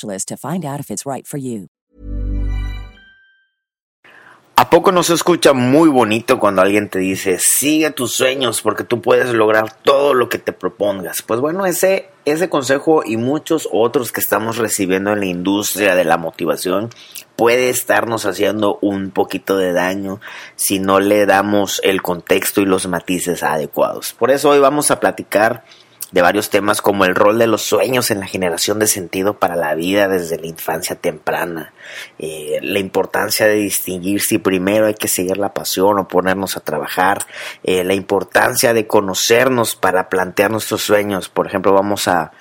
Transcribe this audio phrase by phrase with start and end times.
[0.00, 1.26] to find out if it's right.
[4.54, 8.84] ¿A poco no se escucha muy bonito cuando alguien te dice, sigue tus sueños porque
[8.84, 11.22] tú puedes lograr todo lo que te propongas?
[11.22, 16.04] Pues bueno, ese, ese consejo y muchos otros que estamos recibiendo en la industria de
[16.04, 16.90] la motivación
[17.34, 20.20] puede estarnos haciendo un poquito de daño
[20.54, 24.12] si no le damos el contexto y los matices adecuados.
[24.12, 25.64] Por eso hoy vamos a platicar
[26.12, 29.56] de varios temas como el rol de los sueños en la generación de sentido para
[29.56, 31.72] la vida desde la infancia temprana,
[32.18, 36.60] eh, la importancia de distinguir si primero hay que seguir la pasión o ponernos a
[36.60, 37.26] trabajar,
[37.64, 41.28] eh, la importancia de conocernos para plantear nuestros sueños.
[41.28, 42.32] Por ejemplo, vamos a,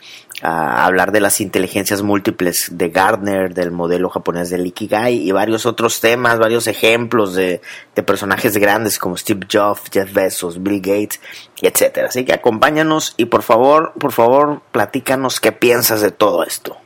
[0.41, 5.65] a hablar de las inteligencias múltiples de Gardner, del modelo japonés del Ikigai y varios
[5.65, 7.61] otros temas, varios ejemplos de,
[7.95, 11.19] de personajes grandes como Steve Jobs, Jeff Bezos, Bill Gates,
[11.61, 12.07] etcétera.
[12.07, 16.77] Así que acompáñanos y por favor, por favor, platícanos qué piensas de todo esto.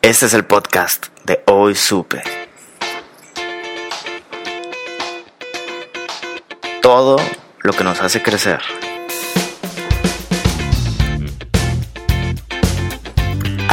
[0.00, 2.22] Este es el podcast de Hoy Supe.
[6.80, 7.16] Todo
[7.60, 8.60] lo que nos hace crecer.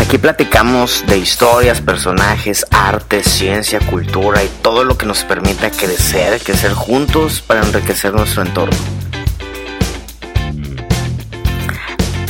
[0.09, 6.41] Aquí platicamos de historias, personajes, arte, ciencia, cultura y todo lo que nos permita crecer,
[6.41, 8.75] crecer juntos para enriquecer nuestro entorno.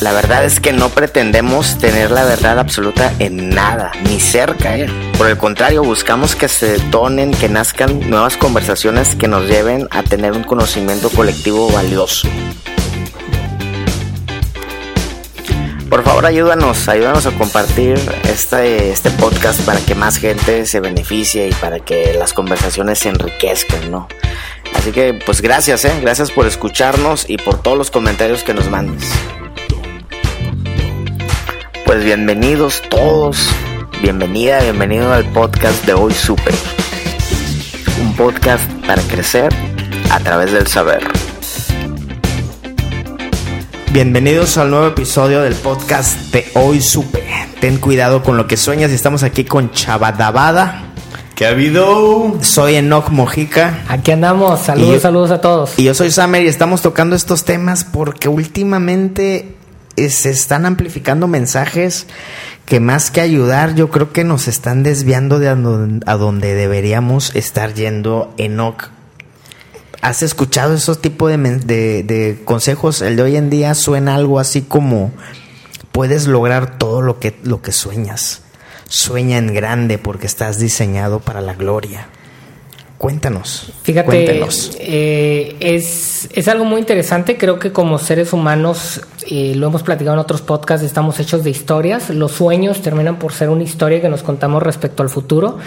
[0.02, 4.78] La verdad es que no pretendemos tener la verdad absoluta en nada, ni cerca.
[4.78, 4.90] ¿eh?
[5.18, 10.04] Por el contrario, buscamos que se detonen, que nazcan nuevas conversaciones que nos lleven a
[10.04, 12.28] tener un conocimiento colectivo valioso.
[15.90, 21.48] Por favor, ayúdanos, ayúdanos a compartir este, este podcast para que más gente se beneficie
[21.48, 24.08] y para que las conversaciones se enriquezcan, ¿no?
[24.76, 26.00] Así que, pues gracias, ¿eh?
[26.00, 29.10] Gracias por escucharnos y por todos los comentarios que nos mandes.
[31.86, 33.50] Pues bienvenidos todos,
[34.04, 36.54] bienvenida, bienvenido al podcast de Hoy Super.
[38.00, 39.52] Un podcast para crecer
[40.12, 41.02] a través del saber.
[43.92, 47.24] Bienvenidos al nuevo episodio del podcast de Hoy Supe.
[47.60, 50.84] Ten cuidado con lo que sueñas y estamos aquí con Chabadabada.
[51.36, 52.38] ¿Qué ha habido?
[52.42, 53.84] Soy Enoch Mojica.
[53.88, 55.74] Aquí andamos, saludos, yo- saludos a todos.
[55.78, 59.56] Y yo soy Samer y estamos tocando estos temas porque últimamente
[59.98, 62.08] se están amplificando mensajes
[62.66, 67.74] que más que ayudar, yo creo que nos están desviando de a donde deberíamos estar
[67.74, 68.90] yendo Enoch.
[70.02, 73.02] ¿Has escuchado esos tipos de, de, de consejos?
[73.02, 75.12] El de hoy en día suena algo así como
[75.92, 78.42] puedes lograr todo lo que, lo que sueñas.
[78.88, 82.08] Sueña en grande porque estás diseñado para la gloria.
[82.98, 83.72] Cuéntanos.
[83.84, 84.72] Fíjate, Cuéntanos.
[84.80, 87.38] eh, es, es algo muy interesante.
[87.38, 91.50] Creo que como seres humanos, eh, lo hemos platicado en otros podcasts, estamos hechos de
[91.50, 92.10] historias.
[92.10, 95.60] Los sueños terminan por ser una historia que nos contamos respecto al futuro.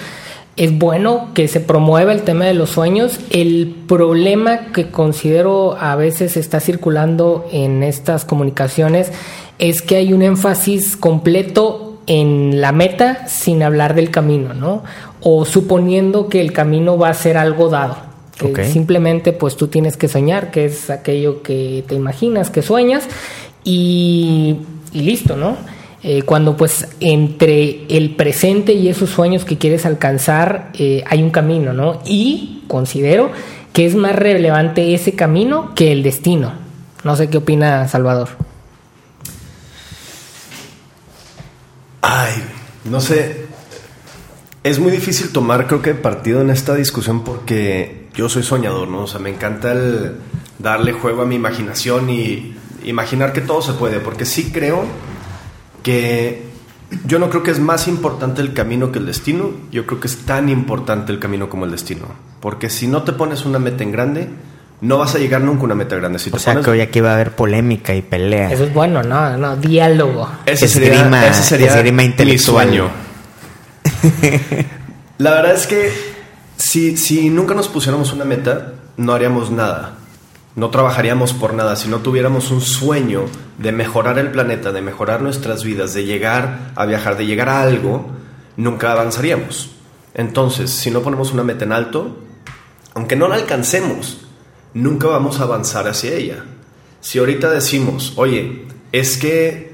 [0.57, 3.19] Es bueno que se promueva el tema de los sueños.
[3.31, 9.13] El problema que considero a veces está circulando en estas comunicaciones
[9.59, 14.83] es que hay un énfasis completo en la meta sin hablar del camino, ¿no?
[15.23, 17.97] O suponiendo que el camino va a ser algo dado.
[18.37, 18.65] Que.
[18.65, 23.05] Simplemente pues tú tienes que soñar, que es aquello que te imaginas, que sueñas
[23.63, 24.57] y,
[24.93, 25.57] y listo, ¿no?
[26.05, 31.31] Eh, cuando pues entre el presente y esos sueños que quieres alcanzar eh, hay un
[31.31, 32.03] camino, ¿no?
[32.05, 33.31] Y considero
[33.73, 36.55] que es más relevante ese camino que el destino.
[37.05, 38.31] No sé qué opina Salvador.
[42.01, 42.35] Ay,
[42.85, 43.47] no sé.
[44.65, 49.05] Es muy difícil tomar, creo que, partido en esta discusión porque yo soy soñador, ¿no?
[49.05, 50.17] O sea, me encanta el
[50.59, 54.85] darle juego a mi imaginación y imaginar que todo se puede, porque sí creo
[55.83, 56.51] que
[57.07, 59.51] Yo no creo que es más importante el camino que el destino.
[59.71, 62.05] Yo creo que es tan importante el camino como el destino.
[62.41, 64.29] Porque si no te pones una meta en grande,
[64.83, 66.19] no vas a llegar nunca a una meta grande.
[66.19, 68.51] Si O te sea pones- que hoy aquí va a haber polémica y pelea.
[68.53, 70.29] Eso es bueno, no, no, diálogo.
[70.45, 72.67] ese esgrima- sería, ese sería esgrima mi intelectual.
[72.69, 72.91] sueño.
[75.19, 75.93] La verdad es que
[76.57, 79.95] si, si nunca nos pusiéramos una meta, no haríamos nada.
[80.55, 81.77] No trabajaríamos por nada.
[81.77, 83.25] Si no tuviéramos un sueño
[83.59, 87.63] de mejorar el planeta, de mejorar nuestras vidas, de llegar a viajar, de llegar a
[87.63, 88.11] algo,
[88.57, 89.71] nunca avanzaríamos.
[90.15, 92.19] Entonces, si no ponemos una meta en alto,
[92.95, 94.27] aunque no la alcancemos,
[94.75, 96.45] nunca vamos a avanzar hacia ella.
[97.01, 99.73] Si ahorita decimos, oye, es que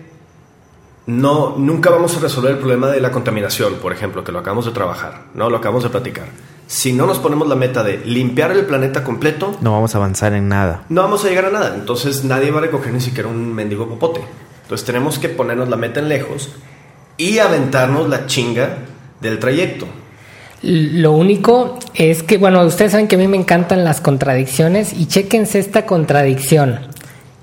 [1.07, 4.67] no, nunca vamos a resolver el problema de la contaminación, por ejemplo, que lo acabamos
[4.67, 5.51] de trabajar, ¿no?
[5.51, 6.29] Lo acabamos de platicar.
[6.69, 10.35] Si no nos ponemos la meta de limpiar el planeta completo, No vamos a avanzar
[10.35, 10.85] en nada.
[10.91, 11.75] no vamos a llegar a nada.
[11.75, 14.21] Entonces nadie va a recoger ni siquiera un mendigo popote.
[14.65, 16.51] Entonces tenemos que ponernos la meta en lejos
[17.17, 18.81] y aventarnos la chinga
[19.21, 19.87] del trayecto.
[20.63, 25.07] Lo único es que, bueno, ustedes saben que a mí me encantan las contradicciones y
[25.07, 26.81] chéquense esta contradicción.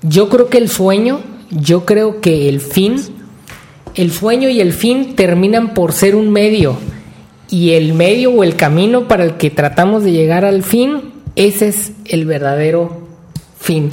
[0.02, 1.20] Yo creo que el sueño,
[1.50, 2.96] yo creo que el fin,
[3.96, 6.76] el sueño y el fin terminan por ser un medio
[7.48, 11.68] y el medio o el camino para el que tratamos de llegar al fin, ese
[11.68, 13.06] es el verdadero
[13.60, 13.90] fin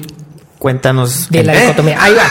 [0.60, 1.30] Cuéntanos.
[1.30, 1.62] de la ¿Eh?
[1.62, 2.02] dicotomía.
[2.02, 2.24] Ahí va.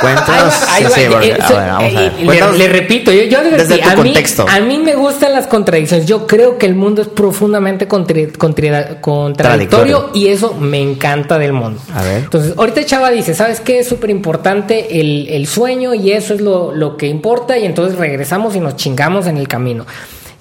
[0.00, 0.54] Cuéntanos.
[0.68, 2.08] Ahí va, Sí, sí, porque- Eh, a so- ver, vamos a ver.
[2.08, 4.46] eh, le- Cuéntanos Le, repito, yo, yo desde tu a, mí, contexto.
[4.48, 6.06] a mí me gustan las contradicciones.
[6.06, 10.10] Yo creo que el mundo es profundamente contradictorio Contradictorio.
[10.14, 11.80] y eso me encanta del mundo.
[11.94, 12.18] A ver.
[12.24, 13.80] Entonces, ahorita Chava dice, ¿sabes qué?
[13.80, 17.98] Es súper importante el, el sueño y eso es lo, lo que importa y entonces
[17.98, 19.86] regresamos y nos chingamos en el camino.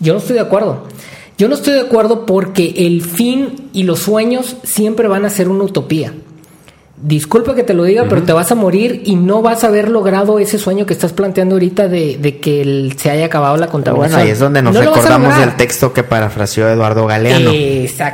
[0.02, 0.84] Yo no estoy de acuerdo.
[1.38, 5.48] Yo no estoy de acuerdo porque el fin y los sueños siempre van a ser
[5.48, 6.14] una utopía.
[7.04, 9.90] Disculpa que te lo diga, pero te vas a morir y no vas a haber
[9.90, 13.66] logrado ese sueño que estás planteando ahorita de, de que el- se haya acabado la
[13.68, 14.12] contaminación.
[14.18, 17.50] bueno, ahí es donde nos No recordamos del texto que parafraseó Eduardo Galeano.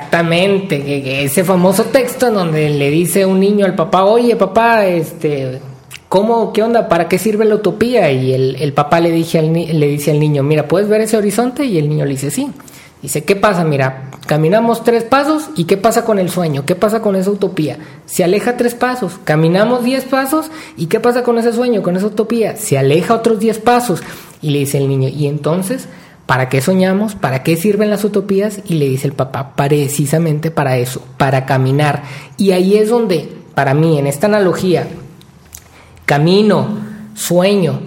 [0.07, 5.59] Exactamente, ese famoso texto en donde le dice un niño al papá, oye papá, este,
[6.09, 6.89] ¿cómo, qué onda?
[6.89, 8.11] ¿Para qué sirve la utopía?
[8.11, 11.17] Y el, el papá le, dije al le dice al niño, mira, ¿puedes ver ese
[11.17, 11.65] horizonte?
[11.65, 12.51] Y el niño le dice, sí.
[13.01, 13.63] Dice, ¿qué pasa?
[13.63, 16.65] Mira, caminamos tres pasos y ¿qué pasa con el sueño?
[16.65, 17.77] ¿Qué pasa con esa utopía?
[18.05, 22.07] Se aleja tres pasos, caminamos diez pasos y ¿qué pasa con ese sueño, con esa
[22.07, 22.55] utopía?
[22.55, 24.01] Se aleja otros diez pasos
[24.41, 25.87] y le dice el niño, ¿y entonces
[26.27, 27.15] ¿Para qué soñamos?
[27.15, 28.59] ¿Para qué sirven las utopías?
[28.65, 32.03] Y le dice el papá, precisamente para eso, para caminar.
[32.35, 34.87] Y ahí es donde, para mí, en esta analogía,
[36.07, 36.67] camino,
[37.13, 37.79] sueño,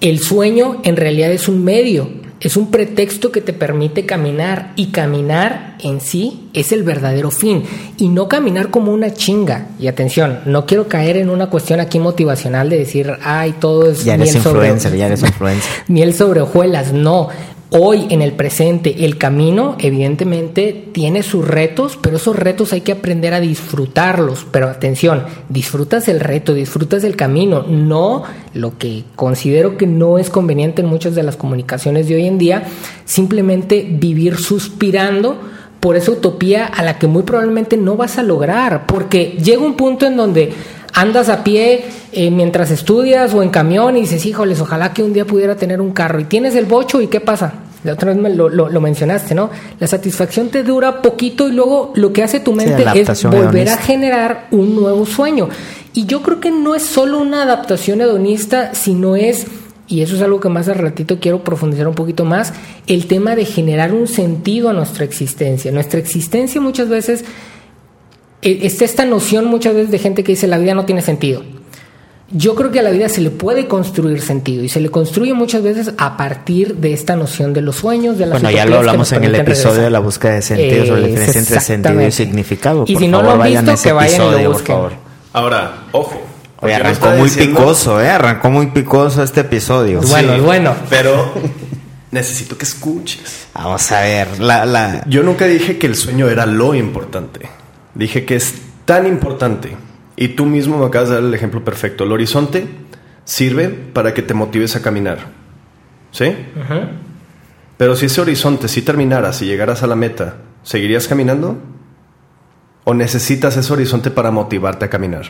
[0.00, 2.08] el sueño en realidad es un medio,
[2.40, 7.62] es un pretexto que te permite caminar y caminar en sí es el verdadero fin
[7.98, 9.68] y no caminar como una chinga.
[9.78, 14.04] Y atención, no quiero caer en una cuestión aquí motivacional de decir, ay, todo es
[14.04, 15.70] Ya eres miel sobre- influencer, ya eres influencer.
[15.88, 17.28] miel sobre hojuelas, no.
[17.78, 22.92] Hoy en el presente, el camino evidentemente tiene sus retos, pero esos retos hay que
[22.92, 24.46] aprender a disfrutarlos.
[24.50, 28.22] Pero atención, disfrutas el reto, disfrutas el camino, no
[28.54, 32.38] lo que considero que no es conveniente en muchas de las comunicaciones de hoy en
[32.38, 32.62] día,
[33.04, 35.38] simplemente vivir suspirando
[35.78, 39.76] por esa utopía a la que muy probablemente no vas a lograr, porque llega un
[39.76, 40.54] punto en donde
[40.94, 45.12] andas a pie eh, mientras estudias o en camión y dices, híjoles, ojalá que un
[45.12, 47.65] día pudiera tener un carro y tienes el bocho y qué pasa.
[47.86, 49.50] La otra vez me lo, lo- lo mencionaste, ¿no?
[49.80, 53.06] La satisfacción te dura poquito y luego lo que hace tu mente es
[53.46, 55.48] volver a generar un nuevo sueño.
[55.94, 59.46] Y yo creo que no es solo una adaptación hedonista, sino es,
[59.88, 62.52] y eso es algo que más al ratito quiero profundizar un poquito más,
[62.86, 65.72] el tema de generar un sentido a nuestra existencia.
[65.72, 67.24] Nuestra existencia muchas veces
[68.42, 71.42] eh, está esta noción muchas veces de gente que dice la vida no tiene sentido.
[72.32, 75.32] Yo creo que a la vida se le puede construir sentido y se le construye
[75.32, 78.78] muchas veces a partir de esta noción de los sueños, de las Bueno, ya lo
[78.78, 79.84] hablamos en el episodio regresar.
[79.84, 82.84] de la búsqueda de sentido, sobre la diferencia entre sentido y significado.
[82.88, 84.46] Y Por si no lo han vayan a visto, ese que vayan y lo episodio,
[84.50, 84.76] por busquen.
[84.76, 84.92] favor.
[85.34, 86.22] Ahora, ojo.
[86.62, 88.08] Oye, arrancó muy diciendo- picoso, ¿eh?
[88.08, 90.02] Arrancó muy picoso este episodio.
[90.02, 90.08] Sí.
[90.10, 90.74] Bueno, es bueno.
[90.90, 91.32] Pero
[92.10, 93.46] necesito que escuches.
[93.54, 95.04] Vamos a ver, la, la...
[95.06, 97.48] Yo nunca dije que el sueño era lo importante.
[97.94, 98.54] Dije que es
[98.84, 99.76] tan importante.
[100.16, 102.04] Y tú mismo me acabas de dar el ejemplo perfecto.
[102.04, 102.66] El horizonte
[103.24, 105.18] sirve para que te motives a caminar.
[106.10, 106.34] ¿Sí?
[107.76, 111.58] Pero si ese horizonte sí terminara, si llegaras a la meta, ¿seguirías caminando?
[112.84, 115.26] ¿O necesitas ese horizonte para motivarte a caminar?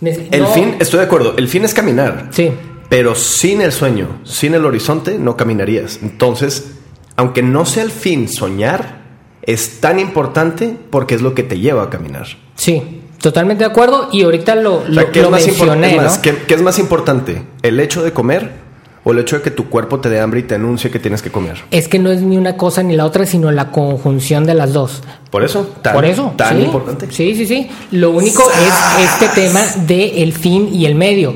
[0.00, 2.28] El fin, estoy de acuerdo, el fin es caminar.
[2.30, 2.50] Sí.
[2.88, 6.00] Pero sin el sueño, sin el horizonte, no caminarías.
[6.02, 6.72] Entonces,
[7.16, 9.02] aunque no sea el fin soñar,
[9.42, 12.26] es tan importante porque es lo que te lleva a caminar.
[12.54, 14.08] Sí, totalmente de acuerdo.
[14.12, 16.22] Y ahorita lo, O sea, lo, ¿qué, lo es más mencioné, es más, ¿no?
[16.22, 17.42] ¿qué- qué es más importante?
[17.62, 18.68] ¿El hecho de comer
[19.04, 21.22] o el hecho de que tu cuerpo te dé hambre y te anuncie que tienes
[21.22, 21.56] que comer.
[21.70, 24.74] Es que no es ni una cosa ni la otra, sino la conjunción de las
[24.74, 25.02] dos.
[25.30, 26.64] Por eso, tan, Por eso, tan sí.
[26.64, 27.06] importante.
[27.10, 27.70] Sí, sí, sí.
[27.92, 31.34] Lo único es este tema de el fin y el medio.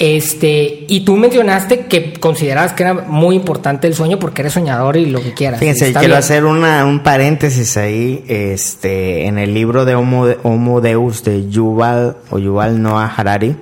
[0.00, 4.96] Este, y tú mencionaste que considerabas que era muy importante el sueño porque eres soñador
[4.96, 5.60] y lo que quieras.
[5.60, 6.12] Fíjense, quiero bien.
[6.12, 8.24] hacer una, un paréntesis ahí.
[8.26, 13.56] Este, en el libro de Homo, Homo Deus de Yuval o Yuval Noah Harari,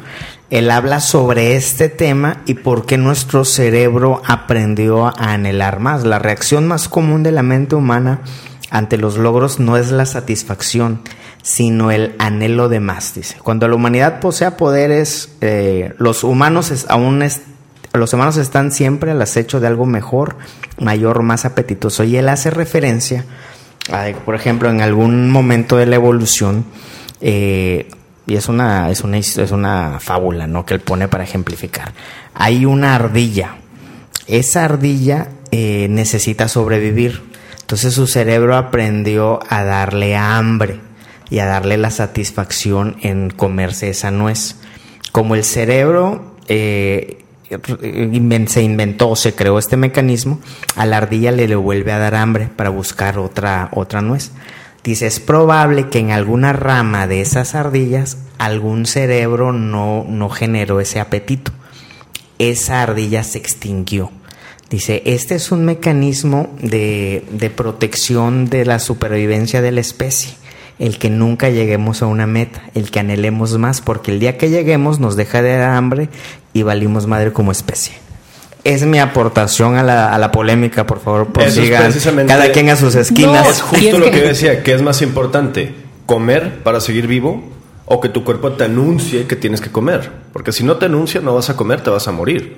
[0.51, 6.05] él habla sobre este tema y por qué nuestro cerebro aprendió a anhelar más.
[6.05, 8.21] La reacción más común de la mente humana
[8.71, 11.01] ante los logros no es la satisfacción,
[11.43, 13.37] sino el anhelo de más, dice.
[13.43, 17.23] Cuando la humanidad posea poderes, eh, los humanos aún
[17.93, 20.37] los humanos están siempre al acecho de algo mejor,
[20.79, 22.05] mayor, más apetitoso.
[22.05, 23.25] Y él hace referencia,
[23.91, 26.65] a, por ejemplo, en algún momento de la evolución,
[27.21, 27.89] eh,
[28.27, 30.67] y es una, es, una, es una fábula ¿no?
[30.67, 31.95] que él pone para ejemplificar.
[32.35, 33.57] Hay una ardilla.
[34.27, 37.23] Esa ardilla eh, necesita sobrevivir.
[37.61, 40.88] Entonces su cerebro aprendió a darle hambre
[41.31, 44.57] y a darle la satisfacción en comerse esa nuez.
[45.13, 47.25] Como el cerebro eh,
[48.47, 50.41] se inventó, se creó este mecanismo,
[50.77, 54.33] a la ardilla le, le vuelve a dar hambre para buscar otra, otra nuez.
[54.85, 60.81] Dice, es probable que en alguna rama de esas ardillas algún cerebro no, no generó
[60.81, 61.53] ese apetito.
[62.39, 64.11] Esa ardilla se extinguió.
[64.71, 70.35] Dice, este es un mecanismo de, de protección de la supervivencia de la especie.
[70.79, 74.49] El que nunca lleguemos a una meta, el que anhelemos más, porque el día que
[74.51, 76.09] lleguemos nos deja de dar hambre
[76.53, 77.95] y valimos madre como especie.
[78.65, 81.85] Es mi aportación a la, a la polémica, por favor, prosigan.
[81.85, 83.45] precisamente- Cada quien a sus esquinas.
[83.45, 85.75] No, Es justo es lo que- que yo decía, que es más importante
[86.07, 87.43] comer para seguir vivo
[87.87, 90.11] o que tu cuerpo te anuncie que tienes que comer.
[90.33, 92.57] Porque si no te anuncia, no vas a comer, te vas a morir.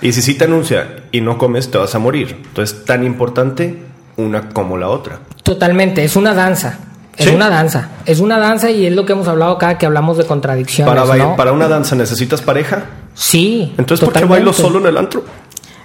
[0.00, 2.38] Y si sí te anuncia y no comes, te vas a morir.
[2.44, 3.76] Entonces, tan importante
[4.16, 5.20] una como la otra.
[5.44, 6.78] Totalmente, es una danza.
[7.16, 7.34] Es Sí.
[7.34, 7.88] una danza.
[8.06, 10.94] Es una danza y es lo que hemos hablado cada que hablamos de contradicciones.
[10.94, 11.36] Para, ¿no?
[11.36, 12.84] para una danza necesitas pareja.
[13.14, 13.74] Sí.
[13.76, 15.22] Entonces, ¿por qué bailo solo en el antro?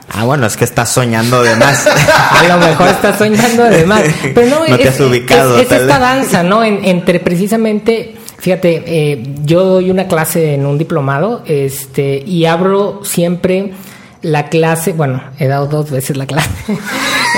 [0.09, 1.85] Ah, bueno, es que estás soñando de más.
[2.31, 4.03] A lo mejor estás soñando además.
[4.33, 6.63] Pero no, No te es, has ubicado, es- esta danza, ¿no?
[6.63, 13.01] En- entre precisamente, fíjate, eh, yo doy una clase en un diplomado, este, y abro
[13.03, 13.73] siempre
[14.21, 16.49] la clase, bueno, he dado dos veces la clase.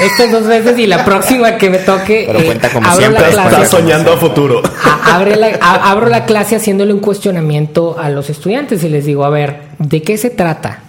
[0.04, 2.24] Estas dos veces y la próxima que me toque.
[2.28, 4.62] Pero cuenta como abro siempre, la clase- Estás soñando a futuro.
[4.86, 9.06] a- abre la- a- abro la clase haciéndole un cuestionamiento a los estudiantes y les
[9.06, 10.80] digo, a ver, ¿de qué se trata?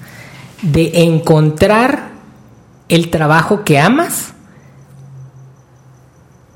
[0.62, 2.11] De encontrar
[2.88, 4.32] el trabajo que amas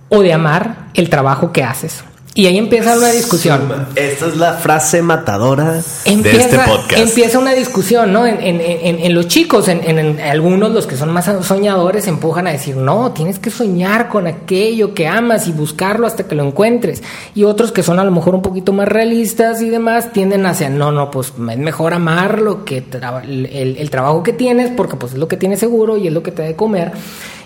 [0.09, 2.05] o de amar el trabajo que haces.
[2.37, 3.87] Y ahí empieza una discusión.
[3.95, 6.99] Esta es la frase matadora Empieza, de este podcast.
[6.99, 8.27] empieza una discusión, ¿no?
[8.27, 12.51] En, en- en- en los chicos, en, algunos, los que son más soñadores, empujan a
[12.51, 17.05] decir, no, tienes que soñar con aquello que amas y buscarlo hasta que lo encuentres.
[17.37, 20.69] Y otros que son a lo mejor un poquito más realistas y demás, tienden hacia,
[20.69, 22.79] no, no, pues es mejor amar lo que
[23.23, 26.25] el- el trabajo que tienes, porque pues es lo que tienes seguro y es lo
[26.25, 26.91] que te da de comer.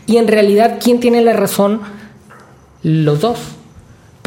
[0.07, 1.83] Y en realidad, ¿quién tiene la razón?
[2.83, 3.39] Los dos.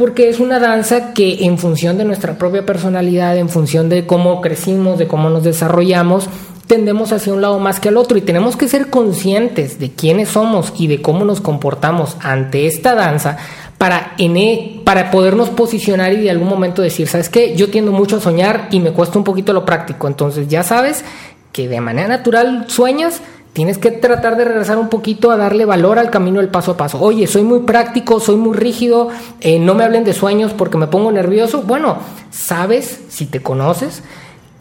[0.01, 4.41] Porque es una danza que en función de nuestra propia personalidad, en función de cómo
[4.41, 6.27] crecimos, de cómo nos desarrollamos,
[6.65, 10.29] tendemos hacia un lado más que al otro y tenemos que ser conscientes de quiénes
[10.29, 13.37] somos y de cómo nos comportamos ante esta danza
[13.77, 17.55] para, e- para podernos posicionar y de algún momento decir, ¿sabes qué?
[17.55, 20.07] Yo tiendo mucho a soñar y me cuesta un poquito lo práctico.
[20.07, 21.05] Entonces ya sabes
[21.51, 23.21] que de manera natural sueñas,
[23.53, 26.77] Tienes que tratar de regresar un poquito a darle valor al camino del paso a
[26.77, 27.01] paso.
[27.01, 29.09] Oye, soy muy práctico, soy muy rígido,
[29.41, 31.61] eh, no me hablen de sueños porque me pongo nervioso.
[31.63, 31.97] Bueno,
[32.29, 34.03] sabes, si te conoces,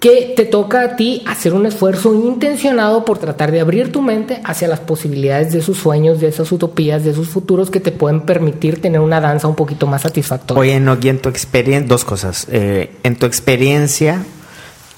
[0.01, 4.41] que te toca a ti hacer un esfuerzo intencionado por tratar de abrir tu mente
[4.45, 8.23] hacia las posibilidades de sus sueños, de esas utopías, de sus futuros que te pueden
[8.23, 10.59] permitir tener una danza un poquito más satisfactoria.
[10.59, 12.49] Oye, no, y en tu experiencia, dos cosas.
[12.51, 14.25] Eh, en tu experiencia,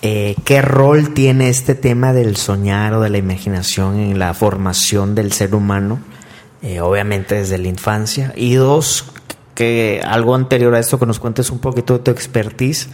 [0.02, 5.14] eh, ¿qué rol tiene este tema del soñar o de la imaginación en la formación
[5.14, 6.00] del ser humano?
[6.62, 8.32] Eh, obviamente desde la infancia.
[8.36, 9.06] Y dos,
[9.54, 12.88] que algo anterior a esto, que nos cuentes un poquito de tu expertise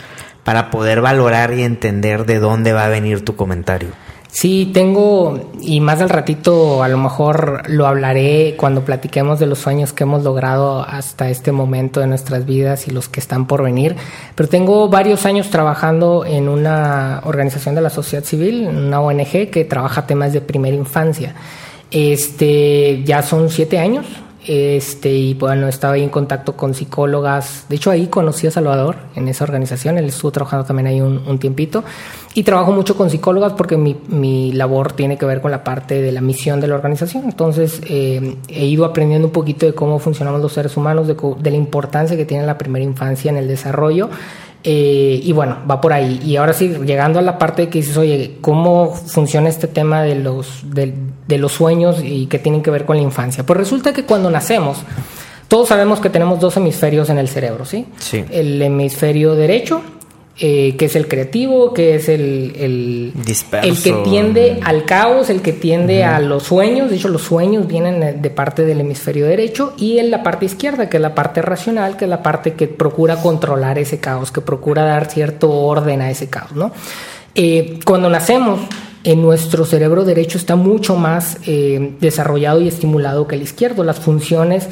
[0.44, 3.90] para poder valorar y entender de dónde va a venir tu comentario.
[4.30, 9.58] Sí, tengo, y más al ratito a lo mejor lo hablaré cuando platiquemos de los
[9.58, 13.62] sueños que hemos logrado hasta este momento de nuestras vidas y los que están por
[13.62, 13.96] venir.
[14.34, 19.64] Pero tengo varios años trabajando en una organización de la sociedad civil, una ONG que
[19.64, 21.34] trabaja temas de primera infancia.
[21.90, 24.04] Este, ya son siete años
[24.46, 27.66] Este, y bueno, estaba ahí en contacto con psicólogas.
[27.68, 29.98] De hecho, ahí conocí a Salvador en esa organización.
[29.98, 31.84] Él estuvo trabajando también ahí un, tiempito.
[32.34, 36.00] Y trabajo mucho con psicólogas porque mi, mi, labor tiene que ver con la parte
[36.00, 37.24] de la misión de la organización.
[37.24, 41.50] Entonces, eh, he ido aprendiendo un poquito de cómo funcionamos los seres humanos, de, de
[41.50, 44.08] la importancia que tiene la primera infancia en el desarrollo
[44.64, 46.20] eh, y bueno, va por ahí.
[46.24, 50.16] Y ahora sí, llegando a la parte que dices, oye, ¿cómo funciona este tema de
[50.16, 50.94] los, de,
[51.26, 53.44] de los sueños y qué tienen que ver con la infancia?
[53.44, 54.78] Pues resulta que cuando nacemos,
[55.48, 57.86] todos sabemos que tenemos dos hemisferios en el cerebro, ¿sí?
[57.98, 58.24] Sí.
[58.30, 59.82] El hemisferio derecho
[60.40, 63.12] eh, que es el creativo, que es el, el,
[63.62, 66.90] el que tiende al caos, el que tiende a los sueños.
[66.90, 70.88] De hecho, los sueños vienen de parte del hemisferio derecho y en la parte izquierda,
[70.88, 74.40] que es la parte racional, que es la parte que procura controlar ese caos, que
[74.40, 76.52] procura dar cierto orden a ese caos.
[76.52, 76.70] ¿no?
[77.34, 78.60] Eh, cuando nacemos,
[79.04, 83.82] en nuestro cerebro derecho está mucho más eh, desarrollado y estimulado que el izquierdo.
[83.82, 84.68] Las funciones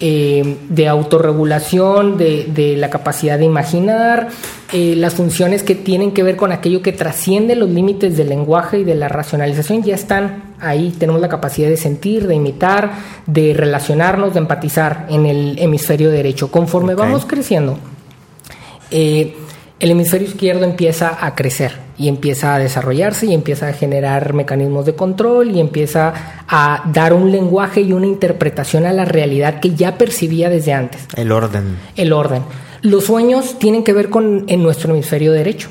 [0.00, 4.28] eh, de autorregulación, de, la capacidad de imaginar,
[4.72, 8.78] eh, las funciones que tienen que ver con aquello que trasciende los límites del lenguaje
[8.78, 10.94] y de la racionalización ya están ahí.
[10.96, 12.92] Tenemos la capacidad de sentir, de imitar,
[13.26, 16.50] de relacionarnos, de empatizar en el hemisferio derecho.
[16.52, 17.76] Conforme vamos creciendo,
[18.92, 19.34] eh,
[19.80, 24.86] el hemisferio izquierdo empieza a crecer y empieza a desarrollarse y empieza a generar mecanismos
[24.86, 26.14] de control y empieza
[26.48, 31.02] a dar un lenguaje y una interpretación a la realidad que ya percibía desde antes.
[31.16, 31.76] El orden.
[31.96, 32.42] El orden.
[32.82, 35.68] Los sueños tienen que ver con en nuestro hemisferio derecho.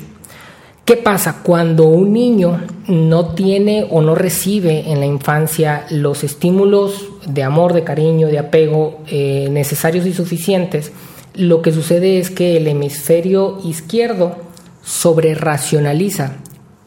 [0.84, 7.08] ¿Qué pasa cuando un niño no tiene o no recibe en la infancia los estímulos
[7.26, 10.92] de amor, de cariño, de apego eh, necesarios y suficientes?
[11.34, 14.47] Lo que sucede es que el hemisferio izquierdo
[14.88, 16.36] sobre racionaliza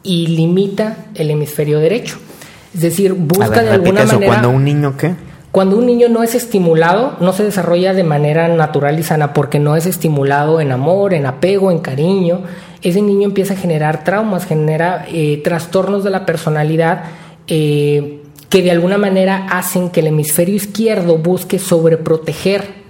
[0.02, 2.18] y limita el hemisferio derecho.
[2.74, 4.26] Es decir, busca de alguna manera.
[4.26, 5.14] ¿Cuando un niño qué?
[5.52, 9.60] Cuando un niño no es estimulado, no se desarrolla de manera natural y sana porque
[9.60, 12.42] no es estimulado en amor, en apego, en cariño.
[12.80, 17.04] Ese niño empieza a generar traumas, genera eh, trastornos de la personalidad
[17.46, 22.82] eh, que de alguna manera hacen que el hemisferio izquierdo busque sobreproteger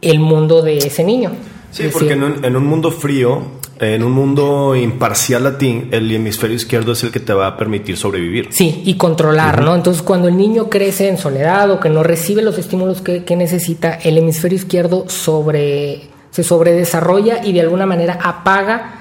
[0.00, 1.30] el mundo de ese niño.
[1.70, 6.92] Sí, porque en un mundo frío en un mundo imparcial a ti, el hemisferio izquierdo
[6.92, 8.48] es el que te va a permitir sobrevivir.
[8.50, 9.74] Sí, y controlar, ¿no?
[9.74, 13.94] Entonces, cuando el niño crece en soledad o que no recibe los estímulos que, necesita,
[13.94, 19.00] el hemisferio izquierdo sobre, se sobredesarrolla y de alguna manera apaga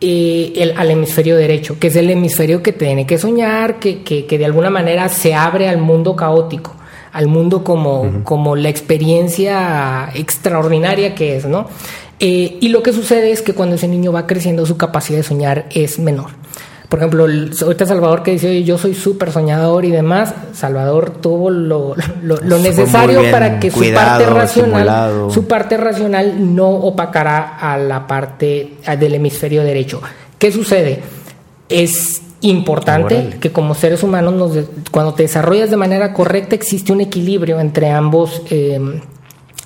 [0.00, 4.26] eh, el, al hemisferio derecho, que es el hemisferio que tiene que soñar, que, que,
[4.26, 6.74] que de alguna manera se abre al mundo caótico
[7.10, 11.66] al mundo como, como la experiencia extraordinaria que es, ¿no?
[12.20, 15.22] Eh, y lo que sucede es que cuando ese niño va creciendo, su capacidad de
[15.22, 16.30] soñar es menor.
[16.88, 21.94] Por ejemplo, ahorita Salvador que dice, yo soy súper soñador y demás, Salvador tuvo lo,
[22.22, 28.76] lo, necesario para que su parte racional, su parte racional no opacara a la parte
[28.98, 30.00] del hemisferio derecho.
[30.38, 31.02] ¿Qué sucede?
[31.68, 34.52] Es importante que como seres humanos,
[34.90, 38.40] cuando te desarrollas de manera correcta, existe un equilibrio entre ambos.
[38.48, 39.02] Eh,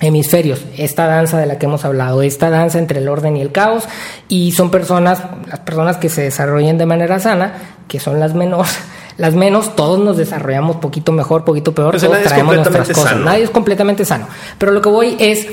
[0.03, 3.51] hemisferios, esta danza de la que hemos hablado, esta danza entre el orden y el
[3.51, 3.85] caos,
[4.27, 7.53] y son personas, las personas que se desarrollan de manera sana,
[7.87, 8.67] que son las menos,
[9.17, 13.49] las menos, todos nos desarrollamos poquito mejor, poquito peor, todos traemos nuestras cosas, nadie es
[13.49, 15.47] completamente sano, pero lo que voy es,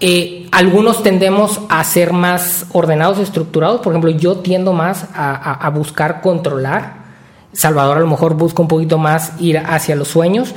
[0.00, 6.20] eh, algunos tendemos a ser más ordenados, estructurados, por ejemplo, yo tiendo más a buscar
[6.20, 6.98] controlar,
[7.52, 10.54] Salvador a lo mejor busca un poquito más ir hacia los sueños,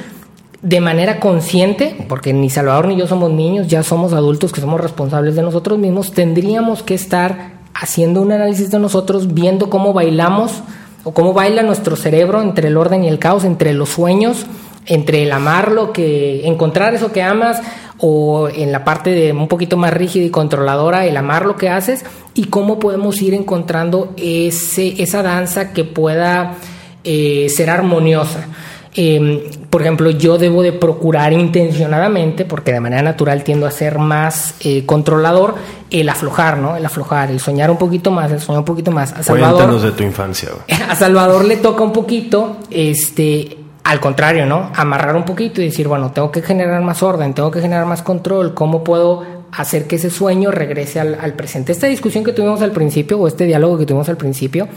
[0.61, 4.79] de manera consciente, porque ni Salvador ni yo somos niños, ya somos adultos que somos
[4.79, 10.61] responsables de nosotros mismos, tendríamos que estar haciendo un análisis de nosotros, viendo cómo bailamos
[11.03, 14.45] o cómo baila nuestro cerebro entre el orden y el caos, entre los sueños,
[14.85, 17.61] entre el amar lo que, encontrar eso que amas,
[17.97, 21.69] o en la parte de un poquito más rígida y controladora, el amar lo que
[21.69, 26.55] haces, y cómo podemos ir encontrando ese, esa danza que pueda
[27.03, 28.47] eh, ser armoniosa.
[28.93, 29.39] Em,
[29.71, 34.55] por ejemplo, yo debo de procurar intencionadamente, porque de manera natural tiendo a ser más
[34.59, 35.55] eh, controlador,
[35.89, 36.75] el aflojar, ¿no?
[36.75, 39.13] El aflojar, el soñar un poquito más, el soñar un poquito más.
[39.13, 40.49] A Salvador, Cuéntanos de tu infancia.
[40.89, 44.71] A Salvador le toca un poquito, este, al contrario, ¿no?
[44.75, 48.01] Amarrar un poquito y decir, bueno, tengo que generar más orden, tengo que generar más
[48.01, 51.71] control, ¿cómo puedo hacer que ese sueño regrese al, al presente?
[51.71, 54.67] Esta discusión que tuvimos al principio, o este diálogo que tuvimos al principio,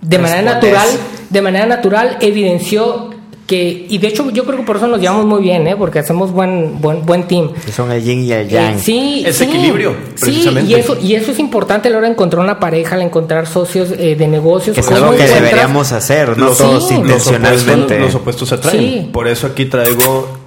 [0.00, 0.86] de manera natural,
[1.28, 3.17] de manera natural evidenció
[3.48, 5.74] que y de hecho yo creo que por eso nos llevamos muy bien, ¿eh?
[5.74, 7.50] porque hacemos buen buen buen team.
[7.64, 8.76] Que son el yin y el yang.
[8.76, 10.68] Eh, sí, ese equilibrio, precisamente.
[10.68, 13.02] Sí, y eso y eso es importante a la hora de encontrar una pareja, al
[13.02, 14.74] encontrar socios eh, de negocios.
[14.74, 17.98] Que es lo que deberíamos hacer, no todos intencionalmente.
[17.98, 19.10] Los, opuestos se atraen.
[19.10, 20.37] Por eso aquí traigo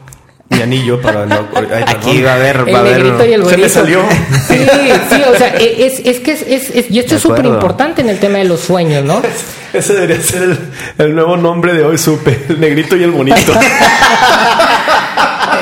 [0.52, 1.48] mi anillo para no.
[1.56, 3.48] ay, Aquí va a haber, va a haber.
[3.50, 4.02] Se me salió.
[4.48, 4.58] Sí,
[5.10, 7.46] sí, o sea, e, es, es que es, es- es- y esto De es súper
[7.46, 9.22] importante en el tema de los sueños, ¿no?
[9.74, 10.60] Ese debería ser el,
[10.98, 12.38] el nuevo nombre de hoy, supe.
[12.50, 13.54] El negrito y el bonito.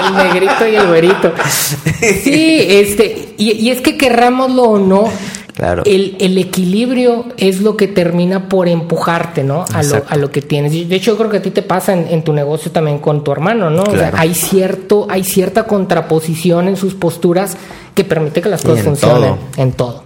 [0.08, 1.34] El negrito y el güerito.
[2.24, 5.12] Sí, este, y, y es que querrámoslo o no,
[5.60, 5.84] Claro.
[5.86, 9.66] el, el equilibrio es lo que termina por empujarte, ¿no?
[9.74, 10.72] A lo, a lo que tienes.
[10.72, 13.26] De hecho, yo creo que a ti te pasa en, en tu negocio también con
[13.26, 13.84] tu hermano, ¿no?
[13.84, 17.58] O sea, hay cierto, hay cierta contraposición en sus posturas
[17.94, 19.38] que permite que las cosas en funcionen todo.
[19.58, 20.04] en todo.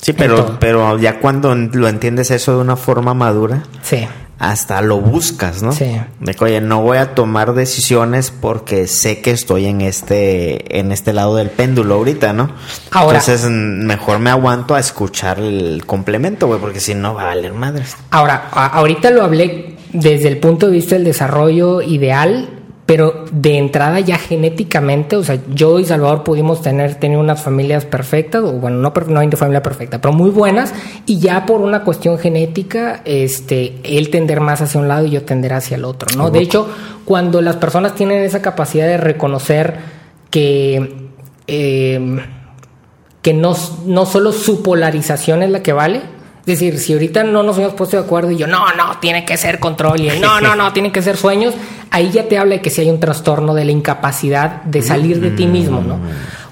[0.00, 4.06] Sí, pero, pero ya cuando lo entiendes eso de una forma madura, Sí.
[4.50, 5.72] Hasta lo buscas, ¿no?
[5.72, 5.96] Sí.
[6.20, 10.92] De que, oye, no voy a tomar decisiones porque sé que estoy en este, en
[10.92, 12.50] este lado del péndulo ahorita, ¿no?
[12.90, 17.26] Ahora- Entonces, mejor me aguanto a escuchar el complemento, güey, porque si no va a
[17.26, 17.96] valer madres.
[18.10, 22.48] Ahora, a- ahorita lo hablé desde el punto de vista del desarrollo ideal,
[22.86, 27.84] pero de entrada ya genéticamente, o sea, yo y Salvador pudimos tener, tener unas familias
[27.86, 30.74] perfectas, o bueno, no, no hay una familia perfecta, pero muy buenas,
[31.06, 35.22] y ya por una cuestión genética, este, él tender más hacia un lado y yo
[35.22, 36.30] tender hacia el otro, ¿no?
[36.30, 36.68] De hecho,
[37.04, 39.78] cuando las personas tienen esa capacidad de reconocer
[40.30, 41.08] que...
[41.46, 42.20] eh,
[43.24, 46.02] que no, no solo su polarización es la que vale.
[46.46, 49.24] Es decir, si ahorita no nos hemos puesto de acuerdo y yo, no, no, tiene
[49.24, 51.54] que ser control y él, no, no, no, tienen que ser sueños,
[51.90, 55.20] ahí ya te habla de que si hay un trastorno de la incapacidad de salir
[55.20, 55.98] de ti mismo, ¿no?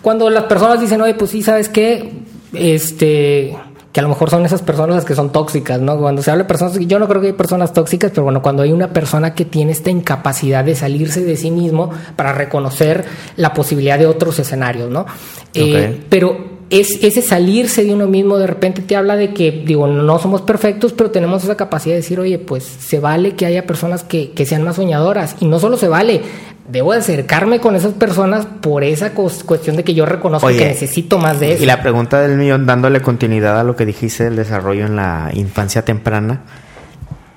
[0.00, 2.11] Cuando las personas dicen, oye, pues sí, ¿sabes qué?
[2.55, 3.55] Este,
[3.92, 5.98] que a lo mejor son esas personas las que son tóxicas, ¿no?
[5.98, 8.62] Cuando se habla de personas, yo no creo que hay personas tóxicas, pero bueno, cuando
[8.62, 13.05] hay una persona que tiene esta incapacidad de salirse de sí mismo para reconocer
[13.37, 15.05] la posibilidad de otros escenarios, ¿no?
[15.52, 16.07] Eh, Ok.
[16.09, 20.19] pero es ese salirse de uno mismo de repente te habla de que, digo, no
[20.19, 24.03] somos perfectos, pero tenemos esa capacidad de decir, oye, pues se vale que haya personas
[24.05, 25.37] que, que sean más soñadoras.
[25.41, 26.23] Y no solo se vale,
[26.69, 30.59] debo de acercarme con esas personas por esa cos- cuestión de que yo reconozco Oye,
[30.59, 31.63] que necesito más de eso.
[31.63, 35.31] Y la pregunta del millón, dándole continuidad a lo que dijiste del desarrollo en la
[35.35, 36.41] infancia temprana,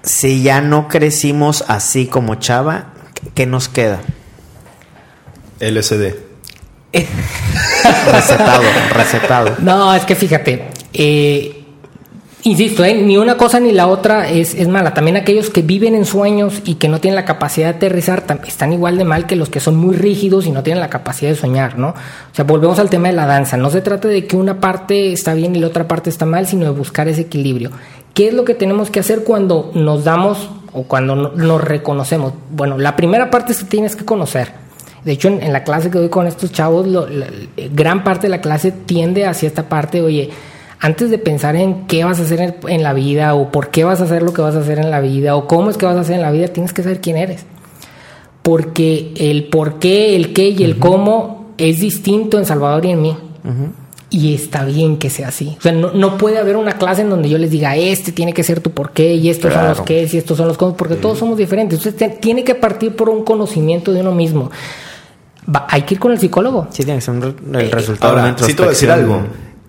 [0.01, 2.93] si ya no crecimos así como Chava,
[3.33, 3.99] ¿qué nos queda?
[5.59, 6.24] LSD.
[8.11, 9.51] Recetado, recetado.
[9.59, 11.63] No, es que fíjate, eh,
[12.43, 14.93] insisto, eh, ni una cosa ni la otra es, es mala.
[14.93, 18.73] También aquellos que viven en sueños y que no tienen la capacidad de aterrizar están
[18.73, 21.35] igual de mal que los que son muy rígidos y no tienen la capacidad de
[21.37, 21.89] soñar, ¿no?
[21.89, 21.95] O
[22.35, 23.57] sea, volvemos al tema de la danza.
[23.57, 26.47] No se trata de que una parte está bien y la otra parte está mal,
[26.47, 27.71] sino de buscar ese equilibrio.
[28.13, 32.33] ¿Qué es lo que tenemos que hacer cuando nos damos o cuando no- nos reconocemos?
[32.51, 34.64] Bueno, la primera parte es que tienes que conocer.
[35.05, 37.27] De hecho, en, en la clase que doy con estos chavos, lo- la-
[37.73, 40.29] gran parte de la clase tiende hacia esta parte, oye,
[40.81, 44.01] antes de pensar en qué vas a hacer en, la vida o por qué vas
[44.01, 45.95] a hacer lo que vas a hacer en la vida o cómo es que vas
[45.95, 47.45] a hacer en la vida, tienes que saber quién eres.
[48.41, 53.01] Porque el por qué, el qué y el cómo es distinto en Salvador y en
[53.01, 53.17] mí.
[54.11, 55.55] Y está bien que sea así.
[55.57, 58.33] O sea, no, no puede haber una clase en donde yo les diga, este tiene
[58.33, 60.77] que ser tu por qué, y estos son los qué, y estos son los cómo,
[60.77, 61.79] porque todos somos diferentes.
[61.79, 64.51] Entonces, te- tiene que partir por un conocimiento de uno mismo.
[65.53, 66.67] Va- hay que ir con el psicólogo.
[66.71, 69.23] Sí, tiene que ser un el resultado de Ahora, sí te voy a decir algo.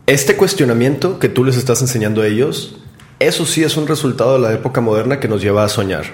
[0.07, 2.77] Este cuestionamiento que tú les estás enseñando a ellos,
[3.19, 6.05] eso sí es un resultado de la época moderna que nos lleva a soñar.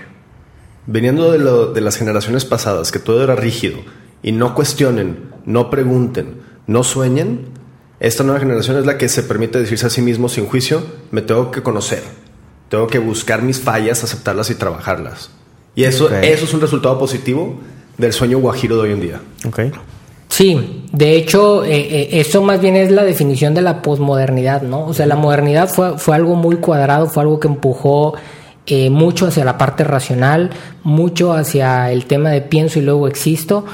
[0.87, 3.79] Viniendo de, lo- de las generaciones pasadas, que todo era rígido,
[4.23, 7.47] y no cuestionen, no pregunten, no sueñen,
[8.01, 11.23] esta nueva generación es la que se permite decirse a sí mismo sin juicio, me
[11.23, 12.03] tengo que conocer,
[12.69, 15.31] tengo que buscar mis fallas, aceptarlas y trabajarlas.
[15.77, 17.61] Y eso, eso es un resultado positivo
[18.03, 19.21] del sueño guajiro de hoy en día.
[19.47, 19.61] Ok.
[20.29, 24.87] Sí, de hecho, eh, eh, eso más bien es la definición de la posmodernidad, ¿no?
[24.87, 28.15] O sea, la modernidad fue, fue algo muy cuadrado, fue algo que empujó
[28.65, 30.51] eh, mucho hacia la parte racional,
[30.85, 33.65] mucho hacia el tema de pienso y luego existo.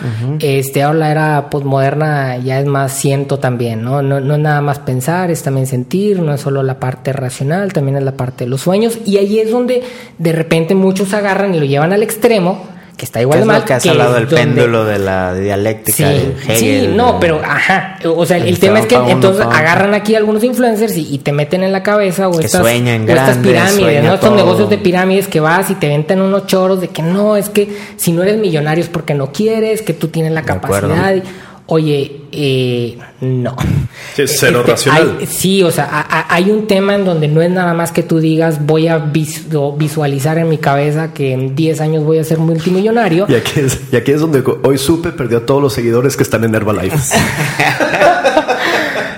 [0.41, 4.01] Este, ahora la era posmoderna ya es más siento también, ¿no?
[4.01, 4.19] ¿no?
[4.19, 7.99] No es nada más pensar, es también sentir, no es solo la parte racional, también
[7.99, 8.99] es la parte de los sueños.
[9.05, 9.83] Y ahí es donde
[10.17, 12.64] de repente muchos agarran y lo llevan al extremo,
[12.98, 13.64] que está ¿Qué igual es de mal.
[13.64, 16.56] que has que hablado del donde- péndulo de la dialéctica Sí, de Hegel?
[16.58, 17.96] sí, no, pero ajá.
[18.04, 21.18] O sea, el, El tema es que uno, entonces agarran aquí algunos influencers y, y
[21.18, 24.14] te meten en la cabeza o Que estas, o estas pirámides, ¿no?
[24.14, 27.48] Estos negocios de pirámides que vas y te ventan unos choros de que no, es
[27.48, 30.88] que si no eres millonario es porque no quieres, que tú tienes la De acuerdo.
[30.88, 31.14] capacidad.
[31.14, 31.22] Y-
[31.70, 33.54] Oye, eh, no.
[34.16, 35.16] Sí, es cero racional.
[35.20, 37.92] hay- sí, o sea, a- a- hay un tema en donde no es nada más
[37.92, 38.96] que tú digas voy a
[39.76, 43.26] visualizar en mi cabeza que en 10 años voy a ser multimillonario.
[43.28, 46.22] Y aquí, es, y aquí es donde hoy supe perdió a todos los seguidores que
[46.22, 46.96] están en Herbalife.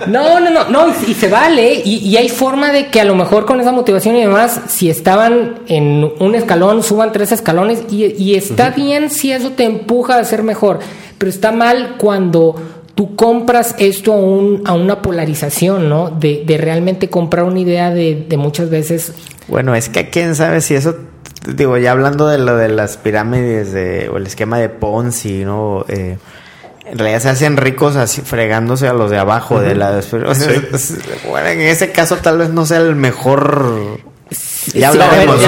[0.07, 3.05] No, no, no, no, y, y se vale, y, y hay forma de que a
[3.05, 7.83] lo mejor con esa motivación y demás, si estaban en un escalón, suban tres escalones,
[7.91, 10.81] y, y está bien si eso te empuja a ser mejor.
[11.21, 12.57] Pero está mal cuando
[12.95, 16.09] tú compras esto a, un, a una polarización, ¿no?
[16.09, 19.13] De, de realmente comprar una idea de, de, muchas veces...
[19.47, 20.97] Bueno, es que quién sabe si eso,
[21.47, 25.85] digo, ya hablando de lo de las pirámides de, o el esquema de Ponzi, ¿no?
[25.89, 26.17] Eh,
[26.87, 30.03] en realidad se hacen ricos así fregándose a los de abajo de la o
[30.35, 30.35] sea,
[30.79, 30.95] sí.
[31.29, 34.01] bueno, en ese caso tal vez no sea el mejor
[34.73, 35.43] ya hablaremos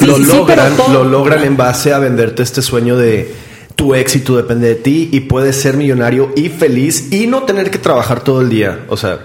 [0.00, 3.32] lo, logran lo logran en base a venderte este sueño de
[3.76, 7.78] tu éxito depende de ti y puedes ser millonario y feliz y no tener que
[7.78, 9.20] trabajar todo el día o sea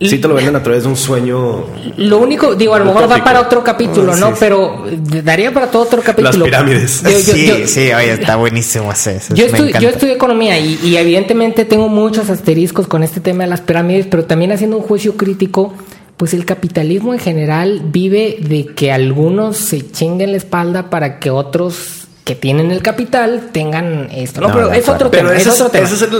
[0.00, 1.64] Sí te lo venden a través de un sueño.
[1.96, 4.28] Lo único, digo, a lo mejor va para otro capítulo, oh, ¿no?
[4.30, 4.84] Sí, Pero
[5.22, 6.32] daría para todo otro capítulo.
[6.32, 7.02] Las pirámides.
[7.02, 9.16] Yo, yo, sí, yo, sí, oye, está buenísimo ese.
[9.16, 13.44] eso yo, estudio, yo estudié economía y, y, evidentemente tengo muchos asteriscos con este tema
[13.44, 15.74] de las pirámides, pero también haciendo un juicio crítico,
[16.16, 21.30] pues el capitalismo en general vive de que algunos se chinguen la espalda para que
[21.30, 24.40] otros que tienen el capital tengan esto.
[24.40, 25.40] No, no pero es otro pero tema.
[25.40, 25.86] Ese es, otro tema.
[25.86, 26.10] Ese es el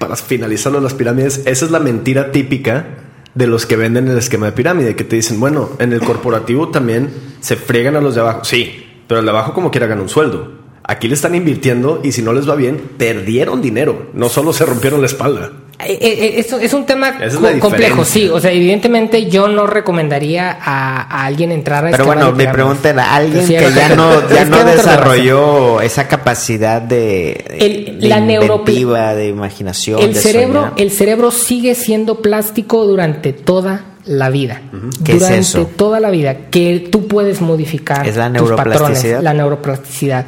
[0.00, 2.86] para finalizarlo las pirámides, esa es la mentira típica
[3.34, 6.70] de los que venden el esquema de pirámide, que te dicen, bueno, en el corporativo
[6.70, 7.10] también
[7.40, 8.44] se friegan a los de abajo.
[8.44, 10.58] Sí, pero el de abajo como quiera gana un sueldo.
[10.82, 14.64] Aquí le están invirtiendo y si no les va bien, perdieron dinero, no solo se
[14.64, 15.52] rompieron la espalda.
[15.86, 18.28] Es, es un tema es complejo, sí.
[18.28, 22.90] O sea, evidentemente yo no recomendaría a, a alguien entrar a Pero bueno, mi pregunta
[22.90, 28.18] era, alguien sí, que ya no, ya no desarrolló esa capacidad de, el, de la
[28.18, 30.00] inventiva, de imaginación.
[30.00, 30.74] El de cerebro, soñar.
[30.76, 34.62] el cerebro sigue siendo plástico durante toda la vida.
[35.04, 35.66] ¿Qué durante es eso?
[35.76, 36.36] toda la vida.
[36.50, 38.68] Que tú puedes modificar ¿Es la tus patrones.
[38.68, 39.22] neuroplasticidad?
[39.22, 40.26] La neuroplasticidad.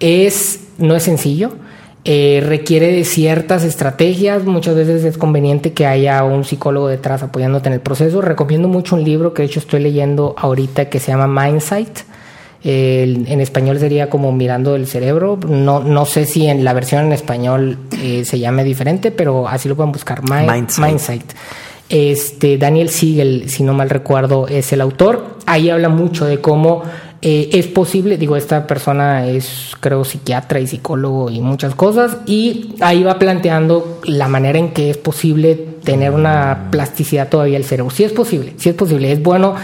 [0.00, 1.52] Es, no es sencillo.
[2.06, 7.68] Eh, requiere de ciertas estrategias, muchas veces es conveniente que haya un psicólogo detrás apoyándote
[7.68, 8.20] en el proceso.
[8.20, 12.00] Recomiendo mucho un libro que de hecho estoy leyendo ahorita que se llama Mindsight.
[12.62, 15.38] Eh, en español sería como mirando el cerebro.
[15.48, 19.70] No, no sé si en la versión en español eh, se llame diferente, pero así
[19.70, 20.22] lo pueden buscar.
[20.22, 20.86] Mind, Mindsight.
[20.86, 21.32] Mindsight.
[21.88, 25.38] Este, Daniel Siegel, si no mal recuerdo, es el autor.
[25.46, 26.82] Ahí habla mucho de cómo
[27.24, 32.74] eh, es posible, digo, esta persona es, creo, psiquiatra y psicólogo y muchas cosas, y
[32.80, 37.90] ahí va planteando la manera en que es posible tener una plasticidad todavía del cerebro.
[37.90, 39.10] Sí es posible, sí es posible.
[39.10, 39.54] Es bueno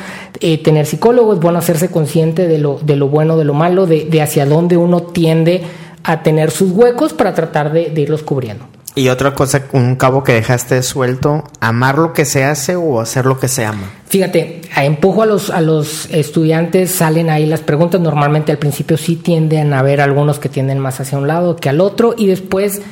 [0.40, 3.86] eh, tener psicólogo, es bueno hacerse consciente de lo, de lo bueno, de lo malo,
[3.86, 5.62] de, de hacia dónde uno tiende
[6.02, 8.64] a tener sus huecos para tratar de, de irlos cubriendo.
[8.96, 13.24] Y otra cosa, un cabo que dejaste suelto, amar lo que se hace o hacer
[13.24, 13.88] lo que se ama.
[14.08, 18.96] Fíjate, a empujo a los, a los estudiantes, salen ahí las preguntas, normalmente al principio
[18.96, 22.26] sí tienden a haber algunos que tienden más hacia un lado que al otro y
[22.26, 22.82] después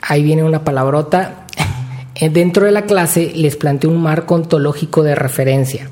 [0.00, 1.46] ahí viene una palabrota,
[2.30, 5.90] dentro de la clase les planteo un marco ontológico de referencia.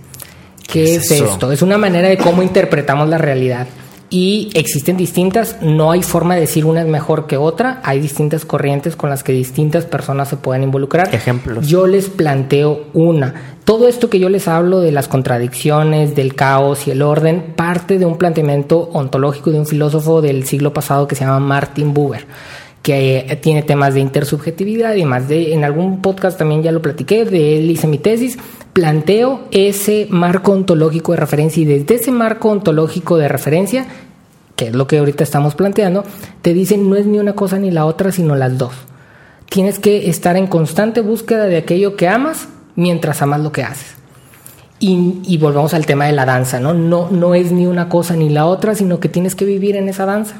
[0.66, 1.52] ¿Qué, ¿Qué es, es esto?
[1.52, 3.66] Es una manera de cómo interpretamos la realidad
[4.10, 8.44] y existen distintas, no hay forma de decir una es mejor que otra, hay distintas
[8.44, 11.14] corrientes con las que distintas personas se pueden involucrar.
[11.14, 11.68] Ejemplos.
[11.68, 13.56] Yo les planteo una.
[13.64, 17.98] Todo esto que yo les hablo de las contradicciones, del caos y el orden, parte
[17.98, 22.26] de un planteamiento ontológico de un filósofo del siglo pasado que se llama Martin Buber
[22.82, 26.80] que eh, tiene temas de intersubjetividad y más de en algún podcast también ya lo
[26.80, 28.38] platiqué de él hice mi tesis
[28.80, 33.86] planteo ese marco ontológico de referencia y desde ese marco ontológico de referencia
[34.56, 36.02] que es lo que ahorita estamos planteando
[36.40, 38.72] te dicen no es ni una cosa ni la otra sino las dos
[39.50, 43.96] tienes que estar en constante búsqueda de aquello que amas mientras amas lo que haces.
[44.78, 48.16] Y, y volvemos al tema de la danza no no no es ni una cosa
[48.16, 50.36] ni la otra sino que tienes que vivir en esa danza.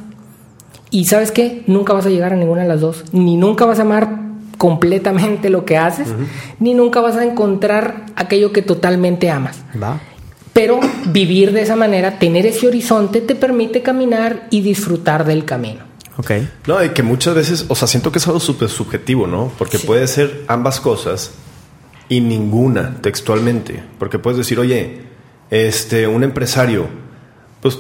[0.91, 3.79] Y sabes qué, nunca vas a llegar a ninguna de las dos, ni nunca vas
[3.79, 4.30] a amar
[4.61, 6.27] completamente lo que haces, uh -huh.
[6.59, 9.57] ni nunca vas a encontrar aquello que totalmente amas.
[9.83, 9.99] Va.
[10.53, 15.81] Pero vivir de esa manera, tener ese horizonte, te permite caminar y disfrutar del camino.
[16.19, 16.33] Ok.
[16.67, 19.51] No, y que muchas veces, o sea, siento que es algo súper subjetivo, ¿no?
[19.57, 19.87] Porque sí.
[19.87, 21.31] puede ser ambas cosas
[22.11, 23.83] y ninguna textualmente.
[23.99, 25.05] Porque puedes decir, oye,
[25.49, 26.87] este, un empresario,
[27.63, 27.79] pues,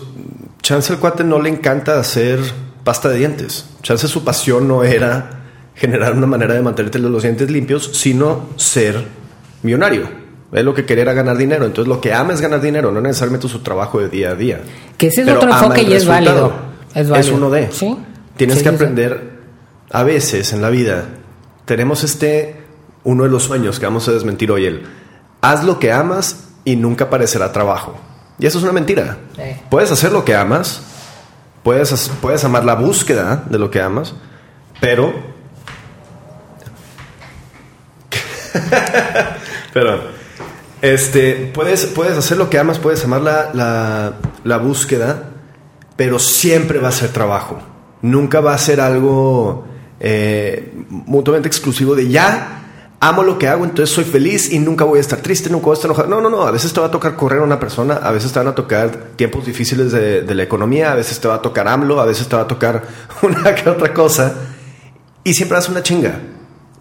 [0.62, 2.40] chance al cuate no le encanta hacer
[2.84, 3.66] pasta de dientes.
[3.82, 5.39] Chance su pasión no era
[5.80, 9.02] generar una manera de mantenerte los dientes limpios, sino ser
[9.62, 10.08] millonario.
[10.52, 11.64] Él lo que quería era ganar dinero.
[11.64, 14.60] Entonces lo que ama es ganar dinero, no necesariamente su trabajo de día a día.
[14.98, 16.52] Que ese es Pero otro enfoque y es válido.
[16.94, 17.16] es válido.
[17.16, 17.72] Es uno de.
[17.72, 17.96] ¿Sí?
[18.36, 19.38] Tienes sí, que sí, aprender,
[19.90, 21.04] a veces en la vida,
[21.64, 22.56] tenemos este,
[23.04, 24.82] uno de los sueños que vamos a desmentir hoy, el,
[25.40, 27.98] haz lo que amas y nunca parecerá trabajo.
[28.38, 29.16] Y eso es una mentira.
[29.70, 30.82] Puedes hacer lo que amas,
[31.62, 34.14] Puedes, puedes amar la búsqueda de lo que amas,
[34.80, 35.29] pero...
[39.72, 40.20] pero...
[40.82, 45.24] Este, puedes, puedes hacer lo que amas, puedes amar la, la, la, búsqueda,
[45.94, 47.60] pero siempre va a ser trabajo.
[48.00, 49.66] Nunca va a ser algo
[50.00, 52.60] eh, mutuamente exclusivo de ya
[52.98, 55.72] amo lo que hago, entonces soy feliz y nunca voy a estar triste, nunca voy
[55.72, 56.08] a estar enojado.
[56.08, 56.46] No, no, no.
[56.46, 58.54] A veces te va a tocar correr a una persona, a veces te van a
[58.54, 62.06] tocar tiempos difíciles de, de la economía, a veces te va a tocar AMLO, a
[62.06, 62.82] veces te va a tocar
[63.22, 64.34] una que otra cosa.
[65.24, 66.18] Y siempre haces una chinga.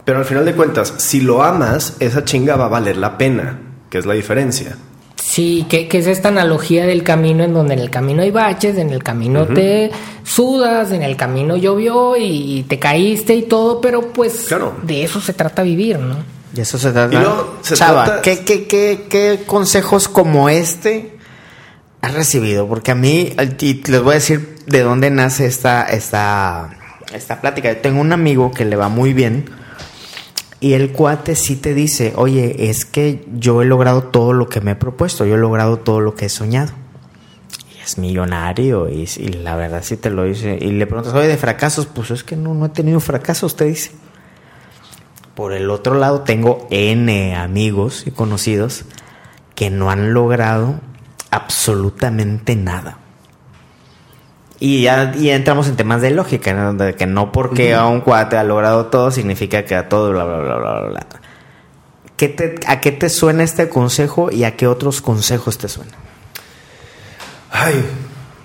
[0.10, 3.60] Pero al final de cuentas, si lo amas, esa chinga va a valer la pena,
[3.92, 4.76] que es la diferencia.
[5.16, 8.76] Sí, que, que es esta analogía del camino en donde en el camino hay baches,
[8.80, 9.92] en el camino te
[10.24, 14.78] sudas, en el camino llovió y te caíste y todo, pero pues Claro.
[14.82, 16.16] de eso se trata vivir, ¿no?
[16.56, 17.14] Y eso se trata.
[17.14, 21.20] Y luego se Chava, trata- ¿qué, qué, qué, qué consejos como este
[22.02, 22.68] has recibido?
[22.68, 26.72] Porque a mí, y les voy a decir de dónde nace esta, esta,
[27.14, 27.72] esta plática.
[27.72, 29.59] Yo tengo un amigo que le va muy bien
[30.62, 34.60] y el cuate sí te dice, oye, es que yo he logrado todo lo que
[34.60, 36.74] me he propuesto, yo he logrado todo lo que he soñado.
[37.74, 39.06] Y es millonario y,
[39.42, 40.58] la verdad sí te lo dice.
[40.60, 43.66] Y le preguntas, oye, de fracasos, pues es que no, no he tenido fracasos, te
[43.66, 43.92] dice.
[45.34, 48.84] Por el otro lado, tengo N amigos y conocidos
[49.56, 50.82] que no han logrado
[51.32, 52.98] absolutamente nada.
[54.62, 56.74] Y ya y entramos en temas de lógica, ¿no?
[56.74, 60.26] De que no porque a un cuate ha logrado todo significa que a todo, bla,
[60.26, 61.06] bla, bla, bla, bla.
[62.18, 65.96] ¿Qué te- ¿A qué te suena este consejo y a qué otros consejos te suenan?
[67.52, 67.86] Ay,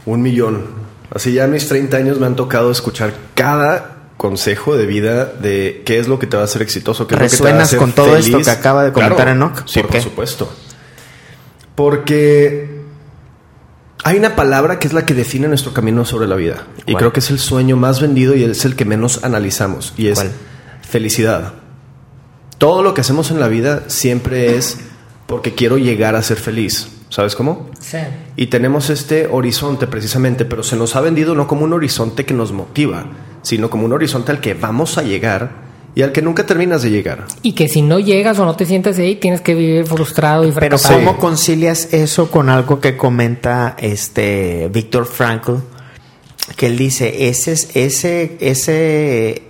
[0.07, 0.66] un millón.
[1.12, 5.83] Así ya a mis 30 años me han tocado escuchar cada consejo de vida de
[5.85, 7.48] qué es lo que te va a hacer exitoso, qué es lo que te va
[7.48, 8.46] a ¿Resuenas hacer con todo esto feliz.
[8.46, 9.33] que acaba de comentar Claro.
[9.33, 9.66] Enoch?
[9.66, 10.00] Sí, ¿Por por, qué?
[10.00, 10.53] supuesto.
[11.74, 12.74] Porque
[14.05, 16.67] hay una palabra que es la que define nuestro camino sobre la vida.
[16.85, 19.95] Y creo que es el sueño más vendido y es el que menos analizamos.
[19.97, 20.31] Y es ¿Cuál?
[20.87, 21.55] felicidad.
[22.59, 24.79] Todo lo que hacemos en la vida siempre es
[25.27, 26.88] porque quiero llegar a ser feliz.
[27.09, 27.71] ¿Sabes cómo?
[27.81, 27.97] Sí.
[28.37, 32.35] Y tenemos este horizonte precisamente, pero se nos ha vendido no como un horizonte que
[32.35, 33.07] nos motiva,
[33.40, 35.51] sino como un horizonte al que vamos a llegar
[35.94, 37.24] y al que nunca terminas de llegar.
[37.42, 40.48] Y que si no llegas o no te sientes ahí, tienes que vivir frustrado y
[40.52, 40.94] Pero fracasado.
[40.98, 45.52] ¿cómo concilias eso con algo que comenta este Víctor Frankl?
[46.57, 49.42] Que él dice, ese, es- ese, ese,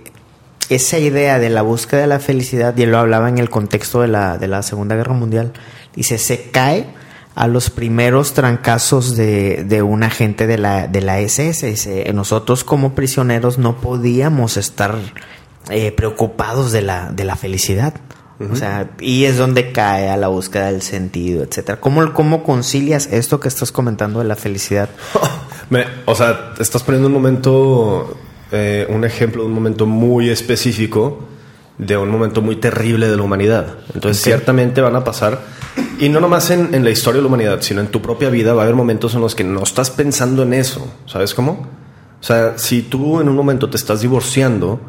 [0.69, 4.01] esa idea de la búsqueda de la felicidad, y él lo hablaba en el contexto
[4.01, 5.51] de la, de la Segunda Guerra Mundial,
[5.95, 6.85] dice, se cae
[7.35, 11.67] a los primeros trancazos de, de un agente de la, de la SS.
[11.67, 14.95] Dice, nosotros como prisioneros no podíamos estar
[15.69, 17.93] eh, preocupados de la, de la felicidad.
[18.51, 21.79] O sea, y es donde cae a la búsqueda del sentido, etcétera.
[21.79, 24.89] ¿Cómo, ¿Cómo concilias esto que estás comentando de la felicidad?
[25.69, 28.17] Me- o sea, estás poniendo un momento,
[28.51, 31.19] eh, un ejemplo de un momento muy específico
[31.77, 33.75] de un momento muy terrible de la humanidad.
[33.93, 35.39] Entonces, ciertamente van a pasar,
[35.99, 38.53] y no nomás en, en la historia de la humanidad, sino en tu propia vida,
[38.53, 40.89] va a haber momentos en los que no estás pensando en eso.
[41.05, 41.67] ¿Sabes cómo?
[42.19, 44.79] O sea, si tú en un momento te estás divorciando,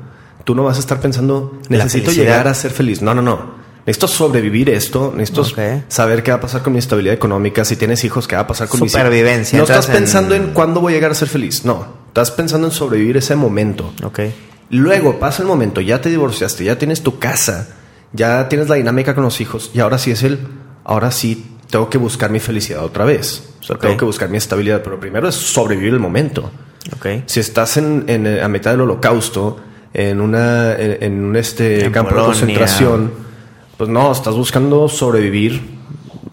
[0.47, 3.03] tú no vas a estar pensando, necesito llegar a ser feliz.
[3.03, 3.67] No, no, no.
[3.85, 5.45] Necesito sobrevivir esto, necesito
[5.89, 8.47] saber qué va a pasar con mi estabilidad económica, si tienes hijos, qué va a
[8.47, 8.93] pasar con hijos.
[8.93, 10.51] Supervivencia, No estás pensando en- en...
[10.53, 11.65] cuándo voy a llegar a ser feliz.
[11.65, 13.93] No, estás pensando en sobrevivir ese momento.
[14.03, 14.21] Ok.
[14.71, 17.69] Luego pasa el momento, ya te divorciaste, ya tienes tu casa,
[18.13, 20.39] ya tienes la dinámica con los hijos y ahora sí es el,
[20.85, 23.51] ahora sí tengo que buscar mi felicidad otra vez.
[23.61, 26.51] O sea, tengo que buscar mi estabilidad, pero primero es sobrevivir el momento.
[26.97, 27.07] Ok.
[27.27, 29.59] Si estás en, en, eh, a mitad del holocausto,
[29.97, 32.35] en una en, en un este En campo Polonia.
[32.35, 33.13] de concentración,
[33.79, 35.63] pues no, estás buscando sobrevivir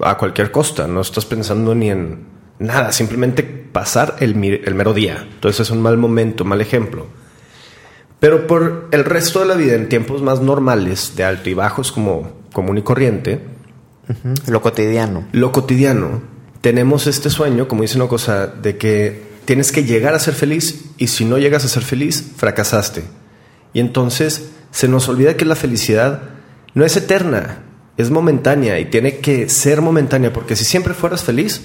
[0.02, 2.26] a cualquier costa, no estás pensando ni en
[2.60, 5.28] nada, simplemente pasar el, mero día.
[5.34, 7.08] Entonces es un mal momento, mal ejemplo.
[8.20, 11.92] Pero por el resto de la vida, en tiempos más normales, de alto y bajos
[11.92, 13.40] como común y corriente.
[14.48, 15.26] Lo cotidiano.
[15.32, 16.22] lo cotidiano,
[16.60, 20.92] tenemos este sueño, como dice una cosa, de que tienes que llegar a ser feliz
[20.98, 23.23] y si no llegas a ser feliz, fracasaste.
[23.74, 26.22] Y entonces se nos olvida que la felicidad
[26.74, 27.60] no es eterna,
[27.98, 31.62] es momentánea y tiene que ser momentánea, porque si siempre fueras feliz,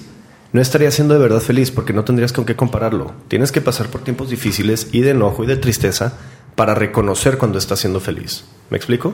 [0.51, 3.13] no estarías siendo de verdad feliz porque no tendrías con qué compararlo.
[3.27, 6.13] Tienes que pasar por tiempos difíciles y de enojo y de tristeza
[6.55, 8.45] para reconocer cuando estás siendo feliz.
[8.69, 9.13] ¿Me explico?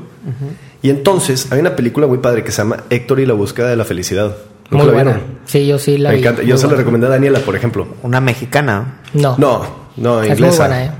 [0.81, 3.75] Y entonces hay una película muy padre que se llama Héctor y la búsqueda de
[3.75, 4.35] la felicidad.
[4.71, 5.21] ¿Nunca Muy la buena.
[5.45, 6.21] Sí, yo sí la Me vi.
[6.21, 6.41] encanta.
[6.41, 7.87] Muy Yo se la recomendé a Daniela, por ejemplo.
[8.01, 9.01] Una mexicana.
[9.13, 9.35] No.
[9.37, 9.65] No,
[9.97, 10.47] no, es inglesa.
[10.47, 10.91] muy buena, ¿eh?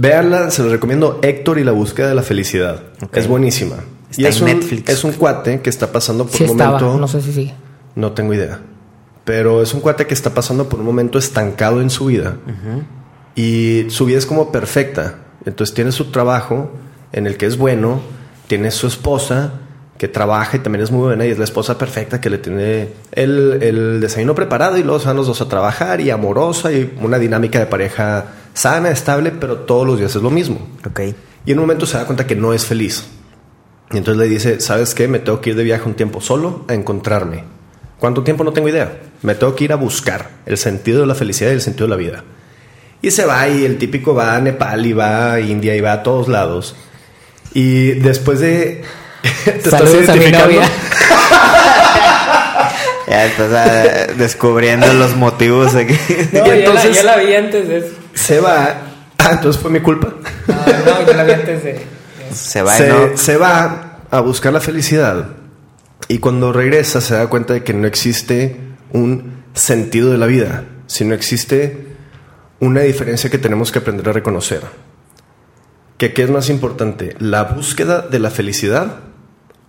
[0.00, 2.82] Véanla, se la recomiendo Héctor y la búsqueda de la felicidad.
[3.02, 3.16] Ok.
[3.18, 3.76] Es buenísima.
[4.10, 4.88] Está y es en un, Netflix.
[4.88, 6.98] es un cuate que está pasando por Sí un estaba, momento.
[6.98, 7.54] no sé si sigue.
[7.96, 8.60] No tengo idea.
[9.24, 12.36] Pero es un cuate que está pasando por un momento estancado en su vida.
[13.36, 15.16] Y su vida es como perfecta.
[15.44, 16.72] Entonces tiene su trabajo
[17.12, 18.00] en el que es bueno,
[18.46, 19.52] tiene su esposa
[19.98, 22.88] que trabaja y también es muy buena y es la esposa perfecta que le tiene
[23.12, 26.96] el, el desayuno preparado y luego se van los dos a trabajar y amorosa y
[27.02, 28.24] una dinámica de pareja
[28.54, 30.66] sana, estable, pero todos los días es lo mismo.
[30.86, 31.00] Ok.
[31.46, 33.04] Y en un momento se da cuenta que no es feliz.
[33.92, 35.08] Y entonces le dice, ¿sabes qué?
[35.08, 37.44] Me tengo que ir de viaje un tiempo solo a encontrarme.
[37.98, 38.44] ¿Cuánto tiempo?
[38.44, 38.98] No tengo idea.
[39.22, 41.90] Me tengo que ir a buscar el sentido de la felicidad y el sentido de
[41.90, 42.24] la vida.
[43.02, 45.92] Y se va y el típico va a Nepal y va a India y va
[45.92, 46.76] a todos lados.
[47.52, 48.82] Y después de...
[49.44, 50.54] ¿Te Saludos estás a mi identificando?
[50.56, 50.70] novia.
[53.08, 55.94] Ya estás descubriendo los motivos aquí.
[56.32, 57.88] No, Y ya, entonces- la, ya la vi antes de eso.
[58.14, 58.82] Se va...
[59.18, 60.14] Ah, entonces fue mi culpa.
[60.46, 61.86] No, no, ya la vi antes de.
[62.32, 63.16] Se va se, no.
[63.16, 65.26] se va a buscar la felicidad
[66.08, 68.56] y cuando regresa se da cuenta de que no existe
[68.92, 71.86] un sentido de la vida, sino existe
[72.58, 74.62] una diferencia que tenemos que aprender a reconocer.
[75.98, 78.96] Que qué es más importante, la búsqueda de la felicidad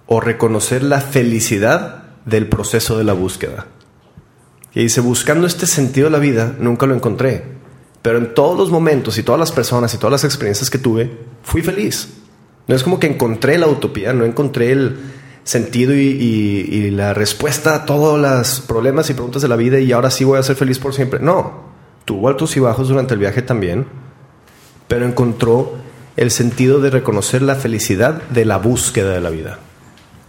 [0.08, 3.68] o reconocer la felicidad del proceso de la búsqueda.
[4.74, 7.44] Y dice, buscando este sentido de la vida, nunca lo encontré.
[8.02, 11.12] Pero en todos los momentos y todas las personas y todas las experiencias que tuve,
[11.43, 12.10] fui feliz.
[12.68, 14.97] No es como que encontré la utopía, no encontré el
[15.43, 20.12] sentido y, la respuesta a todos los problemas y preguntas de la vida y ahora
[20.12, 21.20] sí voy a ser feliz por siempre.
[21.20, 21.64] No,
[22.06, 23.86] tuvo altos y bajos durante el viaje también,
[24.88, 25.74] pero encontró
[26.18, 29.60] el sentido de reconocer la felicidad de la búsqueda de la vida.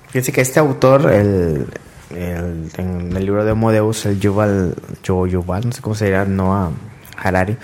[0.09, 1.67] Fíjense que este autor, el,
[2.11, 6.71] el- en el libro de Homo el Yuval, Yuval, no sé cómo se dirá, Noah
[7.23, 7.57] Harari,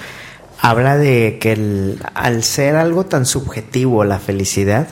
[0.61, 4.88] habla de que al ser algo tan subjetivo la felicidad,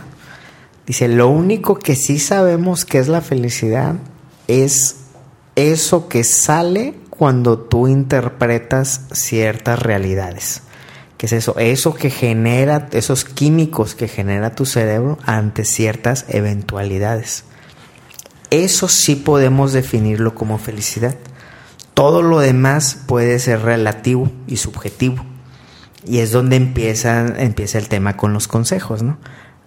[0.86, 3.94] dice, lo único que sí sabemos que es la felicidad
[4.48, 4.96] es
[5.56, 10.62] eso que sale cuando tú interpretas ciertas realidades.
[11.16, 11.58] ¿Qué es eso?
[11.58, 17.44] Eso que genera, esos químicos que genera tu cerebro ante ciertas eventualidades.
[18.50, 21.16] Eso sí podemos definirlo como felicidad.
[21.96, 25.24] Todo lo demás puede ser relativo y subjetivo.
[26.06, 29.16] Y es donde empieza, empieza el tema con los consejos, ¿no?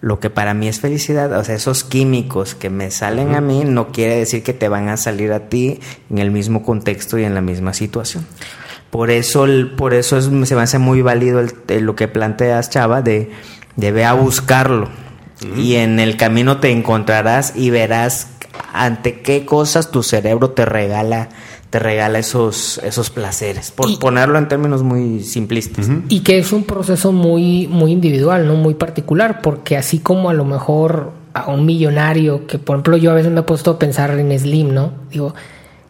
[0.00, 3.64] Lo que para mí es felicidad, o sea, esos químicos que me salen a mí
[3.66, 7.24] no quiere decir que te van a salir a ti en el mismo contexto y
[7.24, 8.24] en la misma situación.
[8.90, 12.06] Por eso, el- por eso es- se me hace muy válido el- el- lo que
[12.06, 13.32] planteas, Chava, de,
[13.74, 14.88] de ve a buscarlo.
[15.56, 18.28] Y en el camino te encontrarás y verás
[18.72, 21.28] ante qué cosas tu cerebro te regala,
[21.70, 23.70] te regala esos, esos placeres.
[23.70, 25.88] Por Y- ponerlo en términos muy simplistas.
[26.08, 28.56] Y que es un proceso muy, muy individual, ¿no?
[28.56, 33.12] Muy particular, porque así como a lo mejor a un millonario, que por ejemplo yo
[33.12, 34.92] a veces me he puesto a pensar en Slim, ¿no?
[35.12, 35.32] Digo,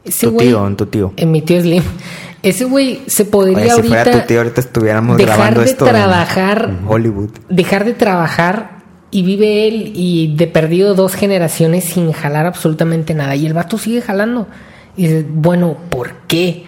[0.04, 0.48] ese Tu güey.
[0.48, 1.12] tío, en tu tío.
[1.16, 1.82] En mi tío Slim.
[2.42, 3.88] Ese güey se podría Oye, si ahorita.
[4.04, 6.70] fuera tu tío, ahorita estuviéramos dejar grabando de esto trabajar.
[6.70, 7.30] en Hollywood.
[7.50, 8.78] Dejar de trabajar
[9.10, 13.36] y vive él y de perdido dos generaciones sin jalar absolutamente nada.
[13.36, 14.46] Y el vato sigue jalando.
[15.00, 16.64] Y dices, bueno, ¿por qué?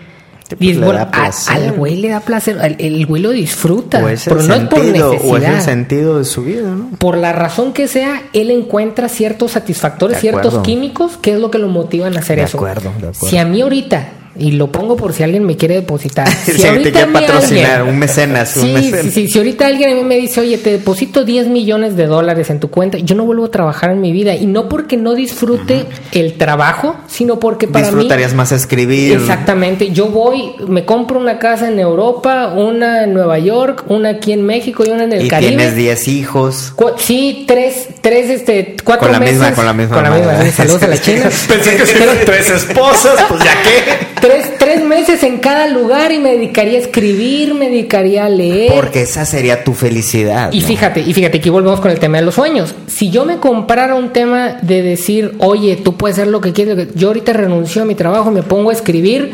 [0.59, 4.26] Y bueno, a- al güey le da placer, al- el, güey lo disfruta, O es
[4.26, 5.20] el pero no es por necesidad.
[5.24, 6.91] o es el sentido de su vida, ¿no?
[6.99, 11.59] por la razón que sea, él encuentra ciertos satisfactores, ciertos químicos, que es lo que
[11.59, 12.59] lo motivan a hacer De eso.
[12.59, 13.26] acuerdo, de acuerdo.
[13.28, 16.66] Si a mí ahorita, y lo pongo por si alguien me quiere depositar, si, Si
[16.66, 19.01] ahorita te quiere patrocinar, alguien- un mecenas, un mecenas.
[19.05, 22.07] sí, sí, si ahorita alguien a mí me dice, oye, te deposito 10 millones de
[22.07, 24.35] dólares en tu cuenta, yo no vuelvo a trabajar en mi vida.
[24.35, 27.91] Y no porque no disfrute el trabajo, sino porque para mí...
[27.93, 29.13] Disfrutarías más escribir.
[29.13, 29.91] Exactamente.
[29.91, 34.43] Yo voy, me compro una casa en Europa, una en Nueva York, una aquí en
[34.45, 35.51] México y una en el Y Caribe.
[35.57, 36.73] tienes 10 hijos.
[36.75, 39.35] Cu- sí, tres, tres, este, cuatro Con la meses.
[39.37, 40.33] misma- con la misma Con la misma.
[40.33, 40.51] madre.
[40.53, 41.23] Saludos a la China.
[41.49, 44.07] Pensé que si eran tres esposas, pues ya qué.
[44.21, 48.73] tres, tres meses en cada lugar y me dedicaría a escribir, me dedicaría a leer.
[48.73, 50.51] Porque esa sería tu felicidad.
[50.53, 50.67] Y ¿no?
[50.67, 52.75] fíjate, y fíjate, aquí volvemos con el tema de los sueños.
[52.87, 56.89] Si yo me comprara un tema de decir, oye, tú puedes hacer lo que quieres,
[56.95, 59.32] yo ahorita renuncio a mi trabajo, me pongo a escribir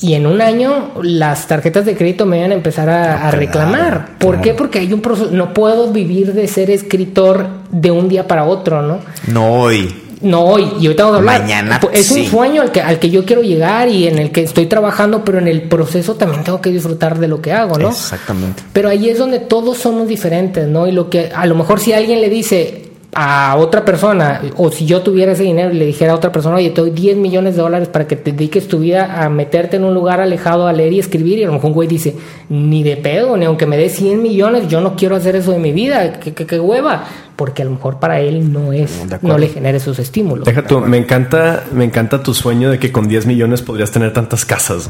[0.00, 4.16] y en un año las tarjetas de crédito me van a empezar a, a reclamar.
[4.18, 4.54] ¿Por qué?
[4.54, 8.80] Porque hay un proceso, no puedo vivir de ser escritor de un día para otro,
[8.82, 9.00] ¿no?
[9.26, 9.94] No hoy.
[10.22, 11.40] No hoy, y ahorita vamos a hablar.
[11.40, 12.20] Mañana, Es sí.
[12.20, 15.24] un sueño al que, al que yo quiero llegar y en el que estoy trabajando,
[15.24, 17.88] pero en el proceso también tengo que disfrutar de lo que hago, ¿no?
[17.88, 18.62] Exactamente.
[18.74, 20.86] Pero ahí es donde todos somos diferentes, ¿no?
[20.86, 24.86] Y lo que a lo mejor si alguien le dice a otra persona, o si
[24.86, 27.56] yo tuviera ese dinero y le dijera a otra persona, oye, te doy 10 millones
[27.56, 30.72] de dólares para que te dediques tu vida a meterte en un lugar alejado a
[30.72, 32.14] leer y escribir, y a lo mejor un güey dice,
[32.48, 35.58] ni de pedo, ni aunque me dé 100 millones, yo no quiero hacer eso de
[35.58, 37.04] mi vida, qué, qué- qué hueva,
[37.34, 38.92] porque a lo mejor para él no es,
[39.22, 40.44] no le genera esos estímulos.
[40.46, 44.12] Deja tú, me encanta, me encanta tu sueño de que con 10 millones podrías tener
[44.12, 44.86] tantas casas.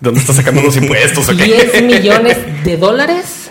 [0.00, 1.28] ¿De dónde estás sacando los impuestos?
[1.28, 1.44] o qué?
[1.44, 3.50] 10 millones de dólares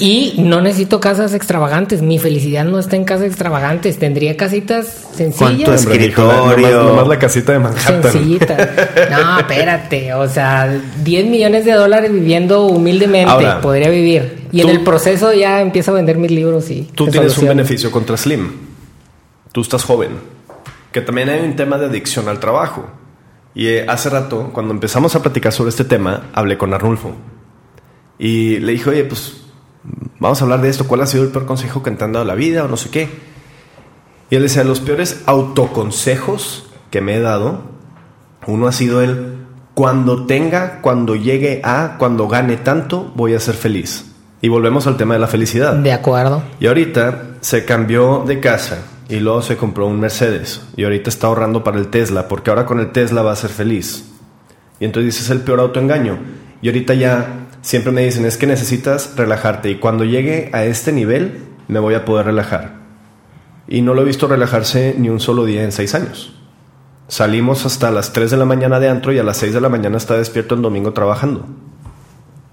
[0.00, 2.02] Y no necesito casas extravagantes.
[2.02, 3.98] Mi felicidad no está en casas extravagantes.
[3.98, 5.64] Tendría casitas sencillas.
[5.68, 6.56] tu escritorio?
[6.56, 8.02] Nomás, nomás la casita de Manhattan.
[8.04, 8.68] Sencillitas.
[9.10, 10.14] No, espérate.
[10.14, 10.72] O sea,
[11.02, 13.28] 10 millones de dólares viviendo humildemente.
[13.30, 14.46] Ahora, podría vivir.
[14.52, 16.82] Y tú- en el proceso ya empiezo a vender mis libros y.
[16.94, 18.52] Tú tienes un beneficio contra Slim.
[19.50, 20.10] Tú estás joven.
[20.92, 22.86] Que también hay un tema de adicción al trabajo.
[23.52, 27.16] Y eh, hace rato, cuando empezamos a platicar sobre este tema, hablé con Arnulfo.
[28.18, 29.44] Y le dije, oye, pues
[30.18, 30.86] vamos a hablar de esto.
[30.86, 32.90] ¿Cuál ha sido el peor consejo que te han dado la vida o no sé
[32.90, 33.08] qué?
[34.30, 37.62] Y él decía, los peores autoconsejos que me he dado,
[38.46, 39.38] uno ha sido el,
[39.74, 44.04] cuando tenga, cuando llegue a, cuando gane tanto, voy a ser feliz.
[44.40, 45.74] Y volvemos al tema de la felicidad.
[45.74, 46.42] De acuerdo.
[46.60, 50.62] Y ahorita se cambió de casa y luego se compró un Mercedes.
[50.76, 53.50] Y ahorita está ahorrando para el Tesla, porque ahora con el Tesla va a ser
[53.50, 54.04] feliz.
[54.78, 56.18] Y entonces dices el peor autoengaño.
[56.60, 59.70] Y ahorita ya siempre me dicen, es que necesitas relajarte.
[59.70, 62.78] Y cuando llegue a este nivel, me voy a poder relajar.
[63.66, 66.34] Y no lo he visto relajarse ni un solo día en seis años.
[67.08, 69.68] Salimos hasta las 3 de la mañana de antro y a las 6 de la
[69.68, 71.46] mañana está despierto el domingo trabajando.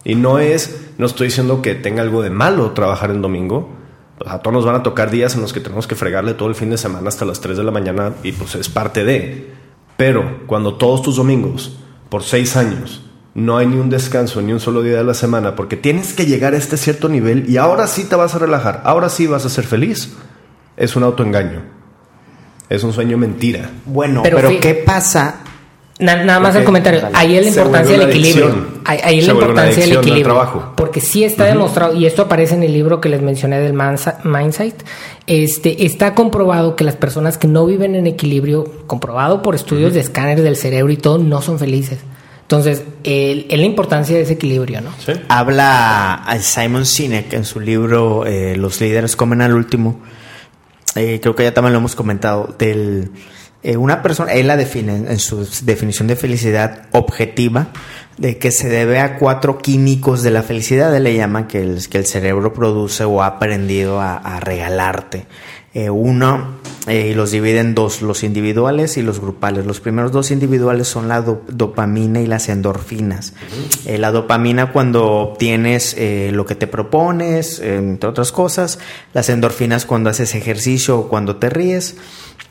[0.03, 3.69] Y no es, no estoy diciendo que tenga algo de malo trabajar en domingo.
[4.17, 6.47] Pues a todos nos van a tocar días en los que tenemos que fregarle todo
[6.47, 9.53] el fin de semana hasta las 3 de la mañana y pues es parte de.
[9.97, 11.77] Pero cuando todos tus domingos,
[12.09, 13.04] por seis años,
[13.35, 16.25] no hay ni un descanso, ni un solo día de la semana, porque tienes que
[16.25, 19.45] llegar a este cierto nivel y ahora sí te vas a relajar, ahora sí vas
[19.45, 20.13] a ser feliz,
[20.77, 21.61] es un autoengaño.
[22.67, 23.69] Es un sueño mentira.
[23.85, 25.35] Bueno, Pero ¿qué pasa?
[25.99, 27.07] Na- nada más el comentario.
[27.13, 28.45] Ahí es la importancia del equilibrio.
[28.45, 28.67] adicción.
[28.85, 30.23] Ahí, ahí es la importancia del equilibrio.
[30.23, 30.73] trabajo.
[30.75, 33.73] Porque sí está demostrado, y esto aparece en el libro que les mencioné del
[34.23, 34.75] Mindsight,
[35.27, 39.99] este, está comprobado que las personas que no viven en equilibrio, comprobado por estudios de
[39.99, 41.99] escáner del cerebro y todo, no son felices.
[42.45, 44.91] Entonces, el- es la importancia de ese equilibrio, ¿no?
[45.03, 45.13] ¿Sí?
[45.29, 49.99] Habla Simon Sinek en su libro eh, Los líderes comen al último.
[50.95, 52.55] Eh, creo que ya también lo hemos comentado.
[52.57, 53.11] Del,
[53.63, 57.69] eh, una persona, él la define en su definición de felicidad objetiva,
[58.17, 60.95] de que se debe a cuatro químicos de la felicidad.
[60.95, 65.25] Él le llama que el, que el cerebro produce o ha aprendido a, a regalarte.
[65.75, 66.55] Eh, uno,
[66.87, 69.65] eh, y los divide en dos, los individuales y los grupales.
[69.65, 73.33] Los primeros dos individuales son la do- dopamina y las endorfinas.
[73.85, 78.79] Eh, la dopamina cuando obtienes eh, lo que te propones, entre otras cosas.
[79.13, 81.97] Las endorfinas cuando haces ejercicio o cuando te ríes.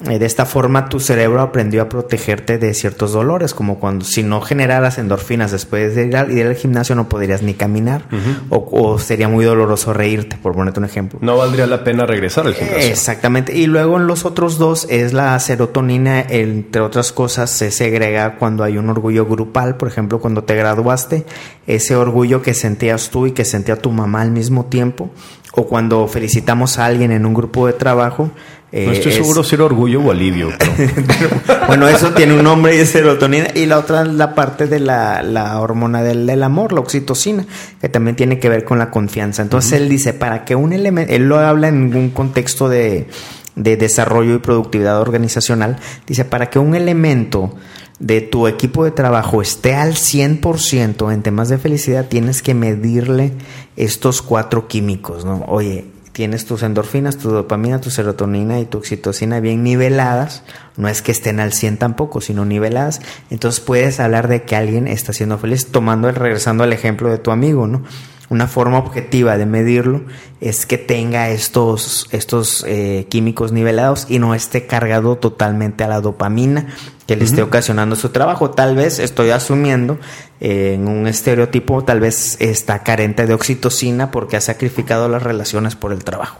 [0.08, 4.24] Eh, de esta forma tu cerebro aprendió a protegerte de ciertos dolores, como cuando si
[4.24, 8.02] no generaras endorfinas después de ir al, ir al gimnasio no podrías ni caminar
[8.48, 11.20] o, o sería muy doloroso reírte, por ponerte un ejemplo.
[11.22, 12.90] No valdría la pena regresar al gimnasio.
[12.90, 13.56] Exactamente.
[13.56, 18.64] Y luego en los otros dos es la serotonina, entre otras cosas, se segrega cuando
[18.64, 21.24] hay un orgullo grupal, por ejemplo, cuando te graduaste,
[21.68, 25.10] ese orgullo que sentías tú y que sentía tu mamá al mismo tiempo,
[25.52, 28.32] o cuando felicitamos a alguien en un grupo de trabajo.
[28.76, 30.48] Eh, No estoy es- seguro si era orgullo o alivio.
[30.58, 33.46] pero- bueno, eso tiene un nombre y es serotonina.
[33.54, 37.46] Y la otra es la parte de la, la hormona del, del amor, la oxitocina,
[37.80, 39.42] que también tiene que ver con la confianza.
[39.42, 43.06] Entonces él dice, para que un elemento, él lo habla en un contexto de,
[43.54, 45.76] de desarrollo y productividad organizacional,
[46.08, 47.54] dice, para que un elemento
[48.00, 53.32] de tu equipo de trabajo esté al 100% en temas de felicidad, tienes que medirle
[53.76, 55.44] estos cuatro químicos, ¿no?
[55.46, 55.84] Oye,
[56.14, 60.44] tienes tus endorfinas, tu dopamina, tu serotonina y tu oxitocina bien niveladas,
[60.76, 63.00] no es que estén al 100 tampoco, sino niveladas,
[63.30, 67.32] entonces puedes hablar de que alguien está siendo feliz, tomando, regresando al ejemplo de tu
[67.32, 67.82] amigo, ¿no?
[68.30, 70.02] Una forma objetiva de medirlo
[70.40, 76.00] es que tenga estos, estos eh, químicos nivelados y no esté cargado totalmente a la
[76.00, 76.66] dopamina
[77.06, 78.50] que le esté ocasionando su trabajo.
[78.50, 79.98] Tal vez estoy asumiendo
[80.40, 85.76] eh, en un estereotipo, tal vez está carente de oxitocina porque ha sacrificado las relaciones
[85.76, 86.38] por el trabajo.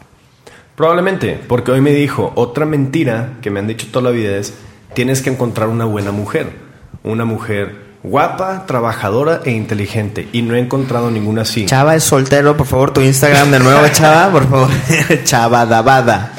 [0.77, 4.55] Probablemente, porque hoy me dijo otra mentira que me han dicho toda la vida es
[4.95, 6.51] tienes que encontrar una buena mujer,
[7.03, 11.67] una mujer guapa, trabajadora e inteligente y no he encontrado ninguna así.
[11.67, 14.69] Chava es soltero, por favor, tu Instagram de nuevo, Chava, por favor.
[15.25, 16.33] Chava Dabada.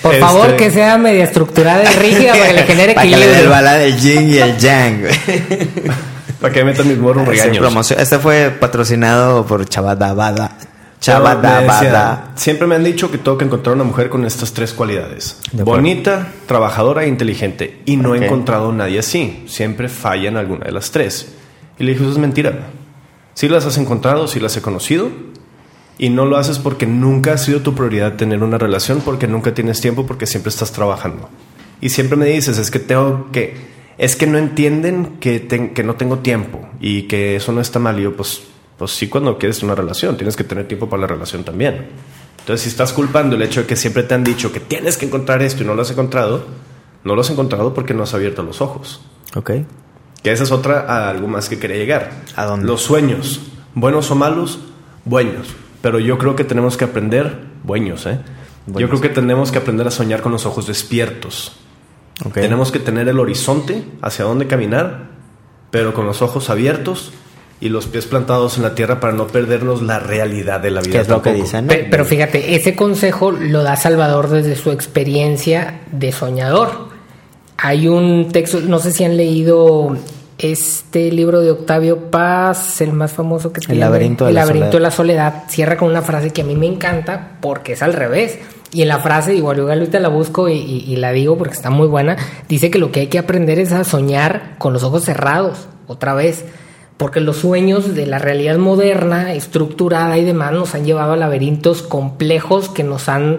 [0.00, 3.10] Por Este- favor, que sea media estructurada y rígida para que le genere Para que
[3.10, 3.50] le dé el equilibrio.
[3.50, 5.00] bala del yin y el yang.
[5.00, 5.12] güey.
[6.40, 7.90] Para que metan mis morros regaños.
[7.90, 10.52] Este fue patrocinado por Chava Dabada.
[11.06, 14.74] Me decía, siempre me han dicho que tengo que encontrar una mujer con estas tres
[14.74, 15.38] cualidades.
[15.52, 17.80] Bonita, trabajadora e inteligente.
[17.86, 19.44] Y no he encontrado nadie así.
[19.46, 21.32] Siempre falla en alguna de las tres.
[21.78, 22.68] Y le dije, eso es mentira.
[23.32, 25.08] Sí las has encontrado, sí las he conocido.
[25.96, 29.54] Y no lo haces porque nunca ha sido tu prioridad tener una relación, porque nunca
[29.54, 31.30] tienes tiempo, porque siempre estás trabajando.
[31.80, 33.56] Y siempre me dices, es que tengo que...
[33.96, 37.98] Es que no entienden que, que no tengo tiempo y que eso no está mal.
[37.98, 38.42] Y yo, pues,
[38.80, 41.88] Pues sí, cuando quieres una relación, tienes que tener tiempo para la relación también.
[42.38, 45.04] Entonces, si estás culpando el hecho de que siempre te han dicho que tienes que
[45.04, 46.46] encontrar esto y no lo has encontrado,
[47.04, 49.02] no lo has encontrado porque no has abierto los ojos.
[49.36, 49.50] Ok.
[50.22, 52.22] Que esa es otra a algo más que quería llegar.
[52.36, 52.66] ¿A dónde?
[52.66, 53.42] Los sueños,
[53.74, 54.60] buenos o malos,
[55.04, 55.48] buenos.
[55.82, 58.18] Pero yo creo que tenemos que aprender, buenos, ¿eh?
[58.66, 61.52] Yo creo que tenemos que aprender a soñar con los ojos despiertos.
[62.24, 62.32] Ok.
[62.32, 65.10] Tenemos que tener el horizonte hacia dónde caminar,
[65.70, 67.12] pero con los ojos abiertos
[67.60, 70.92] y los pies plantados en la tierra para no perdernos la realidad de la vida.
[70.92, 71.66] ¿Qué es lo que dicen?
[71.66, 76.88] Pe- Pero, fíjate, ese consejo lo da Salvador desde su experiencia de soñador.
[77.58, 79.94] Hay un texto, no sé si han leído
[80.38, 83.78] este libro de Octavio Paz, el más famoso que tiene.
[83.80, 84.78] laberinto de El la laberinto soledad.
[84.78, 85.44] de la soledad.
[85.48, 88.38] Cierra con una frase que a mí me encanta porque es al revés.
[88.72, 91.54] Y en la frase, igual yo ahorita la busco y, y- y la digo porque
[91.54, 92.16] está muy buena,
[92.48, 96.14] dice que lo que hay que aprender es a soñar con los ojos cerrados, otra
[96.14, 96.44] vez.
[97.00, 101.80] Porque los sueños de la realidad moderna, estructurada y demás, nos han llevado a laberintos
[101.82, 103.38] complejos que nos han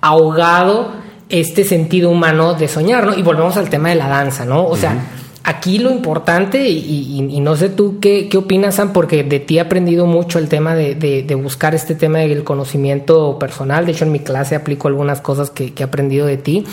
[0.00, 0.88] ahogado
[1.28, 3.14] este sentido humano de soñar, ¿no?
[3.16, 4.66] Y volvemos al tema de la danza, ¿no?
[4.66, 4.96] O sea,
[5.44, 9.38] aquí lo importante, y, y- y no sé tú qué, qué opinas, Sam, porque de
[9.38, 13.86] ti he aprendido mucho el tema de, de- de buscar este tema del conocimiento personal.
[13.86, 16.64] De hecho, en mi clase aplico algunas cosas que, que he aprendido de ti.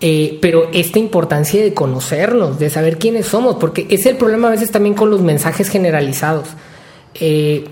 [0.00, 4.52] Eh, pero esta importancia de conocernos, de saber quiénes somos, porque es el problema a
[4.52, 6.48] veces también con los mensajes generalizados.
[7.14, 7.64] Eh,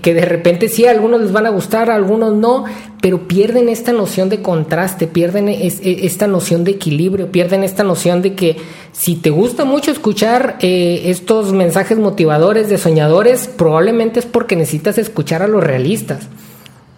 [0.00, 2.64] que, de repente sí, a algunos les van a gustar, a algunos no,
[3.00, 8.22] pero pierden esta noción de contraste, pierden e- esta noción de equilibrio, pierden esta noción
[8.22, 8.56] de que
[8.92, 14.96] si te gusta mucho escuchar eh, estos mensajes motivadores de soñadores, probablemente es porque necesitas
[14.98, 16.28] escuchar a los realistas.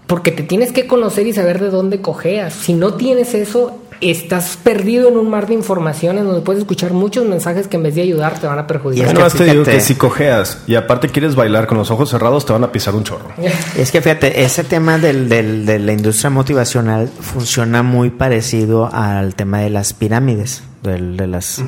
[0.07, 2.53] Porque te tienes que conocer y saber de dónde cojeas.
[2.53, 7.25] Si no tienes eso, estás perdido en un mar de informaciones donde puedes escuchar muchos
[7.27, 9.07] mensajes que en vez de ayudar te van a Y perjudicar.
[9.07, 11.79] es Yo que nomás te digo fíjate- que si cojeas y aparte quieres bailar con
[11.79, 13.29] los ojos cerrados, te van a pisar un chorro.
[13.79, 19.35] Es que fíjate, ese tema del, del- de la industria motivacional funciona muy parecido al
[19.35, 20.63] tema de las pirámides.
[20.83, 21.63] del- de las...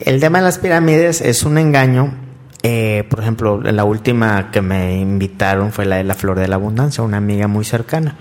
[0.00, 2.14] El tema de las pirámides es un engaño.
[2.62, 6.56] eh, por ejemplo, la última que me invitaron fue la de la Flor de la
[6.56, 8.16] Abundancia, una amiga muy cercana.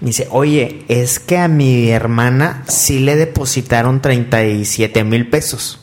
[0.00, 5.80] Me dice, oye, es que a mi hermana sí le depositaron 37 mil pesos.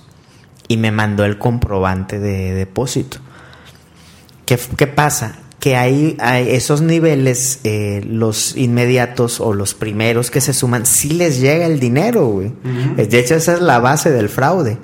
[0.68, 3.20] Y me mandó el comprobante de depósito.
[4.46, 5.40] ¿Qué, qué pasa?
[5.60, 11.10] Que hay, hay esos niveles, eh, los inmediatos o los primeros que se suman, sí
[11.10, 12.54] les llega el dinero, güey.
[12.96, 14.78] De hecho, esa es la base del fraude.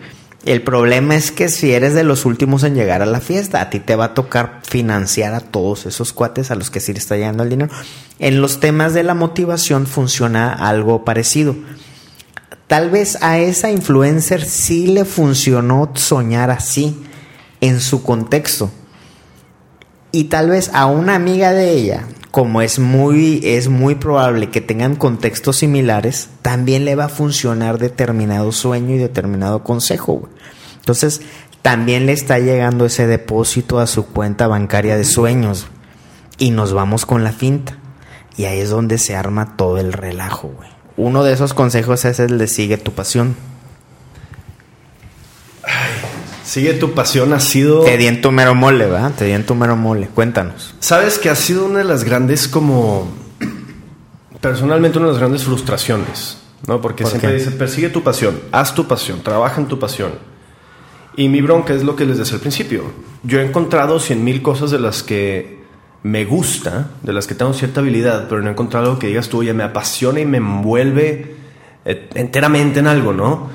[0.46, 3.70] El problema es que si eres de los últimos en llegar a la fiesta, a
[3.70, 7.00] ti te va a tocar financiar a todos esos cuates a los que sí le
[7.00, 7.72] está llegando el dinero.
[8.20, 11.56] En los temas de la motivación funciona algo parecido.
[12.68, 16.98] Tal vez a esa influencer sí le funcionó soñar así
[17.62, 18.70] en su contexto.
[20.12, 24.60] Y tal vez a una amiga de ella, como es muy, es muy probable que
[24.60, 30.28] tengan contextos similares, también le va a funcionar determinado sueño y determinado consejo.
[30.78, 31.22] Entonces,
[31.62, 35.68] también le está llegando ese depósito a su cuenta bancaria de sueños.
[36.40, 37.78] Y nos vamos con la finta.
[38.36, 40.70] Y ahí es donde se arma todo el relajo, güey.
[40.98, 43.36] Uno de esos consejos es el de sigue tu pasión.
[46.44, 47.82] Sigue tu pasión, ha sido...
[47.84, 49.14] Te di en tu mero mole, ¿verdad?
[49.18, 50.08] Te di en tu mero mole.
[50.08, 50.76] Cuéntanos.
[50.80, 53.10] Sabes que ha sido una de las grandes como...
[54.42, 56.38] Personalmente una de las grandes frustraciones,
[56.68, 56.82] ¿no?
[56.82, 57.38] Porque ¿Por siempre qué?
[57.38, 60.12] dice, persigue tu pasión, haz tu pasión, trabaja en tu pasión.
[61.16, 62.92] Y mi bronca es lo que les decía al principio.
[63.24, 65.64] Yo he encontrado cien mil cosas de las que
[66.04, 69.30] me gusta, de las que tengo cierta habilidad, pero no he encontrado algo que digas
[69.30, 71.36] tú, oye, me apasiona y me envuelve
[71.86, 73.50] eh, enteramente en algo, ¿no?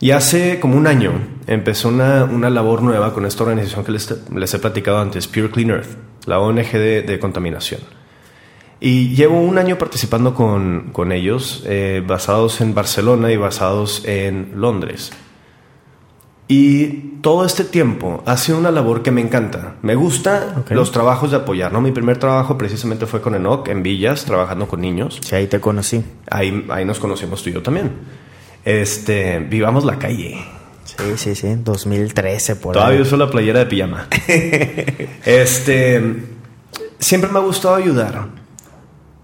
[0.00, 1.12] Y hace como un año
[1.46, 5.50] empezó una, una labor nueva con esta organización que les, les he platicado antes, Pure
[5.50, 5.90] Clean Earth,
[6.26, 7.80] la ONG de, de contaminación.
[8.80, 14.52] Y llevo un año participando con, con ellos, eh, basados en Barcelona y basados en
[14.54, 15.12] Londres.
[16.48, 16.86] Y
[17.20, 19.76] todo este tiempo ha sido una labor que me encanta.
[19.82, 20.70] Me gusta Ok.
[20.72, 21.80] los trabajos de apoyar, ¿no?
[21.80, 25.20] Mi primer trabajo precisamente fue con Enoch en Villas, trabajando con niños.
[25.22, 26.02] Si ahí te conocí.
[26.30, 27.92] Ahí, ahí nos conocimos tú y yo también.
[28.64, 30.44] Este, vivamos la calle.
[30.84, 31.54] Sí, sí, sí.
[31.56, 33.02] 2013 por Todavía ahí.
[33.02, 34.08] uso la playera de pijama.
[35.24, 36.02] este,
[36.98, 38.28] siempre me ha gustado ayudar.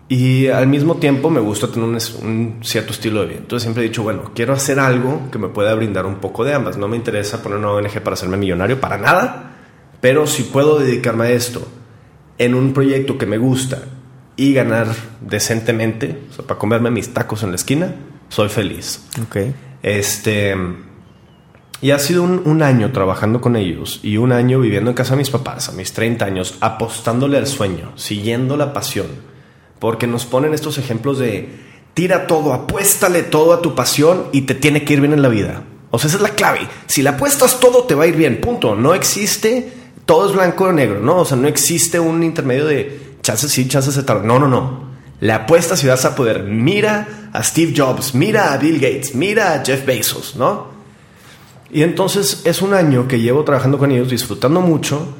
[0.08, 3.38] Y al mismo tiempo me gusta tener un, un cierto estilo de vida.
[3.38, 6.54] Entonces siempre he dicho, bueno, quiero hacer algo que me pueda brindar un poco de
[6.54, 6.76] ambas.
[6.76, 9.56] No me interesa poner una ONG para hacerme millonario, para nada.
[10.00, 11.66] Pero si puedo dedicarme a esto
[12.38, 13.82] en un proyecto que me gusta
[14.36, 14.86] y ganar
[15.20, 17.94] decentemente, o sea, para comerme mis tacos en la esquina,
[18.28, 19.02] soy feliz.
[19.22, 19.36] Ok.
[19.82, 20.54] Este.
[21.82, 25.10] Y ha sido un, un, año trabajando con ellos y un año viviendo en casa
[25.12, 29.06] de mis papás, a mis 30 años, apostándole al sueño, siguiendo la pasión.
[29.78, 31.50] Porque nos ponen estos ejemplos de
[31.92, 35.28] tira todo, apuéstale todo a tu pasión y te tiene que ir bien en la
[35.28, 35.64] vida.
[35.90, 36.60] O sea, esa es la clave.
[36.86, 38.40] Si le apuestas todo, te va a ir bien.
[38.40, 38.74] Punto.
[38.74, 39.72] No existe
[40.06, 41.18] todo es blanco o negro, ¿no?
[41.18, 44.26] O sea, no existe un intermedio de chances sí, chances se tardan.
[44.26, 44.86] No, no, no.
[45.20, 46.44] Le apuestas y vas a poder.
[46.44, 50.68] Mira a Steve Jobs, mira a Bill Gates, mira a Jeff Bezos, ¿no?
[51.70, 55.14] Y entonces es un año que llevo trabajando con ellos, disfrutando mucho,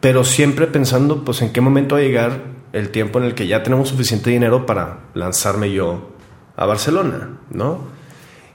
[0.00, 3.46] pero siempre pensando, pues, en qué momento va a llegar el tiempo en el que
[3.46, 6.12] ya tenemos suficiente dinero para lanzarme yo
[6.56, 7.80] a Barcelona, ¿no?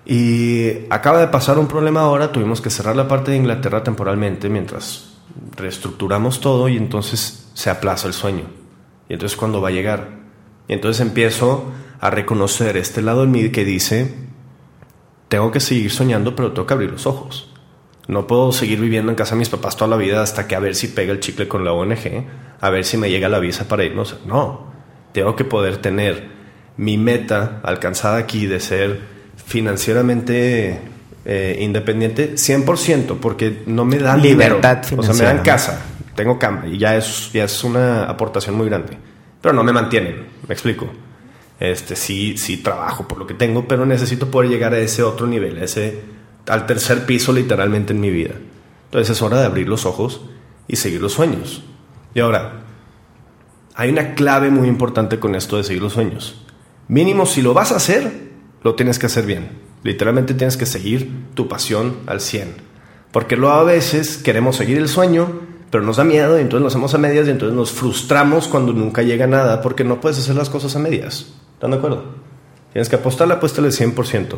[0.04, 4.50] Y acaba de pasar un problema ahora, tuvimos que cerrar la parte de Inglaterra temporalmente
[4.50, 5.20] mientras
[5.56, 8.46] reestructuramos todo y entonces se aplaza el sueño.
[9.08, 10.10] Y entonces cuando va a llegar.
[10.68, 11.66] Y entonces empiezo
[12.00, 14.14] a reconocer este lado en mí que dice,
[15.30, 17.52] tengo que seguir soñando, pero tengo que abrir los ojos.
[18.08, 20.60] No puedo seguir viviendo en casa de mis papás toda la vida hasta que a
[20.60, 22.26] ver si pega el chicle con la ONG,
[22.62, 24.18] a ver si me llega la visa para irnos.
[24.26, 24.68] No,
[25.12, 26.30] tengo que poder tener
[26.78, 29.02] mi meta alcanzada aquí de ser
[29.36, 30.80] financieramente
[31.26, 35.82] eh, independiente 100%, porque no me dan libertad O sea, me dan casa,
[36.16, 38.98] tengo cama y ya es, ya es una aportación muy grande.
[39.42, 40.88] Pero no me mantienen, me explico.
[41.60, 45.26] Este, sí, sí trabajo por lo que tengo, pero necesito poder llegar a ese otro
[45.26, 46.02] nivel, ese,
[46.48, 48.36] al tercer piso literalmente en mi vida.
[48.86, 50.22] Entonces es hora de abrir los ojos
[50.68, 51.64] y seguir los sueños.
[52.14, 52.64] Y ahora,
[53.76, 56.44] hay una clave muy importante con esto de seguir los sueños.
[56.88, 58.30] Mínimo, si lo vas a hacer,
[58.64, 59.50] lo tienes que hacer bien.
[59.84, 62.56] Literalmente tienes que seguir tu pasión al 100.
[63.12, 65.28] Porque luego a veces queremos seguir el sueño,
[65.70, 68.74] pero nos da miedo y entonces lo hacemos a medias y entonces nos frustramos cuando
[68.74, 71.28] nunca llega nada porque no puedes hacer las cosas a medias.
[71.58, 72.04] ¿Están de acuerdo?
[72.72, 74.38] Tienes que apostarle, apuéstale 100%,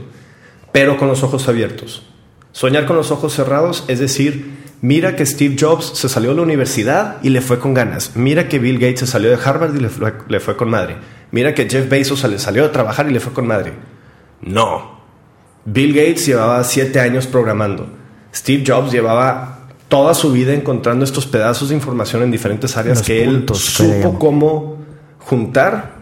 [0.72, 2.04] pero con los ojos abiertos.
[2.54, 4.52] Soñar con los ojos cerrados es decir,
[4.82, 8.16] mira que Steve Jobs se salió de la universidad y le fue con ganas.
[8.16, 10.96] Mira que Bill Gates se salió de Harvard y le fue, le fue con madre.
[11.32, 13.74] Mira que Jeff Bezos se le salió de trabajar y le fue con madre.
[14.42, 15.02] No,
[15.66, 17.90] Bill Gates llevaba siete años programando.
[18.34, 23.26] Steve Jobs llevaba toda su vida encontrando estos pedazos de información en diferentes áreas que
[23.26, 24.78] él supo cómo
[25.20, 25.99] juntar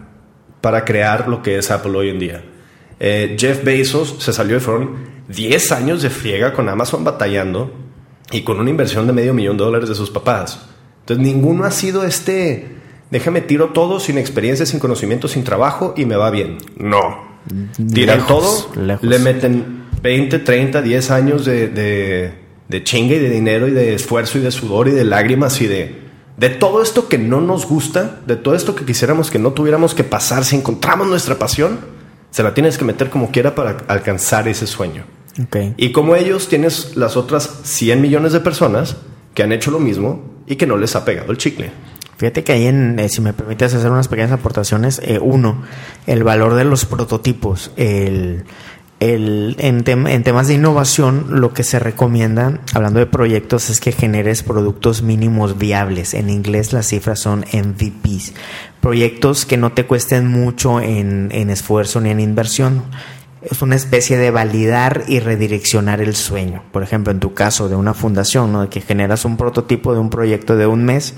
[0.60, 2.44] para crear lo que es Apple hoy en día.
[3.00, 4.96] Eh, Jeff Bezos se salió de fueron
[5.28, 7.72] 10 años de friega con Amazon batallando
[8.32, 10.66] y con una inversión de medio millón de dólares de sus papás.
[11.00, 12.76] Entonces ninguno ha sido este,
[13.10, 16.58] déjame tiro todo sin experiencia, sin conocimiento, sin trabajo y me va bien.
[16.76, 17.28] No.
[17.94, 22.32] Tiran todo, le meten 20, 30, 10 años de, de,
[22.68, 25.66] de chinga y de dinero y de esfuerzo y de sudor y de lágrimas y
[25.66, 26.07] de,
[26.38, 29.94] de todo esto que no nos gusta, de todo esto que quisiéramos que no tuviéramos
[29.94, 31.80] que pasar si encontramos nuestra pasión,
[32.30, 35.04] se la tienes que meter como quiera para alcanzar ese sueño.
[35.76, 38.96] Y como ellos, tienes las otras 100 millones de personas
[39.34, 41.70] que han hecho lo mismo y que no les ha pegado el chicle.
[42.16, 45.62] Fíjate que ahí, en, eh, si me permites hacer unas pequeñas aportaciones, eh, uno,
[46.08, 47.70] el valor de los prototipos.
[47.76, 48.44] El,
[49.00, 53.92] el, en, en, temas de innovación, lo que se recomienda, hablando de proyectos, es que
[53.92, 56.14] generes productos mínimos viables.
[56.14, 58.32] En inglés las cifras son MVPs.
[58.80, 62.82] Proyectos que no te cuesten mucho en, en esfuerzo ni en inversión.
[63.40, 66.64] Es una especie de validar y redireccionar el sueño.
[66.72, 68.68] Por ejemplo, en tu caso de una fundación, ¿no?
[68.68, 71.14] que generas un prototipo de un proyecto de un mes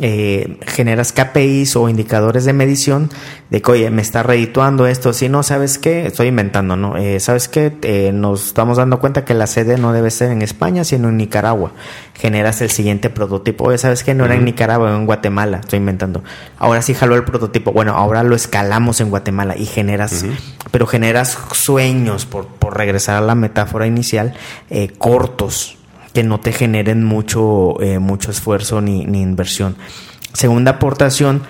[0.00, 3.10] eh, generas KPIs o indicadores de medición
[3.50, 6.06] de que, oye, me está redituando esto, si no, ¿sabes qué?
[6.06, 6.96] Estoy inventando, ¿no?
[6.96, 7.76] Eh, ¿Sabes qué?
[7.82, 11.16] Eh, nos estamos dando cuenta que la sede no debe ser en España, sino en
[11.16, 11.72] Nicaragua.
[12.14, 13.64] Generas el siguiente prototipo.
[13.64, 14.14] Oye, ¿sabes qué?
[14.14, 15.58] No era en Nicaragua, en Guatemala.
[15.58, 16.22] Estoy inventando.
[16.58, 17.72] Ahora sí jaló el prototipo.
[17.72, 20.24] Bueno, ahora lo escalamos en Guatemala y generas,
[20.70, 24.34] pero generas sueños, por, por regresar a la metáfora inicial,
[24.68, 25.77] eh, cortos
[26.12, 29.76] que no te generen mucho, eh, mucho esfuerzo ni, inversión.
[30.32, 31.42] Segunda aportación,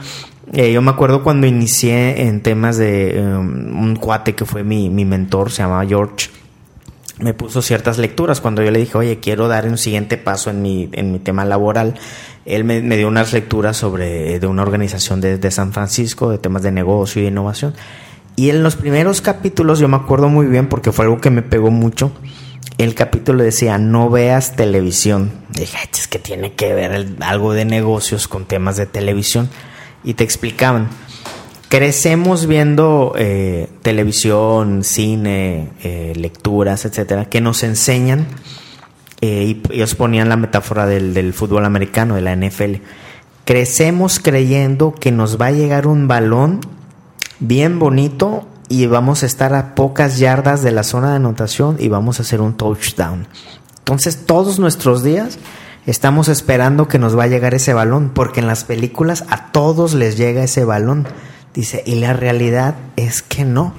[0.53, 4.89] eh, yo me acuerdo cuando inicié en temas de um, un cuate que fue mi,
[4.91, 6.31] mentor, se llamaba George,
[7.21, 8.41] me puso ciertas lecturas.
[8.41, 11.45] Cuando yo le dije, oye, quiero dar un siguiente paso en mi, en mi tema
[11.45, 11.95] laboral,
[12.47, 16.63] él me, dio unas lecturas sobre de una organización de, de, San Francisco, de temas
[16.63, 17.75] de negocio y innovación.
[18.37, 21.43] Y en los primeros capítulos yo me acuerdo muy bien porque fue algo que me
[21.43, 22.13] pegó mucho
[22.79, 25.33] el capítulo decía, no veas televisión.
[25.51, 29.51] Dije, es que tiene que ver algo de negocios con temas de televisión.
[30.05, 30.89] Y te explicaban,
[31.69, 38.29] crecemos viendo eh, televisión, cine, eh, lecturas, etcétera, que nos enseñan,
[39.21, 42.77] eh, y ellos ponían la metáfora del, del fútbol americano, de la NFL.
[43.45, 46.61] Crecemos creyendo que nos va a llegar un balón
[47.41, 51.89] bien bonito y vamos a estar a pocas yardas de la zona de anotación y
[51.89, 53.27] vamos a hacer un touchdown.
[53.79, 55.39] Entonces todos nuestros días
[55.87, 59.95] estamos esperando que nos va a llegar ese balón, porque en las películas a todos
[59.95, 61.07] les llega ese balón.
[61.55, 63.73] Dice, y la realidad es que no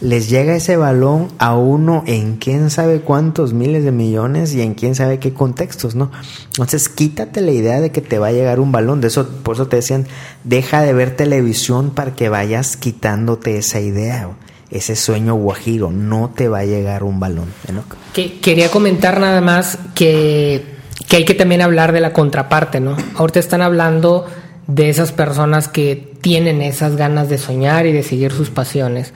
[0.00, 4.74] les llega ese balón a uno en quién sabe cuántos miles de millones y en
[4.74, 6.10] quién sabe qué contextos, ¿no?
[6.50, 9.54] Entonces quítate la idea de que te va a llegar un balón, de eso, por
[9.54, 10.06] eso te decían,
[10.44, 14.28] deja de ver televisión para que vayas quitándote esa idea,
[14.70, 17.46] ese sueño guajiro, no te va a llegar un balón.
[17.72, 17.82] ¿no?
[18.12, 20.62] Que, quería comentar nada más que,
[21.08, 22.96] que hay que también hablar de la contraparte, ¿no?
[23.14, 24.26] Ahorita están hablando
[24.66, 29.14] de esas personas que tienen esas ganas de soñar y de seguir sus pasiones.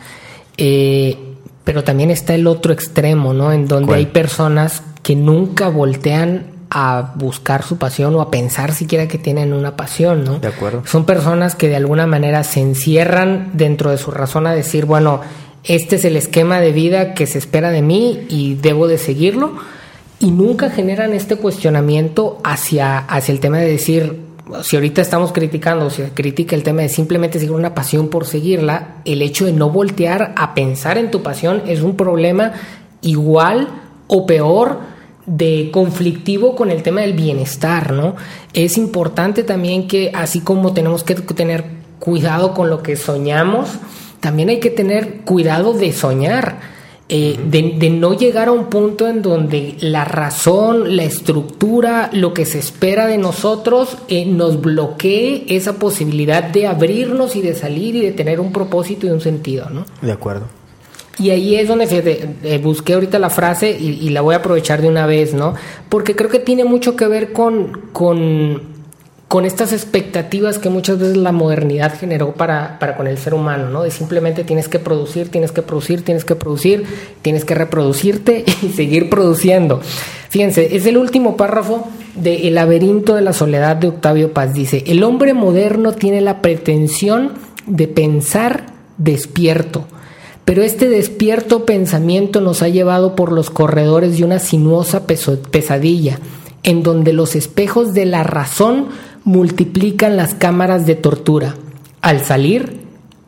[0.61, 1.16] Eh,
[1.64, 3.52] pero también está el otro extremo, ¿no?
[3.52, 9.08] En donde hay personas que nunca voltean a buscar su pasión o a pensar siquiera
[9.08, 10.38] que tienen una pasión, ¿no?
[10.38, 10.82] De acuerdo.
[10.86, 15.20] Son personas que de alguna manera se encierran dentro de su razón a decir, bueno,
[15.64, 19.56] este es el esquema de vida que se espera de mí y debo de seguirlo.
[20.20, 24.20] Y nunca generan este cuestionamiento hacia, hacia el tema de decir,
[24.62, 28.26] si ahorita estamos criticando, si se critica el tema de simplemente seguir una pasión por
[28.26, 32.53] seguirla, el hecho de no voltear a pensar en tu pasión es un problema
[33.03, 33.68] igual
[34.07, 34.78] o peor
[35.26, 38.16] de conflictivo con el tema del bienestar, ¿no?
[38.53, 41.64] Es importante también que así como tenemos que tener
[41.98, 43.68] cuidado con lo que soñamos,
[44.20, 46.79] también hay que tener cuidado de soñar
[47.12, 52.46] eh, de, no llegar a un punto en donde la razón, la estructura, lo que
[52.46, 58.02] se espera de nosotros eh, nos bloquee esa posibilidad de abrirnos y de salir y
[58.02, 59.86] de tener un propósito y un sentido, ¿no?
[60.00, 60.46] De acuerdo.
[61.18, 64.38] Y ahí es donde fíjate, eh, busqué ahorita la frase y, y, la voy a
[64.38, 65.54] aprovechar de una vez, ¿no?
[65.88, 68.79] Porque creo que tiene mucho que ver con, con
[69.30, 73.70] con estas expectativas que muchas veces la modernidad generó para, para, con el ser humano,
[73.70, 73.84] ¿no?
[73.84, 76.84] De simplemente tienes que producir, tienes que producir, tienes que producir,
[77.22, 79.82] tienes que reproducirte y seguir produciendo.
[80.30, 84.52] Fíjense, es el último párrafo de El laberinto de la soledad de Octavio Paz.
[84.52, 87.34] Dice, el hombre moderno tiene la pretensión
[87.68, 88.66] de pensar
[88.98, 89.84] despierto.
[90.44, 96.18] Pero este despierto pensamiento nos ha llevado por los corredores de una sinuosa pesadilla,
[96.64, 98.88] en donde los espejos de la razón
[99.24, 101.54] multiplican las cámaras de tortura.
[102.00, 102.80] Al salir,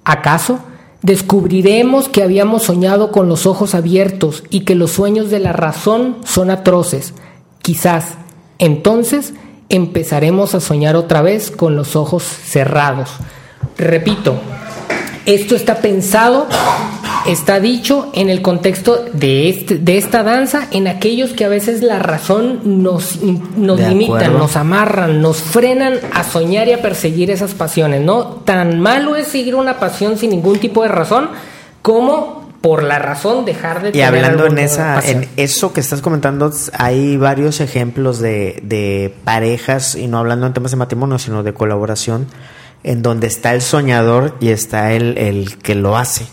[0.05, 0.61] ¿acaso?
[1.03, 6.16] Descubriremos que habíamos soñado con los ojos abiertos y que los sueños de la razón
[6.24, 7.14] son atroces.
[7.61, 8.14] Quizás
[8.59, 9.34] entonces
[9.68, 13.11] empezaremos a soñar otra vez con los ojos cerrados.
[13.76, 14.36] Repito,
[15.27, 16.49] esto está pensado
[17.27, 21.83] está dicho en el contexto de, este, de esta danza, en aquellos que a veces
[21.83, 27.55] la razón nos, nos limitan, nos amarran, nos frenan a soñar y a perseguir esas
[27.55, 28.25] pasiones, ¿no?
[28.45, 31.31] Tan malo es seguir una pasión sin ningún tipo de razón
[31.81, 36.53] como por la razón dejar de y hablando en esa en eso que estás comentando
[36.79, 41.53] hay varios ejemplos de, de parejas y no hablando en temas de matrimonio sino de
[41.53, 42.29] colaboración
[42.85, 46.26] en donde está el soñador y está el, el que lo hace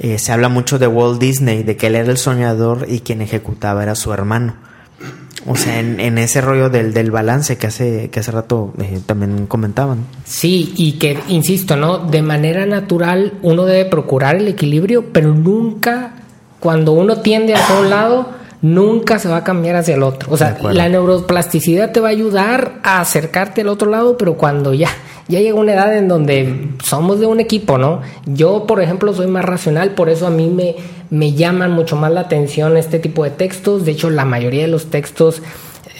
[0.00, 3.20] eh, se habla mucho de Walt Disney, de que él era el soñador y quien
[3.20, 4.54] ejecutaba era su hermano.
[5.46, 9.46] O sea, en, ese rollo del, del, balance que hace, que hace rato eh, también
[9.46, 10.04] comentaban.
[10.24, 11.98] Sí, y que, insisto, ¿no?
[11.98, 16.12] De manera natural uno debe procurar el equilibrio, pero nunca,
[16.60, 18.30] cuando uno tiende hacia un lado,
[18.62, 20.32] nunca se va a cambiar hacia el otro.
[20.32, 24.74] O sea, la neuroplasticidad te va a ayudar a acercarte al otro lado, pero cuando
[24.74, 24.90] ya
[25.28, 28.00] ya llega una edad en donde somos de un equipo, ¿no?
[28.24, 30.76] Yo, por ejemplo, soy más racional, por eso a mí me,
[31.10, 33.84] me llaman mucho más la atención este tipo de textos.
[33.84, 35.42] De hecho, la mayoría de los textos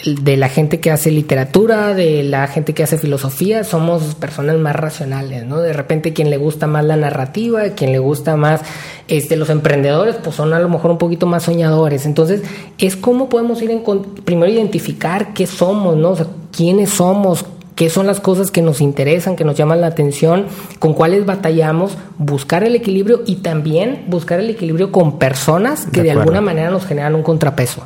[0.05, 4.75] de la gente que hace literatura, de la gente que hace filosofía, somos personas más
[4.75, 5.59] racionales, ¿no?
[5.59, 8.61] De repente quien le gusta más la narrativa, quien le gusta más
[9.07, 12.05] este, los emprendedores, pues son a lo mejor un poquito más soñadores.
[12.05, 12.43] Entonces,
[12.77, 13.83] es cómo podemos ir en,
[14.23, 16.11] primero identificar qué somos, ¿no?
[16.11, 17.45] O sea, quiénes somos,
[17.75, 20.45] qué son las cosas que nos interesan, que nos llaman la atención,
[20.79, 26.11] con cuáles batallamos, buscar el equilibrio y también buscar el equilibrio con personas que de,
[26.11, 27.83] alguna manera nos generan un contrapeso.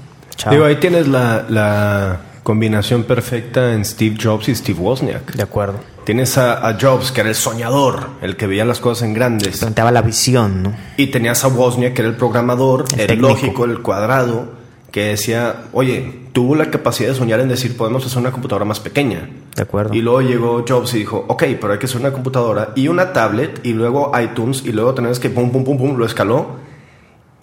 [0.49, 5.33] Digo, ahí tienes la, combinación perfecta en Steve Jobs y Steve Wozniak.
[5.33, 5.79] De acuerdo.
[6.03, 9.59] Tienes a, Jobs, que era el soñador, el que veía las cosas en grandes.
[9.59, 10.73] Planteaba la visión, ¿no?
[10.97, 14.63] Y tenías a Wozniak, que era el programador, el, lógico, el cuadrado
[14.93, 18.79] que decía, oye, tuvo la capacidad de soñar en decir, podemos hacer una computadora más
[18.79, 19.27] pequeña.
[19.55, 19.91] De acuerdo.
[19.95, 23.11] Y luego llegó Jobs y dijo, ok, pero hay que hacer una computadora y una
[23.11, 26.57] tablet y luego iTunes y luego tenés que pum, pum, pum, pum, lo escaló.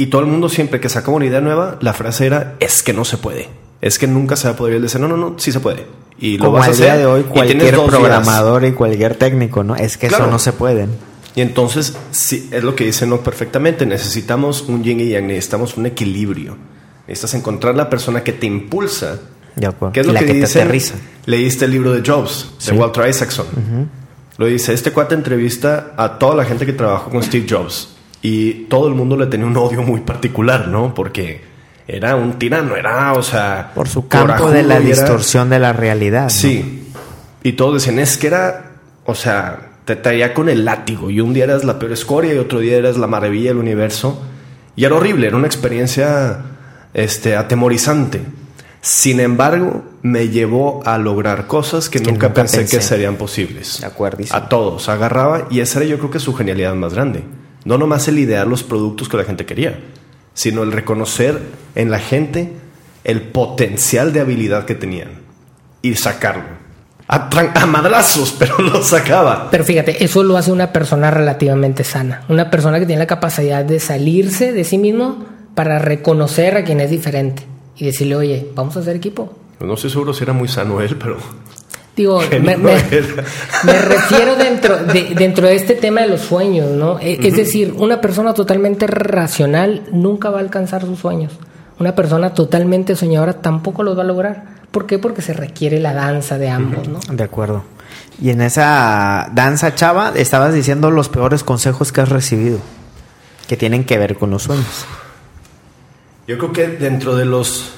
[0.00, 2.94] Y todo el mundo siempre que sacaba una idea nueva, la frase era, es que
[2.94, 3.50] no se puede.
[3.82, 4.72] Es que nunca se va a poder.
[4.72, 5.84] Y él decía, no, no, no, sí se puede.
[6.18, 9.76] Y lo Como vas a hacer, día de hoy, cualquier programador y cualquier técnico, ¿no?
[9.76, 10.86] Es que eso no se puede.
[11.34, 13.84] Y entonces, sí, es lo que dice no perfectamente.
[13.84, 16.56] Necesitamos un yin y yang, necesitamos un equilibrio.
[17.06, 19.18] Necesitas encontrar la persona que te impulsa.
[19.54, 19.92] De acuerdo.
[19.92, 20.62] ¿Qué es lo La que, que te dicen?
[20.62, 20.94] aterriza.
[21.26, 23.44] Leíste el libro de Jobs, de Walter Isaacson.
[24.38, 27.96] Lo dice, este cuate entrevista a toda la gente que trabajó con Steve Jobs.
[28.22, 30.92] Y todo el mundo le tenía un odio muy particular, ¿no?
[30.94, 31.42] Porque
[31.88, 33.72] era un tirano, era, o sea...
[33.74, 36.24] Por su campo de la era- distorsión de la realidad.
[36.24, 36.30] ¿no?
[36.30, 36.88] Sí.
[37.42, 38.72] Y todos decían, es que era,
[39.06, 41.10] o sea, te traía con el látigo.
[41.10, 44.22] Y un día eras la peor escoria y otro día eras la maravilla del universo.
[44.76, 46.38] Y era horrible, era una experiencia
[46.94, 48.20] este, atemorizante.
[48.82, 52.76] Sin embargo, me llevó a lograr cosas que, Que nunca, nunca pensé, pensé.
[52.76, 53.80] que serían posibles.
[53.80, 54.38] De acuerdísimo.
[54.38, 57.24] A todos, agarraba y esa era yo creo que su genialidad más grande.
[57.64, 59.78] No nomás el idear los productos que la gente quería,
[60.34, 61.40] sino el reconocer
[61.74, 62.52] en la gente
[63.04, 65.08] el potencial de habilidad que tenían
[65.82, 66.60] y sacarlo.
[67.08, 69.48] A, madrazos, pero lo sacaba.
[69.50, 72.22] Pero fíjate, eso lo hace una persona relativamente sana.
[72.28, 76.80] Una persona que tiene la capacidad de salirse de sí mismo para reconocer a quien
[76.80, 77.42] es diferente
[77.76, 79.34] y decirle, oye, vamos a hacer equipo.
[79.58, 81.16] No estoy seguro si era muy sano él, pero
[81.96, 82.56] Digo, me,
[83.64, 86.98] me refiero dentro de, dentro de este tema de los sueños, ¿no?
[87.00, 91.32] E- Es decir, una persona totalmente racional nunca va a alcanzar sus sueños.
[91.78, 94.44] Una persona totalmente soñadora tampoco los va a lograr.
[94.70, 94.98] ¿Por qué?
[94.98, 97.00] Porque se requiere la danza de ambos, ¿no?
[97.10, 97.64] De acuerdo.
[98.22, 102.58] Y en esa danza, chava, estabas diciendo los peores consejos que has recibido,
[103.48, 104.84] que tienen que ver con los sueños.
[106.28, 107.72] yo creo que dentro de los...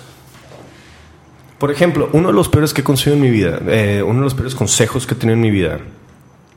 [1.62, 4.24] Por ejemplo, uno de los peores que he conseguido en mi vida, eh, uno de
[4.24, 5.78] los peores consejos que he tenido en mi vida,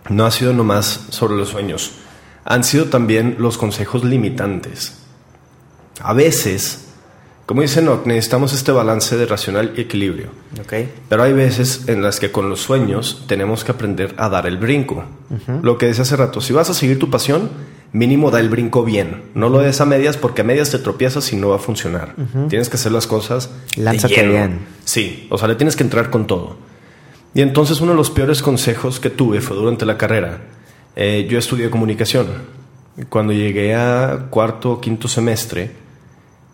[0.10, 1.91] no ha sido nomás sobre los sueños,
[2.43, 4.97] han sido también los consejos limitantes.
[6.01, 6.88] A veces,
[7.45, 10.30] como dice Nock, necesitamos este balance de racional y equilibrio.
[10.60, 10.74] Ok.
[11.08, 14.58] Pero hay veces en las que con los sueños tenemos que aprender a dar el
[14.58, 15.06] brinco.
[15.62, 17.51] Lo que decía hace rato, si vas a seguir tu pasión,
[17.95, 19.23] mínimo da el brinco bien.
[19.33, 22.13] No lo des a medias porque a medias te tropiezas y no va a funcionar.
[22.49, 24.59] Tienes que hacer las cosas Lánzate bien.
[24.83, 26.57] Sí, o sea, le tienes que entrar con todo.
[27.33, 30.41] Y entonces uno de los peores consejos que tuve fue durante la carrera.
[30.95, 32.27] Eh, yo estudié comunicación.
[33.09, 35.71] Cuando llegué a cuarto o quinto semestre,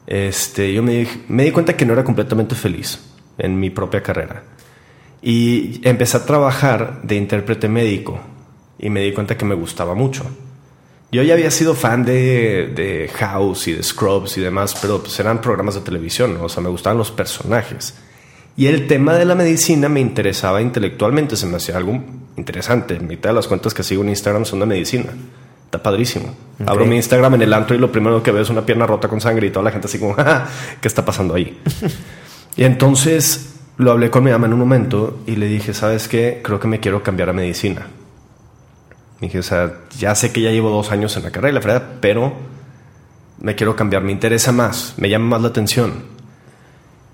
[0.07, 2.99] este, yo me, di- me di cuenta que no era completamente feliz
[3.37, 4.43] en mi propia carrera.
[5.21, 8.19] Y empecé a trabajar de intérprete médico
[8.79, 10.23] y me di cuenta que me gustaba mucho.
[11.11, 15.19] Yo ya había sido fan de, de House y de Scrubs y demás, pero pues
[15.19, 16.43] eran programas de televisión, ¿no?
[16.45, 17.95] o sea, me gustaban los personajes.
[18.55, 22.01] Y el tema de la medicina me interesaba intelectualmente, se me hacía algo
[22.37, 22.99] interesante.
[22.99, 25.11] Mitad de las cuentas que sigo en Instagram son de medicina.
[25.65, 26.35] Está padrísimo.
[26.65, 29.07] Abro mi Instagram en el antro y lo primero que veo es una pierna rota
[29.07, 30.47] con sangre y toda la gente así como, "Ja,
[30.81, 31.59] ¿qué está pasando ahí?
[32.57, 36.41] y entonces lo hablé con mi mamá en un momento y le dije, ¿sabes qué?
[36.43, 37.87] Creo que me quiero cambiar a medicina.
[39.21, 41.59] Dije, o sea, ya sé que ya llevo dos años en la carrera, y la
[41.59, 42.33] verdad, pero
[43.39, 46.03] me quiero cambiar, me interesa más, me llama más la atención.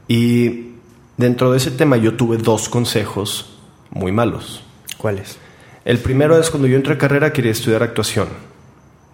[0.07, 0.71] Y
[1.17, 3.57] dentro de ese tema yo tuve dos consejos
[3.89, 4.63] muy malos.
[4.97, 5.37] ¿Cuáles?
[5.83, 8.27] El primero es cuando yo entré a carrera quería estudiar actuación.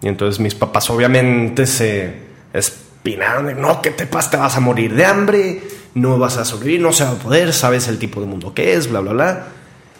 [0.02, 2.14] Y entonces mis papás obviamente se
[2.52, 4.30] espinaron de, no, ¿qué te pasa?
[4.30, 5.62] Te vas a morir de hambre,
[5.94, 8.74] no vas a sobrevivir, no se va a poder, sabes el tipo de mundo que
[8.74, 9.46] es, bla, bla, bla.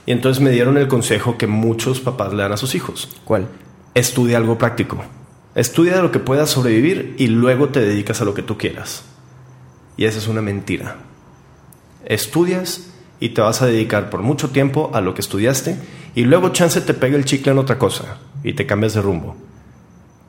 [0.07, 3.09] Y entonces me dieron el consejo que muchos papás le dan a sus hijos.
[3.25, 3.49] ¿Cuál?
[3.95, 5.03] Estudia algo práctico.
[5.55, 9.05] Estudia de lo que puedas sobrevivir y luego te dedicas a lo que tú quieras.
[9.97, 10.97] Y esa es una mentira.
[12.05, 12.91] Estudias
[13.21, 15.77] y te vas a dedicar por mucho tiempo a lo que estudiaste
[16.15, 19.37] y luego chance te pega el chicle en otra cosa y te cambias de rumbo.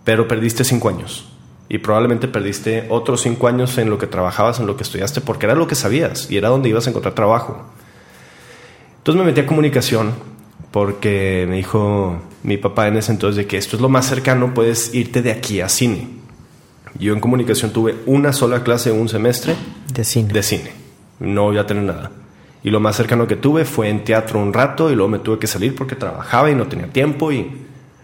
[0.03, 1.27] Pero perdiste cinco años
[1.67, 5.47] y probablemente perdiste otros cinco años en lo que trabajabas, en lo que estudiaste, porque
[5.47, 7.65] era lo que sabías y era donde ibas a encontrar trabajo.
[9.05, 10.13] Entonces me metí a comunicación
[10.71, 14.55] porque me dijo mi papá en ese entonces de que esto es lo más cercano,
[14.55, 16.07] puedes irte de aquí a cine.
[16.97, 19.55] Yo en comunicación tuve una sola clase un semestre
[19.93, 20.33] De cine.
[20.33, 20.71] de cine.
[21.19, 22.13] No voy a tener nada.
[22.63, 25.37] Y lo más cercano que tuve fue en teatro un rato y luego me tuve
[25.37, 27.47] que salir porque trabajaba y no tenía tiempo y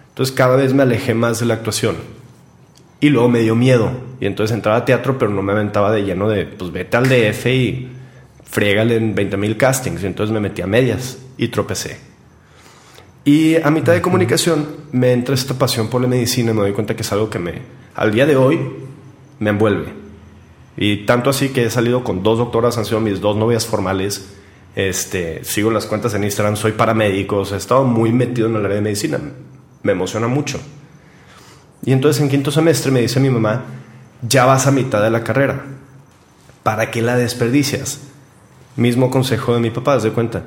[0.10, 1.95] entonces cada vez me alejé más de la actuación.
[2.99, 3.89] Y luego me dio miedo
[4.20, 7.10] y entonces entraba a teatro pero no me aventaba de lleno de pues vete al
[7.10, 7.89] DF y
[8.52, 11.97] friégale en 20 mil castings y entonces me metí a medias y tropecé.
[13.24, 16.74] Y a mitad de comunicación me entra esta pasión por la medicina y me doy
[16.74, 17.62] cuenta que es algo que me,
[17.95, 18.60] al día de hoy,
[19.39, 19.93] me envuelve.
[20.76, 24.34] Y tanto así que he salido con dos doctoras, han sido mis dos novias formales.
[24.76, 28.56] Este, sigo las cuentas en Instagram, soy paramédico, o sea, he estado muy metido en
[28.56, 29.20] el área de medicina.
[29.84, 30.60] Me emociona mucho.
[31.86, 33.64] Y entonces en quinto semestre me dice mi mamá,
[34.28, 35.64] ya vas a mitad de la carrera.
[36.64, 38.11] ¿Para qué la desperdicias?
[38.76, 40.43] Mismo consejo de mi papá, haz de cuenta.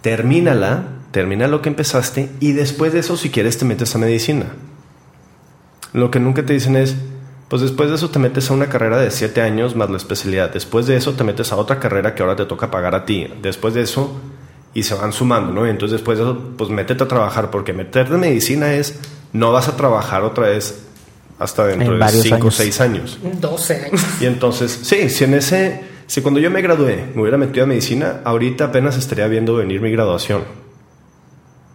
[0.00, 4.46] Termínala termina lo que empezaste y después de eso, si quieres, te metes a medicina.
[5.92, 6.96] Lo que nunca te dicen es,
[7.48, 10.50] pues después de eso te metes a una carrera de siete años más la especialidad.
[10.50, 13.28] Después de eso te metes a otra carrera que ahora te toca pagar a ti.
[13.42, 14.18] Después de eso,
[14.72, 15.66] y se van sumando, ¿no?
[15.66, 18.98] Y entonces después de eso, pues métete a trabajar, porque meterte en medicina es,
[19.34, 20.86] no vas a trabajar otra vez
[21.38, 23.18] hasta dentro de cinco o seis años.
[23.22, 24.00] 12 años.
[24.18, 27.66] Y entonces, sí, si en ese, si cuando yo me gradué me hubiera metido a
[27.66, 30.42] medicina, ahorita apenas estaría viendo venir mi graduación.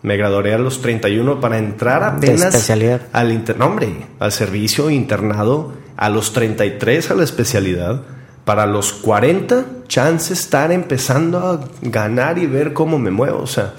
[0.04, 2.70] Me graduaré a los 31 para entrar apenas
[3.14, 8.04] al internombre, al servicio internado a los 33 a la especialidad.
[8.46, 13.40] Para los 40, chance estar empezando a ganar y ver cómo me muevo.
[13.40, 13.74] O sea,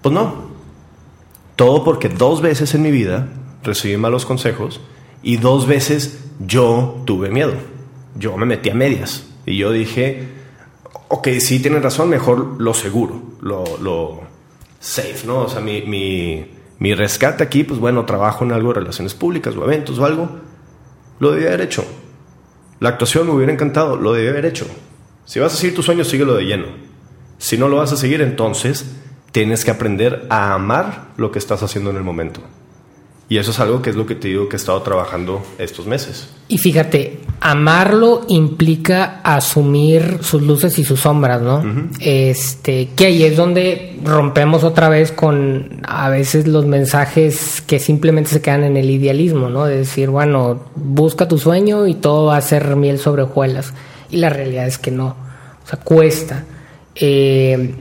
[0.00, 0.48] pues no.
[1.54, 3.28] Todo porque dos veces en mi vida
[3.62, 4.80] recibí malos consejos
[5.22, 7.52] y dos veces yo tuve miedo.
[8.18, 10.28] Yo me metí a medias y yo dije,
[11.08, 14.20] ok, sí, tienes razón, mejor lo seguro, lo, lo,
[14.80, 15.42] safe, ¿no?
[15.42, 16.46] O sea, mi, mi,
[16.78, 20.28] mi rescate aquí, pues bueno, trabajo en algo de relaciones públicas o eventos o algo,
[21.18, 21.84] lo debía haber hecho.
[22.80, 24.66] La actuación me hubiera encantado, lo debía haber hecho.
[25.24, 26.66] Si vas a seguir tus sueños, síguelo de lleno.
[27.38, 28.86] Si no lo vas a seguir, entonces
[29.32, 32.40] tienes que aprender a amar lo que estás haciendo en el momento.
[33.30, 35.86] Y eso es algo que es lo que te digo que he estado trabajando estos
[35.86, 36.28] meses.
[36.48, 41.62] Y fíjate, amarlo implica asumir sus luces y sus sombras, ¿no?
[42.00, 48.30] Este, que ahí es donde rompemos otra vez con a veces los mensajes que simplemente
[48.30, 49.66] se quedan en el idealismo, ¿no?
[49.66, 53.74] De decir, bueno, busca tu sueño y todo va a ser miel sobre hojuelas.
[54.10, 55.08] Y la realidad es que no.
[55.64, 56.46] O sea, cuesta.
[56.94, 57.74] Eh,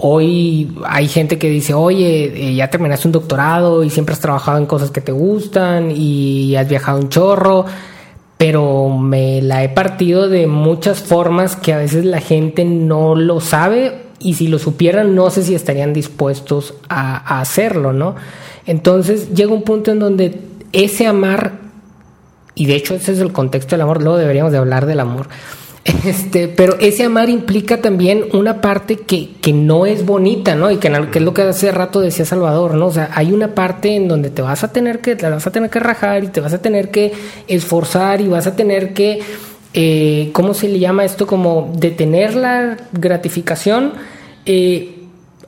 [0.00, 4.58] Hoy hay gente que dice, oye, eh, ya terminaste un doctorado y siempre has trabajado
[4.58, 7.64] en cosas que te gustan y has viajado un chorro,
[8.36, 13.40] pero me la he partido de muchas formas que a veces la gente no lo
[13.40, 18.14] sabe y si lo supieran no sé si estarían dispuestos a, hacerlo, ¿no?
[18.66, 20.40] Entonces llega un punto en donde
[20.72, 21.54] ese amar,
[22.54, 25.26] y de hecho ese es el contexto del amor, luego deberíamos de hablar del amor,
[26.04, 30.70] este, pero ese amar implica también una parte que, que no es bonita, ¿no?
[30.70, 32.86] Y que, es lo que hace rato decía Salvador, ¿no?
[32.86, 35.50] O sea, hay una parte en donde te vas a tener que, te vas a
[35.50, 37.12] tener que rajar y te vas a tener que
[37.46, 39.20] esforzar y vas a tener que,
[39.74, 41.26] eh, ¿cómo se le llama esto?
[41.26, 43.94] Como detener la gratificación
[44.44, 44.94] eh,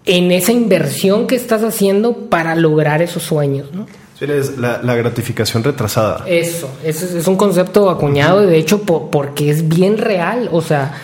[0.06, 3.86] en esa inversión que estás haciendo para lograr esos sueños, ¿no?
[4.28, 6.24] Es la, gratificación retrasada.
[6.26, 10.94] Eso, ese es un concepto acuñado, de hecho, porque es bien real, o sea...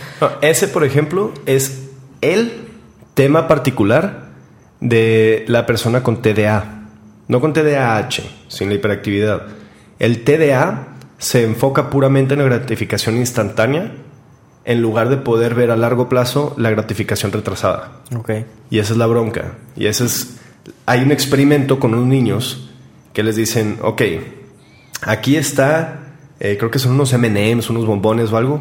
[0.43, 1.85] ese, por ejemplo, es
[2.21, 2.53] el
[3.15, 4.27] tema particular
[4.81, 6.89] de la persona con TDA,
[7.29, 9.47] no con TDAH, sin la hiperactividad.
[9.99, 13.93] El TDA se enfoca puramente en la gratificación instantánea
[14.67, 18.03] en lugar de poder ver a largo plazo la gratificación retrasada.
[18.15, 18.45] Okay.
[18.69, 19.55] Y esa es la bronca.
[19.77, 20.37] Y ese es...
[20.85, 22.67] Hay un experimento con unos niños
[23.17, 24.03] que les dicen, ok,
[25.01, 28.61] aquí está, eh, creo que son unos MMs, unos bombones o algo,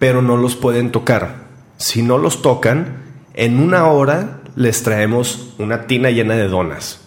[0.00, 1.46] pero no los pueden tocar.
[1.76, 2.96] Si no los tocan,
[3.34, 7.00] en una hora les traemos una tina llena de donas.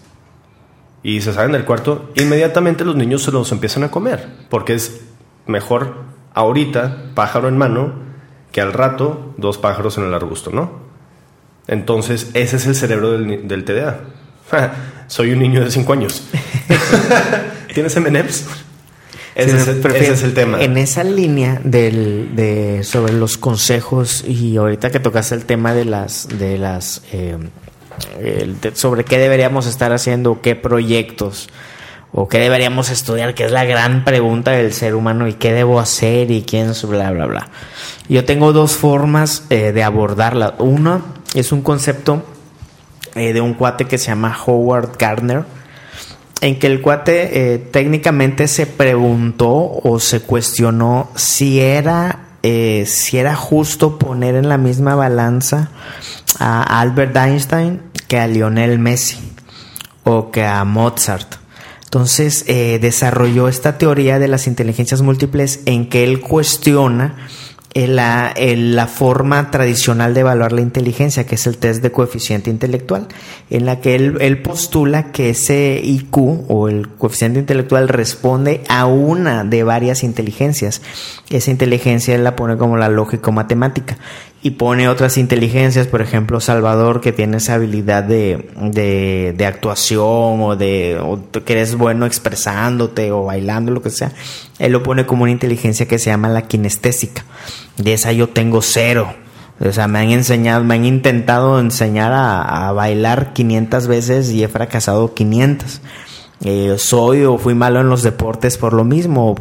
[1.04, 5.02] Y se salen del cuarto, inmediatamente los niños se los empiezan a comer, porque es
[5.48, 5.96] mejor
[6.34, 7.92] ahorita pájaro en mano
[8.54, 10.80] que al rato dos pájaros en el arbusto, ¿no?
[11.68, 14.00] Entonces ese es el cerebro del, del TDA.
[15.10, 16.22] Soy un niño de 5 años.
[17.74, 18.46] ¿Tienes M&M's?
[19.34, 20.62] Ese, es el, tema.
[20.62, 25.86] En esa línea del, de, sobre los consejos y ahorita que tocaste el tema de
[25.86, 27.38] las, de las, eh,
[28.74, 31.50] sobre qué deberíamos estar haciendo, qué proyectos
[32.12, 35.80] o qué deberíamos estudiar, que es la gran pregunta del ser humano y qué debo
[35.80, 37.50] hacer y quién, bla, bla, bla.
[38.10, 40.54] Yo tengo dos formas eh, de abordarla.
[40.60, 41.02] Una
[41.34, 42.24] es un concepto
[43.16, 45.44] eh, de un cuate que se llama Howard Gardner,
[46.42, 53.18] en que el cuate eh, técnicamente se preguntó o se cuestionó si era, eh, si
[53.18, 55.72] era justo poner en la misma balanza
[56.40, 59.20] a Albert Einstein que a Lionel Messi
[60.04, 61.36] o que a Mozart.
[61.84, 67.16] Entonces desarrolló esta teoría de las inteligencias múltiples en que él cuestiona
[67.74, 73.08] la, la, forma tradicional de evaluar la inteligencia, que es el test de coeficiente intelectual,
[73.50, 76.18] en la que él, él, postula que ese IQ
[76.48, 80.82] o el coeficiente intelectual responde a una de varias inteligencias.
[81.30, 83.98] Esa inteligencia él la pone como la lógico-matemática
[84.42, 88.50] y pone otras inteligencias, por ejemplo, Salvador, que tiene esa habilidad de,
[89.36, 90.98] de, actuación o de
[91.46, 94.14] que eres bueno expresándote o bailando, lo que sea,
[94.58, 97.26] él lo pone como una inteligencia que se llama la kinestésica.
[97.78, 99.14] De esa yo tengo cero.
[99.60, 104.48] O sea, me han enseñado, me han intentado enseñar a, bailar 500 veces y he
[104.48, 105.82] fracasado 500.
[106.46, 109.36] Eh, soy o fui malo en los deportes por lo mismo,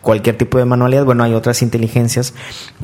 [0.00, 1.04] cualquier tipo de manualidad.
[1.04, 2.34] Bueno, hay otras inteligencias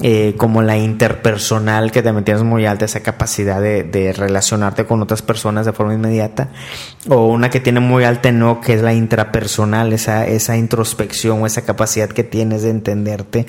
[0.03, 5.23] eh, como la interpersonal que también tienes muy alta esa capacidad de, relacionarte con otras
[5.23, 6.51] personas de forma inmediata.
[7.09, 11.47] O una que tiene muy alta no, que es la intrapersonal, esa, esa introspección o
[11.47, 13.47] esa capacidad que tienes de entenderte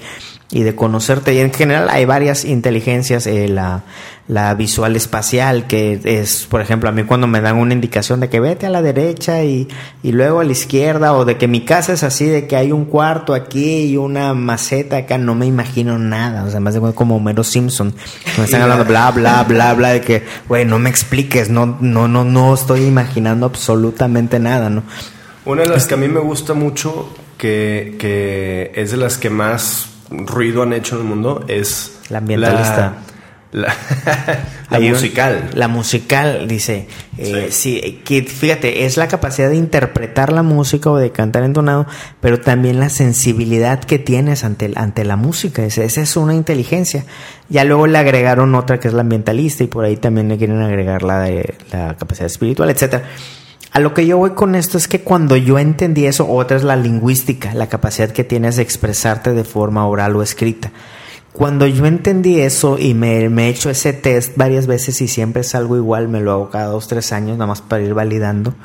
[0.50, 1.34] y de conocerte.
[1.34, 3.84] Y en general hay varias inteligencias, eh, la,
[4.30, 8.30] la visual espacial, que es, por ejemplo, a mí cuando me dan una indicación de
[8.30, 9.68] que vete a la derecha y,
[10.04, 12.72] y luego a la izquierda, o de que mi casa es así, de que hay
[12.72, 16.46] un cuarto aquí y una maceta acá, no me imagino nada.
[16.46, 17.94] O sea, más de como Homero Simpson.
[18.38, 22.08] Me están hablando bla, bla, bla, bla, de que, güey, no me expliques, no, no,
[22.08, 24.84] no, no estoy imaginando absolutamente nada, ¿no?
[25.44, 29.30] Una de las que a mí me gusta mucho, que, que es de las que
[29.30, 32.98] más ruido han hecho en el mundo es la ambientalista.
[33.52, 33.74] La,
[34.70, 35.50] la, musical.
[35.54, 36.88] la musical, dice.
[37.18, 38.02] Eh, sí.
[38.04, 41.88] que fíjate, es la capacidad de interpretar la música o de cantar entonado,
[42.20, 45.64] pero también la sensibilidad que tienes ante, ante la música.
[45.64, 47.06] Esa es una inteligencia.
[47.50, 50.62] Ya luego le agregaron otra que es la ambientalista y por ahí también le quieren
[50.62, 53.04] agregar la de la capacidad espiritual, etcétera.
[53.72, 56.64] A lo que yo voy con esto es que cuando yo entendí eso, otra es
[56.64, 60.72] la lingüística, la capacidad que tienes de expresarte de forma oral o escrita.
[61.34, 65.54] Cuando yo entendí eso y me, he hecho ese test varias veces y siempre es
[65.54, 68.56] algo igual, me lo hago cada dos, tres años, nada más para ir validando,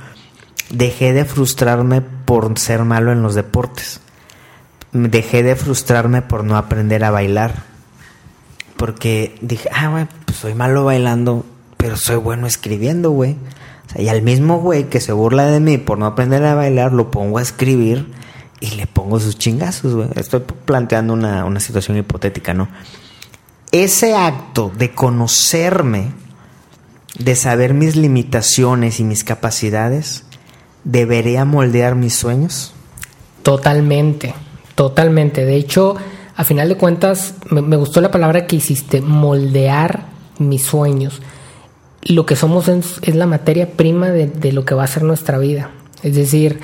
[0.71, 4.01] dejé de frustrarme por ser malo en los deportes.
[4.93, 7.65] Dejé de frustrarme por no aprender a bailar.
[8.77, 11.45] Porque dije, ah, güey, pues soy malo bailando,
[11.77, 13.37] pero soy bueno escribiendo, güey
[13.97, 17.11] y al mismo güey que se burla de mí por no aprender a bailar, lo
[17.11, 18.13] pongo a escribir
[18.61, 20.09] y le pongo sus chingazos, güey.
[20.15, 22.69] Estoy planteando una, una situación hipotética, ¿no?
[23.71, 26.13] Ese acto de conocerme,
[27.19, 30.25] de saber mis limitaciones y mis capacidades,
[30.85, 32.73] ¿debería moldear mis sueños?
[33.43, 34.35] Totalmente,
[34.75, 35.45] totalmente.
[35.45, 35.97] De hecho,
[36.37, 40.07] a final de cuentas, me, me gustó la palabra que hiciste, moldear
[40.39, 41.21] mis sueños
[42.03, 45.71] lo que somos es, la materia prima de, lo que va a ser nuestra vida.
[46.03, 46.61] Es decir,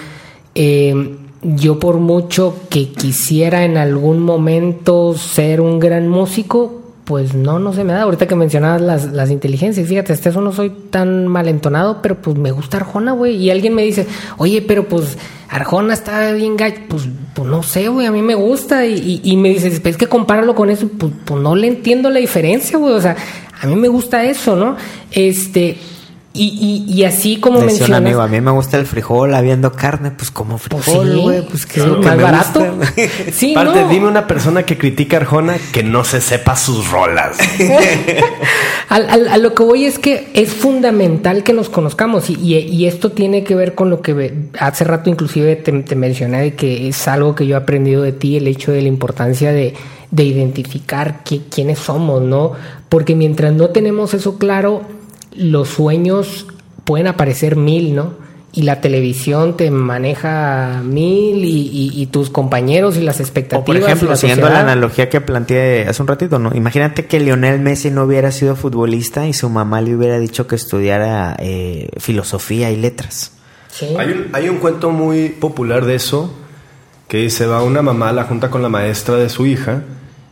[0.54, 7.58] eh, yo por mucho que quisiera en algún momento ser un gran músico, pues no,
[7.58, 8.02] no se me da.
[8.02, 12.36] Ahorita que mencionabas las, las inteligencias, fíjate, hasta eso no soy tan malentonado, pero pues
[12.36, 13.36] me gusta Arjona, güey.
[13.36, 14.06] Y alguien me dice,
[14.36, 15.16] oye, pero pues
[15.48, 16.80] Arjona está bien gacho.
[16.88, 18.84] Pues, pues no sé, güey, a mí me gusta.
[18.84, 22.18] Y, y, me dices, es que compararlo con eso, pues, pues no le entiendo la
[22.18, 22.92] diferencia, güey.
[22.92, 23.16] O sea,
[23.60, 24.76] a mí me gusta eso, ¿no?
[25.10, 25.78] Este,
[26.34, 27.98] y, y, y, así como Decía mencionas...
[27.98, 31.66] amigo, a mí me gusta el frijol habiendo carne, pues como pues frijol, güey, pues,
[31.66, 32.64] que es lo más barato.
[33.32, 37.38] sí, Aparte, dime una persona que critica a Arjona que no se sepa sus rolas.
[38.88, 42.86] a, a, a, lo que voy es que es fundamental que nos conozcamos y, y,
[42.86, 46.88] esto tiene que ver con lo que hace rato inclusive te, te mencioné de que
[46.88, 49.74] es algo que yo he aprendido de ti, el hecho de la importancia de
[50.10, 52.52] de identificar quiénes somos, ¿no?
[52.88, 54.82] Porque mientras no tenemos eso claro,
[55.34, 56.46] los sueños
[56.84, 58.14] pueden aparecer mil, ¿no?
[58.50, 63.62] Y la televisión te maneja mil y, tus compañeros y las expectativas.
[63.62, 66.54] O por ejemplo, siguiendo la analogía que planteé hace un ratito, ¿no?
[66.54, 70.56] Imagínate que Lionel Messi no hubiera sido futbolista y su mamá le hubiera dicho que
[70.56, 73.32] estudiara eh, filosofía y letras.
[73.98, 76.34] Hay, un, hay un cuento muy popular de eso
[77.08, 79.82] que dice, va una mamá la junta con la maestra de su hija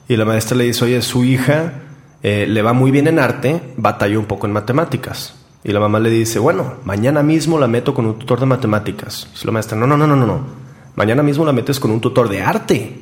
[0.09, 1.73] y la maestra le dice, oye, su hija
[2.23, 5.35] eh, le va muy bien en arte, batalló un poco en matemáticas.
[5.65, 9.27] Y la mamá le dice, bueno, mañana mismo la meto con un tutor de matemáticas.
[9.43, 10.40] Y la maestra, no, no, no, no, no, no.
[10.94, 13.01] Mañana mismo la metes con un tutor de arte.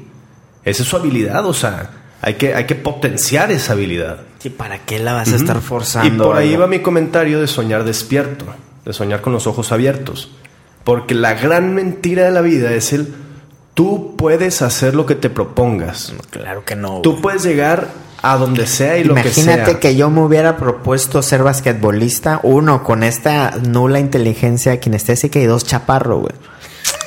[0.65, 1.91] Esa es su habilidad, o sea,
[2.23, 4.21] hay que, hay que potenciar esa habilidad.
[4.39, 6.25] Sí, ¿para qué la vas a estar forzando?
[6.25, 8.47] Y por ahí va mi comentario de soñar despierto,
[8.85, 10.31] de soñar con los ojos abiertos.
[10.85, 13.15] Porque la gran mentira de la vida es el
[13.75, 16.13] Tú puedes hacer lo que te propongas.
[16.31, 17.01] Claro que no.
[17.01, 17.89] Tú puedes llegar
[18.23, 19.45] a donde sea y lo que sea.
[19.45, 25.45] Imagínate que yo me hubiera propuesto ser basquetbolista, uno, con esta nula inteligencia kinestésica y
[25.45, 26.35] dos, chaparro, güey.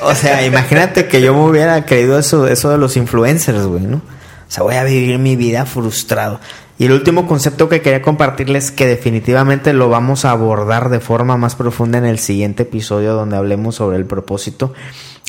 [0.03, 3.97] O sea, imagínate que yo me hubiera creído eso, eso de los influencers, güey, ¿no?
[3.97, 6.39] O sea, voy a vivir mi vida frustrado.
[6.79, 11.35] Y el último concepto que quería compartirles, que definitivamente lo vamos a abordar de forma
[11.35, 14.73] más profunda en el siguiente episodio donde hablemos sobre el propósito,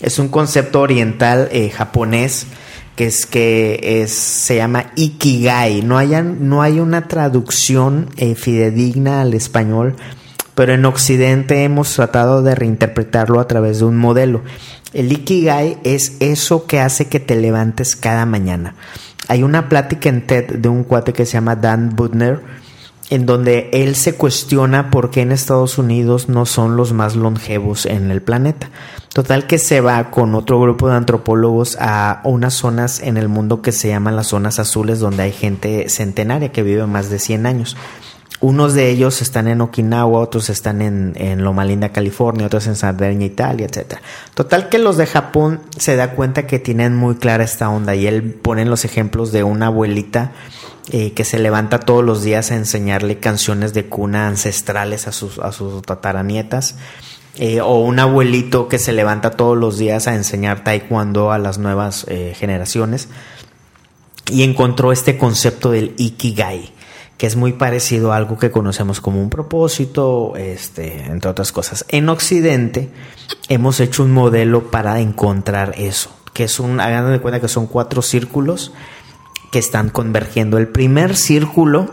[0.00, 2.46] es un concepto oriental eh, japonés
[2.98, 5.82] que es que es, se llama Ikigai.
[5.82, 9.94] No, no hay una traducción eh, fidedigna al español,
[10.56, 14.42] pero en Occidente hemos tratado de reinterpretarlo a través de un modelo.
[14.92, 18.74] El Ikigai es eso que hace que te levantes cada mañana.
[19.28, 22.40] hay una plática en TED de un cuate que se llama Dan Butner,
[23.10, 27.86] en donde él se cuestiona por qué en Estados Unidos no son los más longevos
[27.86, 28.70] en el planeta.
[29.12, 33.62] Total que se va con otro grupo de antropólogos a unas zonas en el mundo
[33.62, 37.46] que se llaman las zonas azules, donde hay gente centenaria que vive más de 100
[37.46, 37.76] años.
[38.40, 42.76] Unos de ellos están en Okinawa, otros están en, en Loma Linda, California, otros en
[42.76, 43.96] Sardeña, Italia, etc.
[44.34, 48.06] Total que los de Japón se da cuenta que tienen muy clara esta onda y
[48.06, 50.32] él pone los ejemplos de una abuelita
[50.90, 55.38] eh, que se levanta todos los días a enseñarle canciones de cuna ancestrales a sus,
[55.38, 56.76] a sus tataranietas.
[57.36, 61.58] Eh, o un abuelito que se levanta todos los días a enseñar taekwondo a las
[61.58, 63.08] nuevas eh, generaciones.
[64.30, 66.72] Y encontró este concepto del ikigai
[67.18, 71.84] que es muy parecido a algo que conocemos como un propósito, este, entre otras cosas.
[71.88, 72.90] En Occidente
[73.48, 77.66] hemos hecho un modelo para encontrar eso, que es un, hagan de cuenta que son
[77.66, 78.72] cuatro círculos
[79.50, 80.58] que están convergiendo.
[80.58, 81.90] El primer círculo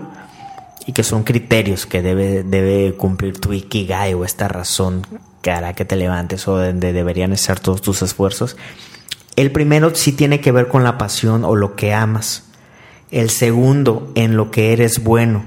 [0.86, 5.06] y que son criterios que debe, debe cumplir tu ikigai o esta razón
[5.42, 8.58] que hará que te levantes o donde deberían ser todos tus esfuerzos.
[9.36, 12.46] El primero sí tiene que ver con la pasión o lo que amas
[13.12, 15.46] el segundo en lo que eres bueno,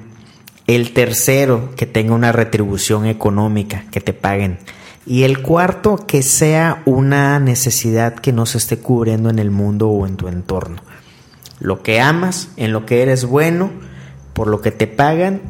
[0.67, 4.59] el tercero que tenga una retribución económica, que te paguen,
[5.07, 9.89] y el cuarto que sea una necesidad que no se esté cubriendo en el mundo
[9.89, 10.83] o en tu entorno.
[11.61, 13.71] Lo que amas, en lo que eres bueno,
[14.33, 15.43] por lo que te pagan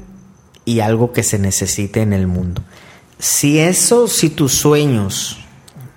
[0.64, 2.62] y algo que se necesite en el mundo.
[3.18, 5.38] Si eso, si tus sueños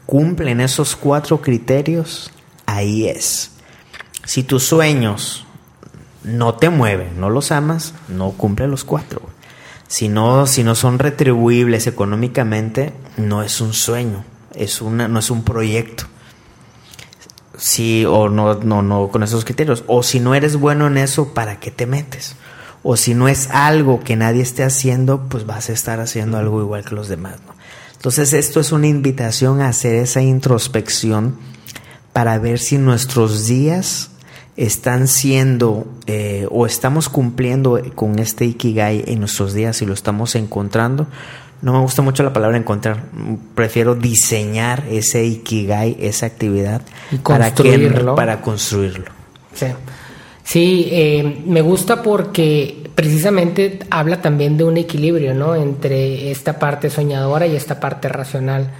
[0.06, 2.32] cumplen esos cuatro criterios,
[2.66, 3.52] ahí es.
[4.26, 5.46] Si tus sueños
[6.24, 9.22] no te mueven, no los amas, no cumple los cuatro.
[9.88, 14.24] Si no, si no son retribuibles económicamente, no es un sueño,
[14.56, 16.06] es una, no es un proyecto.
[17.58, 19.84] Si, o no, no, no con esos criterios.
[19.88, 22.36] O si no eres bueno en eso, ¿para qué te metes?
[22.84, 26.62] O si no es algo que nadie esté haciendo, pues vas a estar haciendo algo
[26.62, 27.36] igual que los demás.
[27.94, 31.38] Entonces, esto es una invitación a hacer esa introspección
[32.14, 34.10] para ver si nuestros días
[34.58, 40.36] están siendo eh, o estamos cumpliendo con este Ikigai en nuestros días y lo estamos
[40.36, 41.08] encontrando.
[41.62, 43.04] No me gusta mucho la palabra encontrar,
[43.54, 46.82] prefiero diseñar ese Ikigai, esa actividad
[47.24, 47.54] para,
[48.16, 49.12] para construirlo.
[49.54, 49.68] Sí,
[50.44, 55.56] sí eh, me gusta porque precisamente habla también de un equilibrio ¿no?
[55.56, 58.72] entre esta parte soñadora y esta parte racional.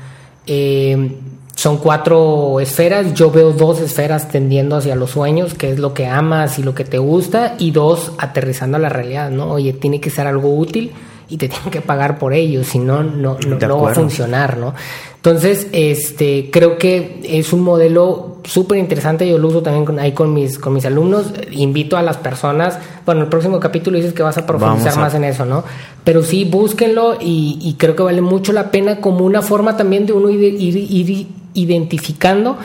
[0.48, 1.18] Eh,
[1.54, 6.08] son cuatro esferas, yo veo dos esferas tendiendo hacia los sueños, que es lo que
[6.08, 9.52] amas y lo que te gusta, y dos aterrizando a la realidad, ¿no?
[9.52, 10.92] Oye, tiene que ser algo útil
[11.32, 14.74] y te tienen que pagar por ello, si no, no, no, va a funcionar, ¿no?
[15.16, 20.12] Entonces, este, creo que es un modelo súper interesante, yo lo uso también con, ahí
[20.12, 24.24] con mis, con mis alumnos, invito a las personas, bueno, el próximo capítulo dices que
[24.24, 25.64] vas a profundizar más en eso, ¿no?
[26.04, 30.14] Pero sí, búsquenlo y, creo que vale mucho la pena como una forma también de
[30.14, 32.58] uno ir, ir identificando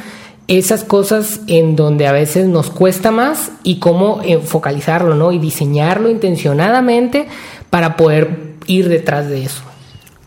[0.48, 5.32] esas cosas en donde a veces nos cuesta más y cómo focalizarlo, ¿no?
[5.32, 7.26] Y diseñarlo intencionadamente
[7.70, 9.62] para poder ir detrás de eso.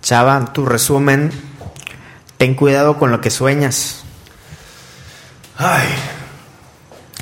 [0.01, 1.31] Chava, tu resumen,
[2.37, 4.03] ten cuidado con lo que sueñas.
[5.57, 5.87] Ay.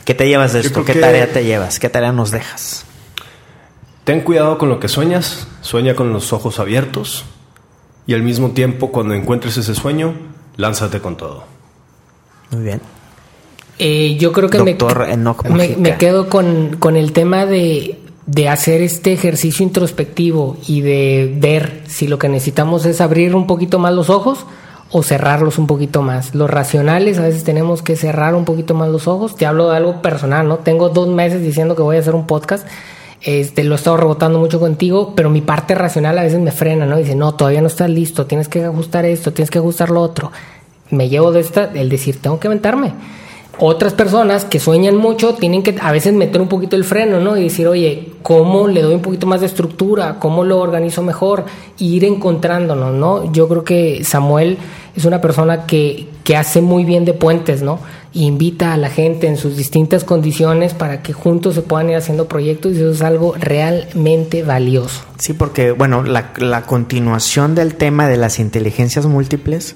[0.06, 0.86] ¿Qué te llevas de esto?
[0.86, 1.80] ¿Qué tarea te llevas?
[1.80, 2.86] ¿Qué tarea nos dejas?
[4.06, 7.26] Ten cuidado con lo que sueñas, sueña con los ojos abiertos
[8.06, 10.14] y al mismo tiempo cuando encuentres ese sueño,
[10.56, 11.44] lánzate con todo.
[12.52, 12.82] Muy bien.
[13.80, 14.78] Eh, yo creo que me,
[15.76, 21.82] me, quedo con, con, el tema de, de, hacer este ejercicio introspectivo y de ver
[21.88, 24.46] si lo que necesitamos es abrir un poquito más los ojos
[24.92, 26.36] o cerrarlos un poquito más.
[26.36, 29.36] Los racionales a veces tenemos que cerrar un poquito más los ojos.
[29.36, 30.58] Te hablo de algo personal, ¿no?
[30.58, 32.68] Tengo dos meses diciendo que voy a hacer un podcast
[33.22, 36.86] este, lo he estado rebotando mucho contigo, pero mi parte racional a veces me frena,
[36.86, 36.98] ¿no?
[36.98, 40.32] Dice, no, todavía no estás listo, tienes que ajustar esto, tienes que ajustar lo otro.
[40.92, 42.94] Me llevo de esta, el decir, tengo que aventarme.
[43.60, 47.38] Otras personas que sueñan mucho tienen que a veces meter un poquito el freno, ¿no?
[47.38, 50.20] Y decir, oye, ¿cómo le doy un poquito más de estructura?
[50.20, 51.46] ¿Cómo lo organizo mejor?
[51.78, 53.32] Y ir encontrándonos, ¿no?
[53.32, 54.58] Yo creo que Samuel
[54.98, 57.80] es una persona que, que hace muy bien de puentes, ¿no?
[58.12, 62.28] invita a la gente en sus distintas condiciones para que juntos se puedan ir haciendo
[62.28, 65.04] proyectos y eso es algo realmente valioso.
[65.20, 69.76] Sí, porque bueno, la, la continuación del tema de las inteligencias múltiples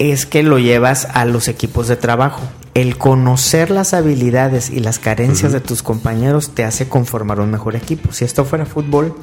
[0.00, 2.40] es que lo llevas a los equipos de trabajo.
[2.72, 7.76] El conocer las habilidades y las carencias de tus compañeros te hace conformar un mejor
[7.76, 8.10] equipo.
[8.10, 9.14] Si esto fuera fútbol,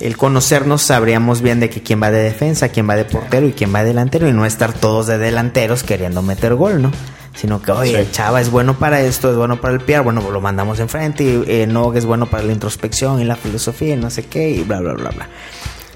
[0.00, 3.52] el conocernos sabríamos bien de que quién va de defensa, quién va de portero y
[3.52, 6.90] quién va de delantero y no estar todos de delanteros queriendo meter gol, ¿no?
[7.34, 10.32] Sino que, oye, Chava es bueno para esto, es bueno para el PR, bueno, pues
[10.32, 11.22] lo mandamos enfrente.
[11.22, 14.50] Y eh, Nog es bueno para la introspección y la filosofía y no sé qué,
[14.50, 15.28] y bla, bla, bla, bla.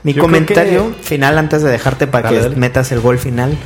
[0.02, 2.56] Mi Yo comentario que- final, antes de dejarte para Dale, que dale.
[2.56, 3.56] metas el gol final,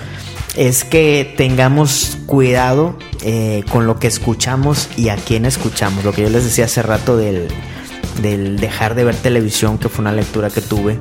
[0.57, 6.05] es que tengamos cuidado eh, con lo que escuchamos y a quién escuchamos.
[6.05, 7.49] Lo que yo les decía hace rato del,
[8.23, 10.99] del dejar de ver televisión, que fue una lectura que tuve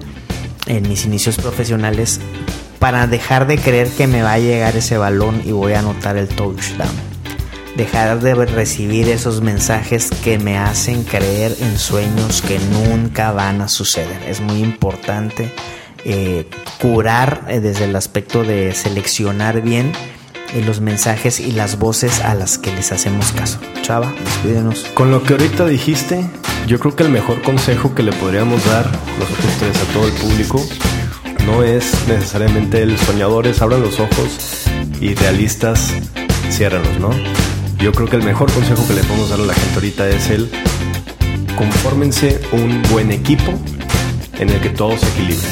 [0.67, 2.19] en mis inicios profesionales,
[2.79, 6.17] para dejar de creer que me va a llegar ese balón y voy a anotar
[6.17, 6.89] el touchdown.
[7.75, 13.67] Dejar de recibir esos mensajes que me hacen creer en sueños que nunca van a
[13.67, 14.21] suceder.
[14.27, 15.51] Es muy importante
[16.05, 16.47] eh,
[16.79, 19.91] curar eh, desde el aspecto de seleccionar bien
[20.53, 23.59] eh, los mensajes y las voces a las que les hacemos caso.
[23.81, 24.85] Chava, despídenos.
[24.93, 26.25] Con lo que ahorita dijiste,
[26.67, 28.85] yo creo que el mejor consejo que le podríamos dar
[29.19, 30.65] nosotros tres a todo el público
[31.45, 34.65] no es necesariamente el soñadores abran los ojos
[35.01, 35.91] y realistas
[36.49, 37.09] ciérralos, ¿no?
[37.85, 40.31] Yo creo que el mejor consejo que le podemos dar a la gente ahorita es
[40.31, 40.49] el
[41.55, 43.53] confórmense un buen equipo
[44.39, 45.45] en el que todo se equilibre.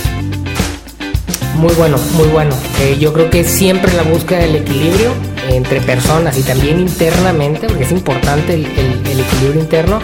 [1.58, 2.56] Muy bueno, muy bueno.
[2.82, 5.12] Eh, yo creo que siempre la búsqueda del equilibrio
[5.48, 10.00] entre personas y también internamente, porque es importante el, el- el equilibrio interno,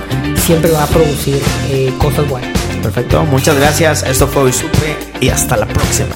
[0.45, 1.41] siempre va a producir
[1.71, 2.51] eh, cosas buenas.
[2.83, 4.03] Perfecto, muchas gracias.
[4.03, 6.15] Esto fue Hoy Supe y hasta la próxima.